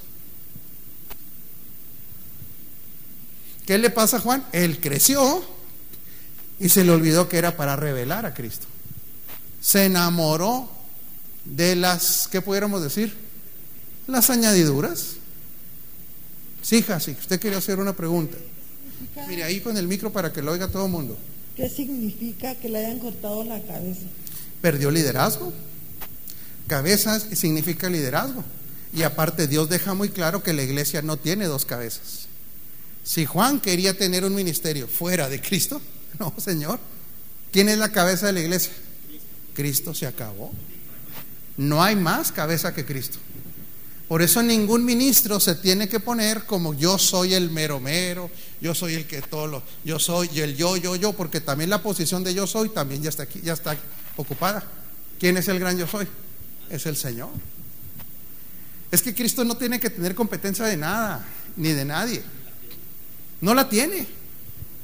¿Qué 3.64 3.78
le 3.78 3.88
pasa 3.88 4.18
a 4.18 4.20
Juan? 4.20 4.44
Él 4.52 4.80
creció 4.82 5.42
y 6.60 6.68
se 6.68 6.84
le 6.84 6.90
olvidó 6.90 7.26
que 7.26 7.38
era 7.38 7.56
para 7.56 7.74
revelar 7.74 8.26
a 8.26 8.34
Cristo. 8.34 8.66
Se 9.62 9.86
enamoró 9.86 10.68
de 11.46 11.74
las, 11.74 12.28
¿qué 12.30 12.42
pudiéramos 12.42 12.82
decir? 12.82 13.16
Las 14.06 14.28
añadiduras. 14.28 15.21
Sí, 16.62 16.82
Jasi, 16.82 17.10
usted 17.10 17.40
quería 17.40 17.58
hacer 17.58 17.78
una 17.78 17.94
pregunta. 17.94 18.38
Mire, 19.28 19.42
ahí 19.42 19.60
con 19.60 19.76
el 19.76 19.88
micro 19.88 20.12
para 20.12 20.32
que 20.32 20.40
lo 20.40 20.52
oiga 20.52 20.68
todo 20.68 20.86
el 20.86 20.92
mundo. 20.92 21.18
¿Qué 21.56 21.68
significa 21.68 22.54
que 22.54 22.68
le 22.68 22.78
hayan 22.78 22.98
cortado 22.98 23.44
la 23.44 23.60
cabeza? 23.60 24.06
Perdió 24.60 24.90
liderazgo. 24.90 25.52
Cabeza 26.66 27.20
significa 27.20 27.90
liderazgo. 27.90 28.44
Y 28.94 29.02
aparte 29.02 29.48
Dios 29.48 29.68
deja 29.68 29.94
muy 29.94 30.10
claro 30.10 30.42
que 30.42 30.52
la 30.52 30.62
iglesia 30.62 31.02
no 31.02 31.16
tiene 31.16 31.46
dos 31.46 31.64
cabezas. 31.64 32.26
Si 33.02 33.26
Juan 33.26 33.60
quería 33.60 33.98
tener 33.98 34.24
un 34.24 34.34
ministerio 34.34 34.86
fuera 34.86 35.28
de 35.28 35.40
Cristo, 35.40 35.80
no, 36.18 36.32
Señor. 36.38 36.78
¿Quién 37.50 37.68
es 37.68 37.78
la 37.78 37.90
cabeza 37.90 38.26
de 38.26 38.32
la 38.32 38.40
iglesia? 38.40 38.72
Cristo 39.54 39.92
se 39.92 40.06
acabó. 40.06 40.52
No 41.56 41.82
hay 41.82 41.96
más 41.96 42.32
cabeza 42.32 42.74
que 42.74 42.86
Cristo. 42.86 43.18
Por 44.12 44.20
eso 44.20 44.42
ningún 44.42 44.84
ministro 44.84 45.40
se 45.40 45.54
tiene 45.54 45.88
que 45.88 45.98
poner 45.98 46.44
como 46.44 46.74
yo 46.74 46.98
soy 46.98 47.32
el 47.32 47.48
mero 47.48 47.80
mero, 47.80 48.30
yo 48.60 48.74
soy 48.74 48.92
el 48.92 49.06
que 49.06 49.22
todo 49.22 49.46
lo, 49.46 49.62
yo 49.86 49.98
soy 49.98 50.28
el 50.38 50.54
yo, 50.54 50.76
yo, 50.76 50.96
yo, 50.96 51.14
porque 51.14 51.40
también 51.40 51.70
la 51.70 51.82
posición 51.82 52.22
de 52.22 52.34
yo 52.34 52.46
soy 52.46 52.68
también 52.68 53.02
ya 53.02 53.08
está 53.08 53.22
aquí, 53.22 53.40
ya 53.42 53.54
está 53.54 53.74
ocupada. 54.16 54.64
¿Quién 55.18 55.38
es 55.38 55.48
el 55.48 55.58
gran 55.58 55.78
yo 55.78 55.86
soy? 55.86 56.06
Es 56.68 56.84
el 56.84 56.94
Señor. 56.94 57.30
Es 58.90 59.00
que 59.00 59.14
Cristo 59.14 59.46
no 59.46 59.56
tiene 59.56 59.80
que 59.80 59.88
tener 59.88 60.14
competencia 60.14 60.66
de 60.66 60.76
nada, 60.76 61.24
ni 61.56 61.72
de 61.72 61.86
nadie. 61.86 62.22
No 63.40 63.54
la 63.54 63.70
tiene. 63.70 64.06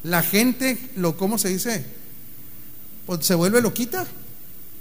La 0.04 0.22
gente, 0.22 0.78
lo, 0.96 1.18
¿cómo 1.18 1.36
se 1.36 1.50
dice? 1.50 1.84
Pues 3.04 3.26
se 3.26 3.34
vuelve 3.34 3.60
loquita 3.60 4.06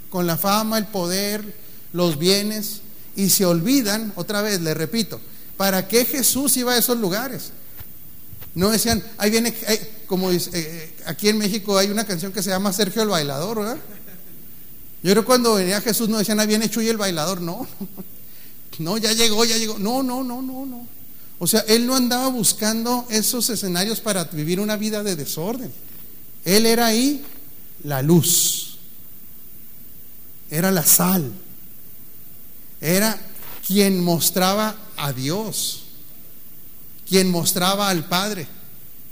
con 0.10 0.26
la 0.26 0.38
fama, 0.38 0.78
el 0.78 0.86
poder, 0.86 1.44
los 1.92 2.18
bienes 2.18 2.84
y 3.18 3.32
se 3.32 3.46
olvidan, 3.46 4.14
otra 4.16 4.44
vez, 4.44 4.62
le 4.62 4.76
repito, 4.76 5.20
¿para 5.58 5.88
qué 5.88 6.06
Jesús 6.06 6.56
iba 6.56 6.74
a 6.74 6.78
esos 6.78 7.00
lugares? 7.00 7.50
No 8.54 8.70
decían, 8.70 9.04
ahí 9.18 9.32
viene, 9.32 9.56
como 10.06 10.30
eh, 10.30 10.40
eh, 10.54 10.96
aquí 11.08 11.28
en 11.28 11.40
México 11.40 11.80
hay 11.80 11.90
una 11.90 12.06
canción 12.06 12.32
que 12.32 12.44
se 12.44 12.52
llama 12.52 12.72
Sergio 12.72 13.02
el 13.02 13.10
Bailador, 13.10 13.58
¿verdad? 13.58 13.78
Yo 15.02 15.12
creo 15.12 15.24
que 15.24 15.26
cuando 15.26 15.56
venía 15.56 15.82
Jesús 15.82 16.10
no 16.10 16.20
decían, 16.20 16.40
ahí 16.40 16.46
viene 16.46 16.70
Chuy 16.70 16.88
el 16.90 16.98
Bailador, 16.98 17.42
no, 17.42 17.68
no, 18.78 19.00
ya 19.00 19.12
llegó, 19.14 19.44
ya 19.46 19.58
llegó, 19.58 19.80
no, 19.80 20.04
no, 20.04 20.24
no, 20.24 20.44
no, 20.44 20.68
no. 20.68 20.88
O 21.40 21.48
sea, 21.48 21.62
él 21.62 21.88
no 21.88 21.96
andaba 21.96 22.28
buscando 22.28 23.08
esos 23.10 23.50
escenarios 23.50 24.00
para 24.00 24.26
vivir 24.26 24.60
una 24.60 24.78
vida 24.78 25.02
de 25.02 25.16
desorden. 25.16 25.72
Él 26.46 26.68
era 26.68 26.86
ahí 26.86 27.26
la 27.84 28.04
luz, 28.04 28.78
era 30.52 30.70
la 30.72 30.86
sal 30.86 31.32
era 32.82 33.20
quien 33.66 34.04
mostraba 34.04 34.76
a 34.96 35.14
Dios, 35.14 35.84
quien 37.08 37.30
mostraba 37.30 37.90
al 37.90 38.06
Padre. 38.06 38.48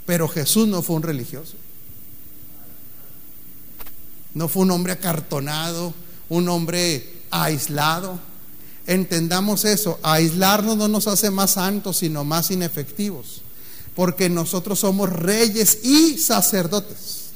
Pero 0.05 0.28
Jesús 0.28 0.68
no 0.68 0.82
fue 0.82 0.97
un 0.97 1.03
religioso. 1.03 1.55
No 4.34 4.47
fue 4.47 4.63
un 4.63 4.72
hombre 4.72 4.93
acartonado, 4.93 5.93
un 6.30 6.47
hombre 6.49 7.22
aislado. 7.32 8.20
Entendamos 8.86 9.66
eso, 9.66 9.99
aislarnos 10.03 10.78
no 10.78 10.88
nos 10.88 11.07
hace 11.07 11.32
más 11.32 11.51
santos, 11.51 11.97
sino 11.97 12.24
más 12.24 12.51
inefectivos. 12.51 13.41
Porque 13.95 14.30
nosotros 14.30 14.80
somos 14.80 15.09
reyes 15.09 15.80
y 15.84 16.18
sacerdotes. 16.18 17.32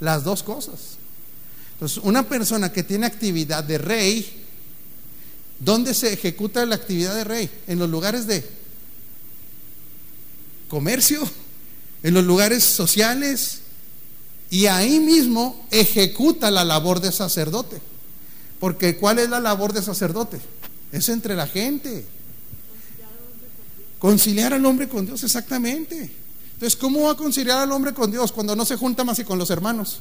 Las 0.00 0.24
dos 0.24 0.42
cosas. 0.42 0.96
Entonces, 1.74 1.98
una 2.02 2.28
persona 2.28 2.72
que 2.72 2.82
tiene 2.82 3.06
actividad 3.06 3.62
de 3.62 3.78
rey 3.78 4.41
¿Dónde 5.64 5.94
se 5.94 6.12
ejecuta 6.12 6.66
la 6.66 6.74
actividad 6.74 7.14
de 7.14 7.22
rey? 7.22 7.50
En 7.68 7.78
los 7.78 7.88
lugares 7.88 8.26
de 8.26 8.44
comercio, 10.68 11.22
en 12.02 12.14
los 12.14 12.24
lugares 12.24 12.64
sociales, 12.64 13.60
y 14.50 14.66
ahí 14.66 14.98
mismo 14.98 15.64
ejecuta 15.70 16.50
la 16.50 16.64
labor 16.64 17.00
de 17.00 17.12
sacerdote. 17.12 17.80
Porque 18.58 18.96
¿cuál 18.96 19.20
es 19.20 19.30
la 19.30 19.38
labor 19.38 19.72
de 19.72 19.82
sacerdote? 19.82 20.40
Es 20.90 21.08
entre 21.08 21.36
la 21.36 21.46
gente. 21.46 22.04
Conciliar 24.00 24.52
al 24.52 24.66
hombre 24.66 24.88
con 24.88 25.06
Dios, 25.06 25.22
exactamente. 25.22 26.10
Entonces, 26.54 26.76
¿cómo 26.76 27.02
va 27.02 27.12
a 27.12 27.16
conciliar 27.16 27.58
al 27.58 27.70
hombre 27.70 27.94
con 27.94 28.10
Dios 28.10 28.32
cuando 28.32 28.56
no 28.56 28.64
se 28.64 28.76
junta 28.76 29.04
más 29.04 29.16
que 29.16 29.24
con 29.24 29.38
los 29.38 29.50
hermanos? 29.50 30.00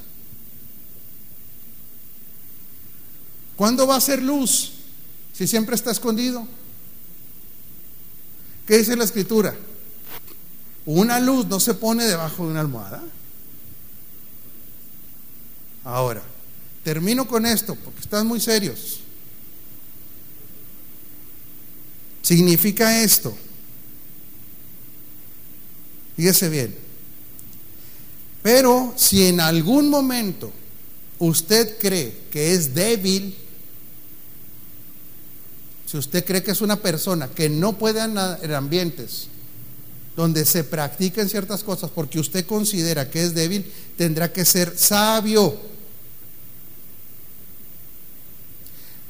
¿Cuándo 3.55 3.85
va 3.85 3.97
a 3.97 4.01
ser 4.01 4.23
luz? 4.23 4.80
Si 5.33 5.47
siempre 5.47 5.75
está 5.75 5.91
escondido. 5.91 6.47
¿Qué 8.67 8.77
dice 8.77 8.95
la 8.95 9.03
escritura? 9.03 9.55
Una 10.85 11.19
luz 11.19 11.45
no 11.47 11.59
se 11.59 11.73
pone 11.73 12.05
debajo 12.05 12.45
de 12.45 12.51
una 12.51 12.61
almohada. 12.61 13.03
Ahora, 15.83 16.21
termino 16.83 17.27
con 17.27 17.45
esto 17.45 17.75
porque 17.75 18.01
están 18.01 18.27
muy 18.27 18.39
serios. 18.39 18.99
Significa 22.21 23.03
esto. 23.03 23.35
Fíjese 26.15 26.49
bien. 26.49 26.75
Pero 28.41 28.93
si 28.95 29.25
en 29.25 29.39
algún 29.39 29.89
momento 29.89 30.51
usted 31.19 31.77
cree 31.77 32.15
que 32.31 32.53
es 32.53 32.73
débil, 32.73 33.35
si 35.91 35.97
usted 35.97 36.23
cree 36.23 36.41
que 36.41 36.51
es 36.51 36.61
una 36.61 36.77
persona 36.77 37.27
que 37.27 37.49
no 37.49 37.73
puede 37.73 37.99
andar 37.99 38.39
en 38.41 38.53
ambientes 38.53 39.27
donde 40.15 40.45
se 40.45 40.63
practiquen 40.63 41.27
ciertas 41.27 41.65
cosas 41.65 41.91
porque 41.93 42.17
usted 42.17 42.45
considera 42.45 43.09
que 43.09 43.21
es 43.21 43.33
débil, 43.33 43.69
tendrá 43.97 44.31
que 44.31 44.45
ser 44.45 44.77
sabio. 44.77 45.53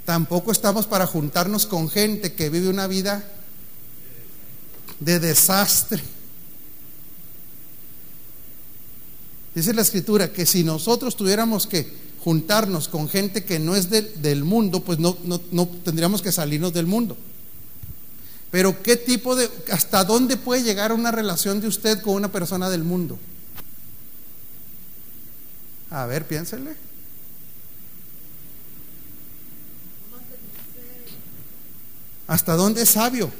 Tampoco 0.06 0.52
estamos 0.52 0.88
para 0.88 1.06
juntarnos 1.06 1.68
con 1.68 1.88
gente 1.88 2.34
que 2.34 2.50
vive 2.50 2.68
una 2.68 2.88
vida 2.88 3.24
de 5.00 5.20
desastre. 5.20 6.02
Dice 9.54 9.72
la 9.76 9.84
escritura 9.84 10.34
que 10.34 10.48
si 10.48 10.64
nosotros 10.64 11.16
tuviéramos 11.16 11.68
que 11.68 12.11
juntarnos 12.24 12.88
con 12.88 13.10
gente 13.10 13.44
que 13.44 13.60
no 13.60 13.76
es 13.76 13.90
del 13.90 14.44
mundo, 14.44 14.82
pues 14.82 15.00
no, 15.00 15.18
no, 15.52 15.68
tendríamos 15.68 16.22
que 16.22 16.32
salirnos 16.32 16.72
del 16.72 16.86
mundo. 16.86 17.18
Pero 18.52 18.84
¿qué 18.84 18.96
tipo 18.96 19.36
de, 19.36 19.50
hasta 19.72 20.04
dónde 20.04 20.38
puede 20.38 20.64
llegar 20.64 20.92
una 20.92 21.12
relación 21.12 21.62
de 21.62 21.68
usted 21.68 22.02
con 22.02 22.16
una 22.16 22.32
persona 22.32 22.70
del 22.70 22.84
mundo? 22.84 23.18
A 25.90 26.06
ver, 26.06 26.28
piénsele. 26.28 26.76
¿Hasta 32.28 32.56
dónde 32.56 32.84
es 32.84 32.90
sabio? 32.90 33.32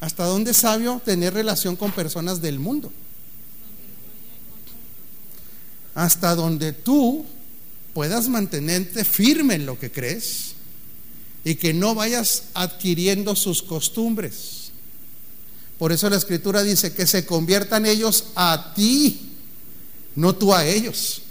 ¿Hasta 0.00 0.24
dónde 0.24 0.50
es 0.50 0.56
sabio 0.56 1.00
tener 1.04 1.34
relación 1.34 1.76
con 1.76 1.92
personas 1.92 2.40
del 2.40 2.58
mundo? 2.58 2.90
Hasta 5.94 6.34
donde 6.34 6.72
tú 6.72 7.26
puedas 7.94 8.28
mantenerte 8.28 9.04
firme 9.04 9.54
en 9.54 9.66
lo 9.66 9.78
que 9.78 9.90
crees 9.90 10.54
y 11.44 11.54
que 11.56 11.72
no 11.72 11.94
vayas 11.94 12.44
adquiriendo 12.54 13.34
sus 13.34 13.62
costumbres. 13.62 14.72
Por 15.78 15.92
eso 15.92 16.10
la 16.10 16.16
escritura 16.16 16.62
dice 16.62 16.92
que 16.92 17.06
se 17.06 17.24
conviertan 17.24 17.86
ellos 17.86 18.26
a 18.34 18.72
ti, 18.76 19.32
no 20.14 20.34
tú 20.34 20.52
a 20.54 20.66
ellos. 20.66 21.22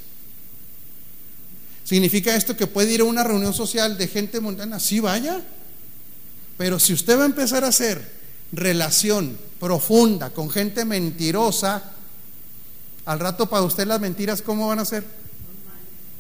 ¿Significa 1.83 2.35
esto 2.35 2.57
que 2.57 2.67
puede 2.67 2.93
ir 2.93 3.01
a 3.01 3.05
una 3.05 3.23
reunión 3.23 3.53
social 3.53 3.97
de 3.97 4.07
gente 4.07 4.39
mundana? 4.39 4.79
Sí, 4.79 4.99
vaya. 4.99 5.41
Pero 6.57 6.79
si 6.79 6.93
usted 6.93 7.17
va 7.17 7.23
a 7.23 7.27
empezar 7.27 7.63
a 7.63 7.69
hacer 7.69 8.19
relación 8.51 9.37
profunda 9.59 10.31
con 10.31 10.49
gente 10.49 10.85
mentirosa, 10.85 11.91
al 13.05 13.19
rato 13.19 13.49
para 13.49 13.63
usted 13.63 13.87
las 13.87 14.01
mentiras, 14.01 14.41
¿cómo 14.41 14.67
van 14.67 14.79
a 14.79 14.85
ser? 14.85 15.03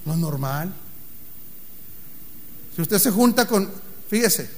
Lo 0.09 0.17
normal. 0.17 0.73
Si 2.75 2.81
usted 2.81 2.97
se 2.97 3.11
junta 3.11 3.47
con, 3.47 3.69
fíjese, 4.09 4.49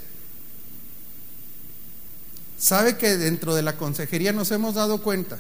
sabe 2.58 2.96
que 2.96 3.18
dentro 3.18 3.54
de 3.54 3.62
la 3.62 3.76
consejería 3.76 4.32
nos 4.32 4.52
hemos 4.52 4.76
dado 4.76 5.02
cuenta 5.02 5.40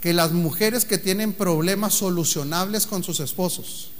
que 0.00 0.12
las 0.12 0.32
mujeres 0.32 0.84
que 0.84 0.98
tienen 0.98 1.32
problemas 1.32 1.94
solucionables 1.94 2.86
con 2.86 3.04
sus 3.04 3.20
esposos, 3.20 3.92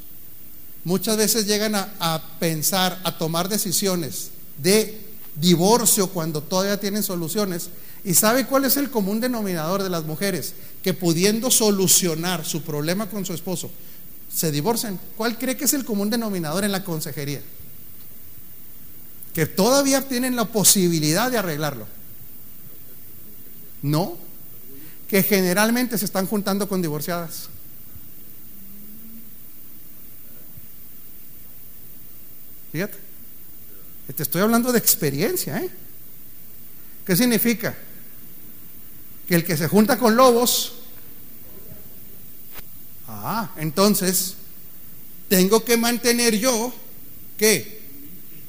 muchas 0.82 1.16
veces 1.16 1.46
llegan 1.46 1.76
a, 1.76 1.92
a, 2.00 2.22
pensar, 2.40 2.98
a 3.04 3.16
tomar 3.16 3.48
decisiones 3.48 4.30
de 4.58 5.00
divorcio 5.36 6.08
cuando 6.08 6.42
todavía 6.42 6.80
tienen 6.80 7.04
soluciones. 7.04 7.70
¿Y 8.04 8.14
sabe 8.14 8.46
cuál 8.46 8.64
es 8.64 8.76
el 8.76 8.90
común 8.90 9.20
denominador 9.20 9.82
de 9.84 9.90
las 9.90 10.04
mujeres? 10.04 10.54
Que 10.82 10.92
pudiendo 10.92 11.52
solucionar 11.52 12.44
su 12.44 12.62
problema 12.62 13.08
con 13.08 13.24
su 13.24 13.32
esposo, 13.32 13.70
se 14.32 14.50
divorcian. 14.50 14.98
¿Cuál 15.16 15.38
cree 15.38 15.56
que 15.56 15.64
es 15.64 15.74
el 15.74 15.84
común 15.84 16.10
denominador 16.10 16.64
en 16.64 16.72
la 16.72 16.84
consejería? 16.84 17.42
Que 19.34 19.46
todavía 19.46 20.06
tienen 20.08 20.36
la 20.36 20.46
posibilidad 20.46 21.30
de 21.30 21.38
arreglarlo. 21.38 21.86
No, 23.82 24.16
que 25.08 25.22
generalmente 25.22 25.98
se 25.98 26.04
están 26.04 26.26
juntando 26.26 26.68
con 26.68 26.82
divorciadas. 26.82 27.48
Fíjate, 32.72 32.98
te 34.14 34.22
estoy 34.22 34.42
hablando 34.42 34.70
de 34.70 34.78
experiencia. 34.78 35.58
¿eh? 35.58 35.70
¿Qué 37.04 37.16
significa? 37.16 37.76
Que 39.26 39.34
el 39.34 39.44
que 39.44 39.56
se 39.56 39.66
junta 39.66 39.98
con 39.98 40.14
lobos 40.14 40.79
ah, 43.22 43.50
entonces 43.56 44.34
tengo 45.28 45.64
que 45.64 45.76
mantener 45.76 46.38
yo, 46.38 46.72
¿qué? 47.36 47.80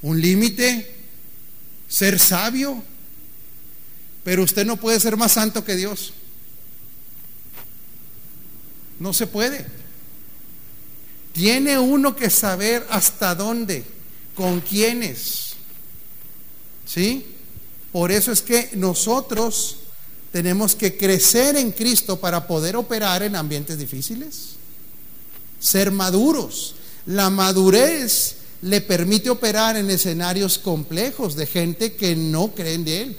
Un 0.01 0.19
límite, 0.19 0.95
ser 1.87 2.17
sabio, 2.19 2.83
pero 4.23 4.43
usted 4.43 4.65
no 4.65 4.77
puede 4.77 4.99
ser 4.99 5.17
más 5.17 5.33
santo 5.33 5.63
que 5.63 5.75
Dios. 5.75 6.13
No 8.99 9.13
se 9.13 9.27
puede. 9.27 9.65
Tiene 11.33 11.79
uno 11.79 12.15
que 12.15 12.29
saber 12.29 12.85
hasta 12.89 13.35
dónde, 13.35 13.83
con 14.35 14.61
quiénes. 14.61 15.55
¿Sí? 16.85 17.25
Por 17.91 18.11
eso 18.11 18.31
es 18.31 18.41
que 18.41 18.69
nosotros 18.73 19.77
tenemos 20.31 20.75
que 20.75 20.97
crecer 20.97 21.57
en 21.57 21.71
Cristo 21.71 22.19
para 22.19 22.47
poder 22.47 22.75
operar 22.75 23.23
en 23.23 23.35
ambientes 23.35 23.77
difíciles. 23.77 24.60
Ser 25.61 25.91
maduros. 25.91 26.75
La 27.05 27.29
madurez 27.29 28.35
le 28.61 28.81
permite 28.81 29.29
operar 29.29 29.77
en 29.77 29.89
escenarios 29.89 30.59
complejos 30.59 31.35
de 31.35 31.45
gente 31.45 31.93
que 31.93 32.15
no 32.15 32.53
creen 32.53 32.83
de 32.83 33.01
él, 33.03 33.17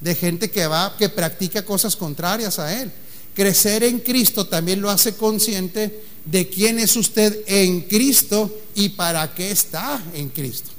de 0.00 0.14
gente 0.14 0.50
que 0.50 0.66
va 0.66 0.96
que 0.96 1.08
practica 1.08 1.64
cosas 1.64 1.96
contrarias 1.96 2.58
a 2.58 2.80
él. 2.80 2.92
Crecer 3.34 3.84
en 3.84 4.00
Cristo 4.00 4.46
también 4.46 4.80
lo 4.80 4.90
hace 4.90 5.14
consciente 5.14 6.04
de 6.24 6.48
quién 6.48 6.78
es 6.78 6.94
usted 6.96 7.42
en 7.46 7.82
Cristo 7.82 8.54
y 8.74 8.90
para 8.90 9.34
qué 9.34 9.50
está 9.50 10.02
en 10.12 10.28
Cristo. 10.28 10.70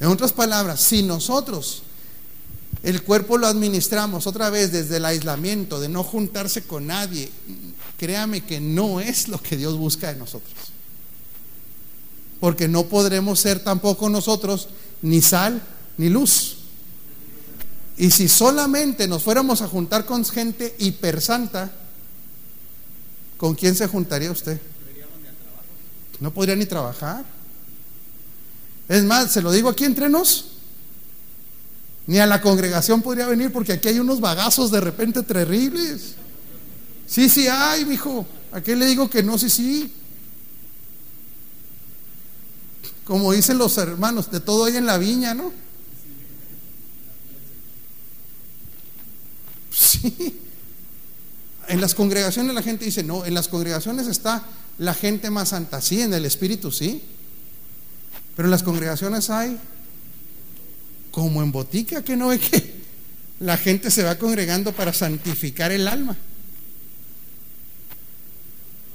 En 0.00 0.08
otras 0.08 0.32
palabras, 0.32 0.80
si 0.80 1.02
nosotros 1.02 1.82
el 2.82 3.02
cuerpo 3.02 3.38
lo 3.38 3.48
administramos 3.48 4.26
otra 4.26 4.50
vez 4.50 4.70
desde 4.70 4.98
el 4.98 5.04
aislamiento, 5.04 5.80
de 5.80 5.88
no 5.88 6.04
juntarse 6.04 6.62
con 6.62 6.86
nadie, 6.86 7.28
créame 7.98 8.42
que 8.42 8.60
no 8.60 9.00
es 9.00 9.28
lo 9.28 9.42
que 9.42 9.56
Dios 9.56 9.76
busca 9.76 10.12
de 10.12 10.18
nosotros. 10.18 10.54
Porque 12.40 12.68
no 12.68 12.84
podremos 12.84 13.40
ser 13.40 13.58
tampoco 13.58 14.08
nosotros 14.08 14.68
ni 15.02 15.20
sal 15.20 15.60
ni 15.96 16.08
luz. 16.08 16.58
Y 17.98 18.12
si 18.12 18.28
solamente 18.28 19.08
nos 19.08 19.24
fuéramos 19.24 19.60
a 19.60 19.66
juntar 19.66 20.06
con 20.06 20.24
gente 20.24 20.74
hipersanta, 20.78 21.72
¿con 23.36 23.56
quién 23.56 23.74
se 23.74 23.88
juntaría 23.88 24.30
usted? 24.30 24.60
No 26.20 26.32
podría 26.32 26.54
ni 26.54 26.66
trabajar. 26.66 27.24
Es 28.88 29.02
más, 29.02 29.32
se 29.32 29.42
lo 29.42 29.50
digo 29.50 29.68
aquí 29.68 29.84
entre 29.84 30.08
nos. 30.08 30.52
Ni 32.06 32.20
a 32.20 32.26
la 32.26 32.40
congregación 32.40 33.02
podría 33.02 33.26
venir 33.26 33.52
porque 33.52 33.72
aquí 33.72 33.88
hay 33.88 33.98
unos 33.98 34.20
bagazos 34.20 34.70
de 34.70 34.80
repente 34.80 35.22
terribles. 35.24 36.14
Sí, 37.08 37.30
sí, 37.30 37.48
hay, 37.48 37.86
mijo. 37.86 38.26
¿A 38.52 38.60
qué 38.60 38.76
le 38.76 38.86
digo 38.86 39.08
que 39.08 39.22
no? 39.22 39.38
Sí, 39.38 39.48
sí. 39.48 39.90
Como 43.04 43.32
dicen 43.32 43.56
los 43.56 43.78
hermanos, 43.78 44.30
de 44.30 44.40
todo 44.40 44.66
hay 44.66 44.76
en 44.76 44.84
la 44.84 44.98
viña, 44.98 45.32
¿no? 45.32 45.50
Sí. 49.70 50.38
En 51.68 51.80
las 51.80 51.94
congregaciones 51.94 52.54
la 52.54 52.62
gente 52.62 52.84
dice, 52.84 53.02
no, 53.02 53.24
en 53.24 53.32
las 53.32 53.48
congregaciones 53.48 54.06
está 54.06 54.44
la 54.76 54.92
gente 54.92 55.30
más 55.30 55.48
santa. 55.48 55.80
Sí, 55.80 56.02
en 56.02 56.12
el 56.12 56.26
Espíritu, 56.26 56.70
sí. 56.70 57.02
Pero 58.36 58.48
en 58.48 58.50
las 58.50 58.62
congregaciones 58.62 59.30
hay, 59.30 59.58
como 61.10 61.42
en 61.42 61.52
botica, 61.52 62.04
que 62.04 62.16
no 62.16 62.28
ve 62.28 62.38
que 62.38 62.78
la 63.40 63.56
gente 63.56 63.90
se 63.90 64.02
va 64.02 64.16
congregando 64.16 64.72
para 64.72 64.92
santificar 64.92 65.72
el 65.72 65.88
alma. 65.88 66.16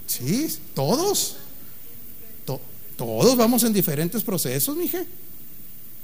Sí, 0.08 0.58
todos. 0.74 1.38
todos 2.96 3.36
vamos 3.36 3.64
en 3.64 3.74
diferentes 3.74 4.24
procesos, 4.24 4.78
mije. 4.78 5.06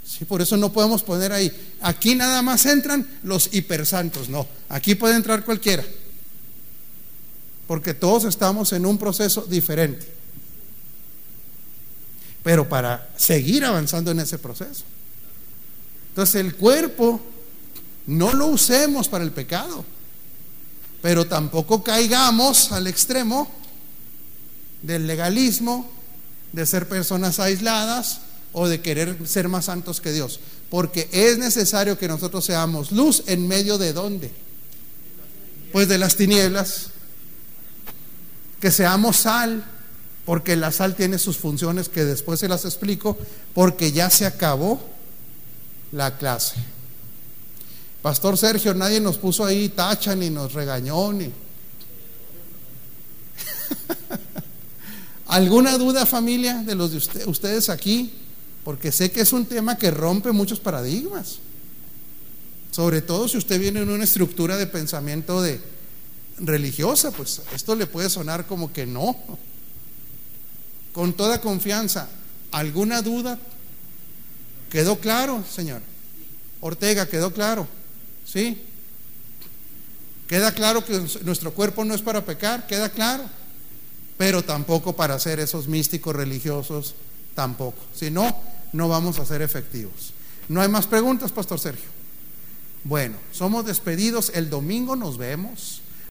Sí, 0.03 0.25
por 0.25 0.41
eso 0.41 0.57
no 0.57 0.73
podemos 0.73 1.03
poner 1.03 1.31
ahí. 1.31 1.51
Aquí 1.81 2.15
nada 2.15 2.41
más 2.41 2.65
entran 2.65 3.07
los 3.23 3.53
hipersantos. 3.53 4.27
No, 4.27 4.47
aquí 4.69 4.95
puede 4.95 5.15
entrar 5.15 5.45
cualquiera. 5.45 5.85
Porque 7.67 7.93
todos 7.93 8.25
estamos 8.25 8.73
en 8.73 8.85
un 8.85 8.97
proceso 8.97 9.43
diferente 9.43 10.19
pero 12.43 12.67
para 12.67 13.09
seguir 13.17 13.65
avanzando 13.65 14.11
en 14.11 14.19
ese 14.19 14.37
proceso. 14.37 14.83
Entonces 16.09 16.35
el 16.35 16.55
cuerpo 16.55 17.19
no 18.07 18.33
lo 18.33 18.47
usemos 18.47 19.07
para 19.07 19.23
el 19.23 19.31
pecado, 19.31 19.85
pero 21.01 21.27
tampoco 21.27 21.83
caigamos 21.83 22.71
al 22.71 22.87
extremo 22.87 23.51
del 24.81 25.07
legalismo, 25.07 25.89
de 26.51 26.65
ser 26.65 26.87
personas 26.87 27.39
aisladas 27.39 28.21
o 28.53 28.67
de 28.67 28.81
querer 28.81 29.17
ser 29.27 29.47
más 29.47 29.65
santos 29.65 30.01
que 30.01 30.11
Dios. 30.11 30.39
Porque 30.69 31.09
es 31.11 31.37
necesario 31.37 31.97
que 31.97 32.07
nosotros 32.07 32.45
seamos 32.45 32.91
luz 32.91 33.23
en 33.27 33.47
medio 33.47 33.77
de 33.77 33.93
dónde? 33.93 34.31
Pues 35.71 35.87
de 35.87 35.97
las 35.97 36.15
tinieblas. 36.15 36.87
Que 38.59 38.71
seamos 38.71 39.17
sal 39.17 39.63
porque 40.29 40.55
la 40.55 40.71
sal 40.71 40.95
tiene 40.95 41.17
sus 41.17 41.37
funciones 41.37 41.89
que 41.89 42.05
después 42.05 42.39
se 42.39 42.47
las 42.47 42.63
explico, 42.63 43.17
porque 43.55 43.91
ya 43.91 44.11
se 44.11 44.27
acabó 44.27 44.79
la 45.91 46.19
clase. 46.19 46.53
Pastor 48.03 48.37
Sergio, 48.37 48.75
nadie 48.75 48.99
nos 48.99 49.17
puso 49.17 49.43
ahí 49.43 49.69
tacha 49.69 50.15
ni 50.15 50.29
nos 50.29 50.53
regañó 50.53 51.11
ni... 51.13 51.25
¿Alguna 55.29 55.77
duda 55.77 56.07
familia 56.07 56.63
de 56.63 56.73
los 56.73 56.91
de 56.91 57.25
ustedes 57.27 57.69
aquí? 57.69 58.11
Porque 58.63 58.91
sé 58.91 59.11
que 59.11 59.21
es 59.21 59.31
un 59.31 59.45
tema 59.45 59.77
que 59.77 59.91
rompe 59.91 60.31
muchos 60.31 60.59
paradigmas. 60.59 61.37
Sobre 62.71 63.03
todo 63.03 63.27
si 63.27 63.37
usted 63.37 63.59
viene 63.59 63.81
en 63.81 63.89
una 63.89 64.05
estructura 64.05 64.57
de 64.57 64.65
pensamiento 64.65 65.39
de 65.43 65.61
religiosa, 66.39 67.11
pues 67.11 67.43
esto 67.53 67.75
le 67.75 67.85
puede 67.85 68.09
sonar 68.09 68.47
como 68.47 68.73
que 68.73 68.87
no 68.87 69.15
con 70.93 71.13
toda 71.13 71.39
confianza. 71.39 72.09
¿Alguna 72.51 73.03
duda? 73.03 73.37
¿Quedó 74.71 74.97
claro, 74.97 75.43
Señor? 75.47 75.83
Ortega, 76.59 77.07
¿quedó 77.07 77.31
claro? 77.31 77.67
¿Sí? 78.25 78.59
¿Queda 80.27 80.51
claro 80.55 80.83
que 80.83 80.99
nuestro 81.23 81.53
cuerpo 81.53 81.85
no 81.85 81.93
es 81.93 82.01
para 82.01 82.25
pecar? 82.25 82.65
¿Queda 82.65 82.89
claro? 82.89 83.29
Pero 84.19 84.43
tampoco 84.43 84.97
para 84.97 85.17
ser 85.17 85.39
esos 85.39 85.69
místicos 85.69 86.13
religiosos, 86.13 86.93
tampoco. 87.35 87.77
Si 87.95 88.11
no, 88.11 88.35
no 88.73 88.89
vamos 88.89 89.17
a 89.17 89.25
ser 89.25 89.41
efectivos. 89.41 90.11
¿No 90.49 90.59
hay 90.59 90.67
más 90.67 90.87
preguntas, 90.87 91.31
Pastor 91.31 91.57
Sergio? 91.57 91.89
Bueno, 92.83 93.15
somos 93.31 93.65
despedidos. 93.65 94.33
El 94.35 94.49
domingo 94.49 94.97
nos 94.97 95.17
vemos. 95.17 95.81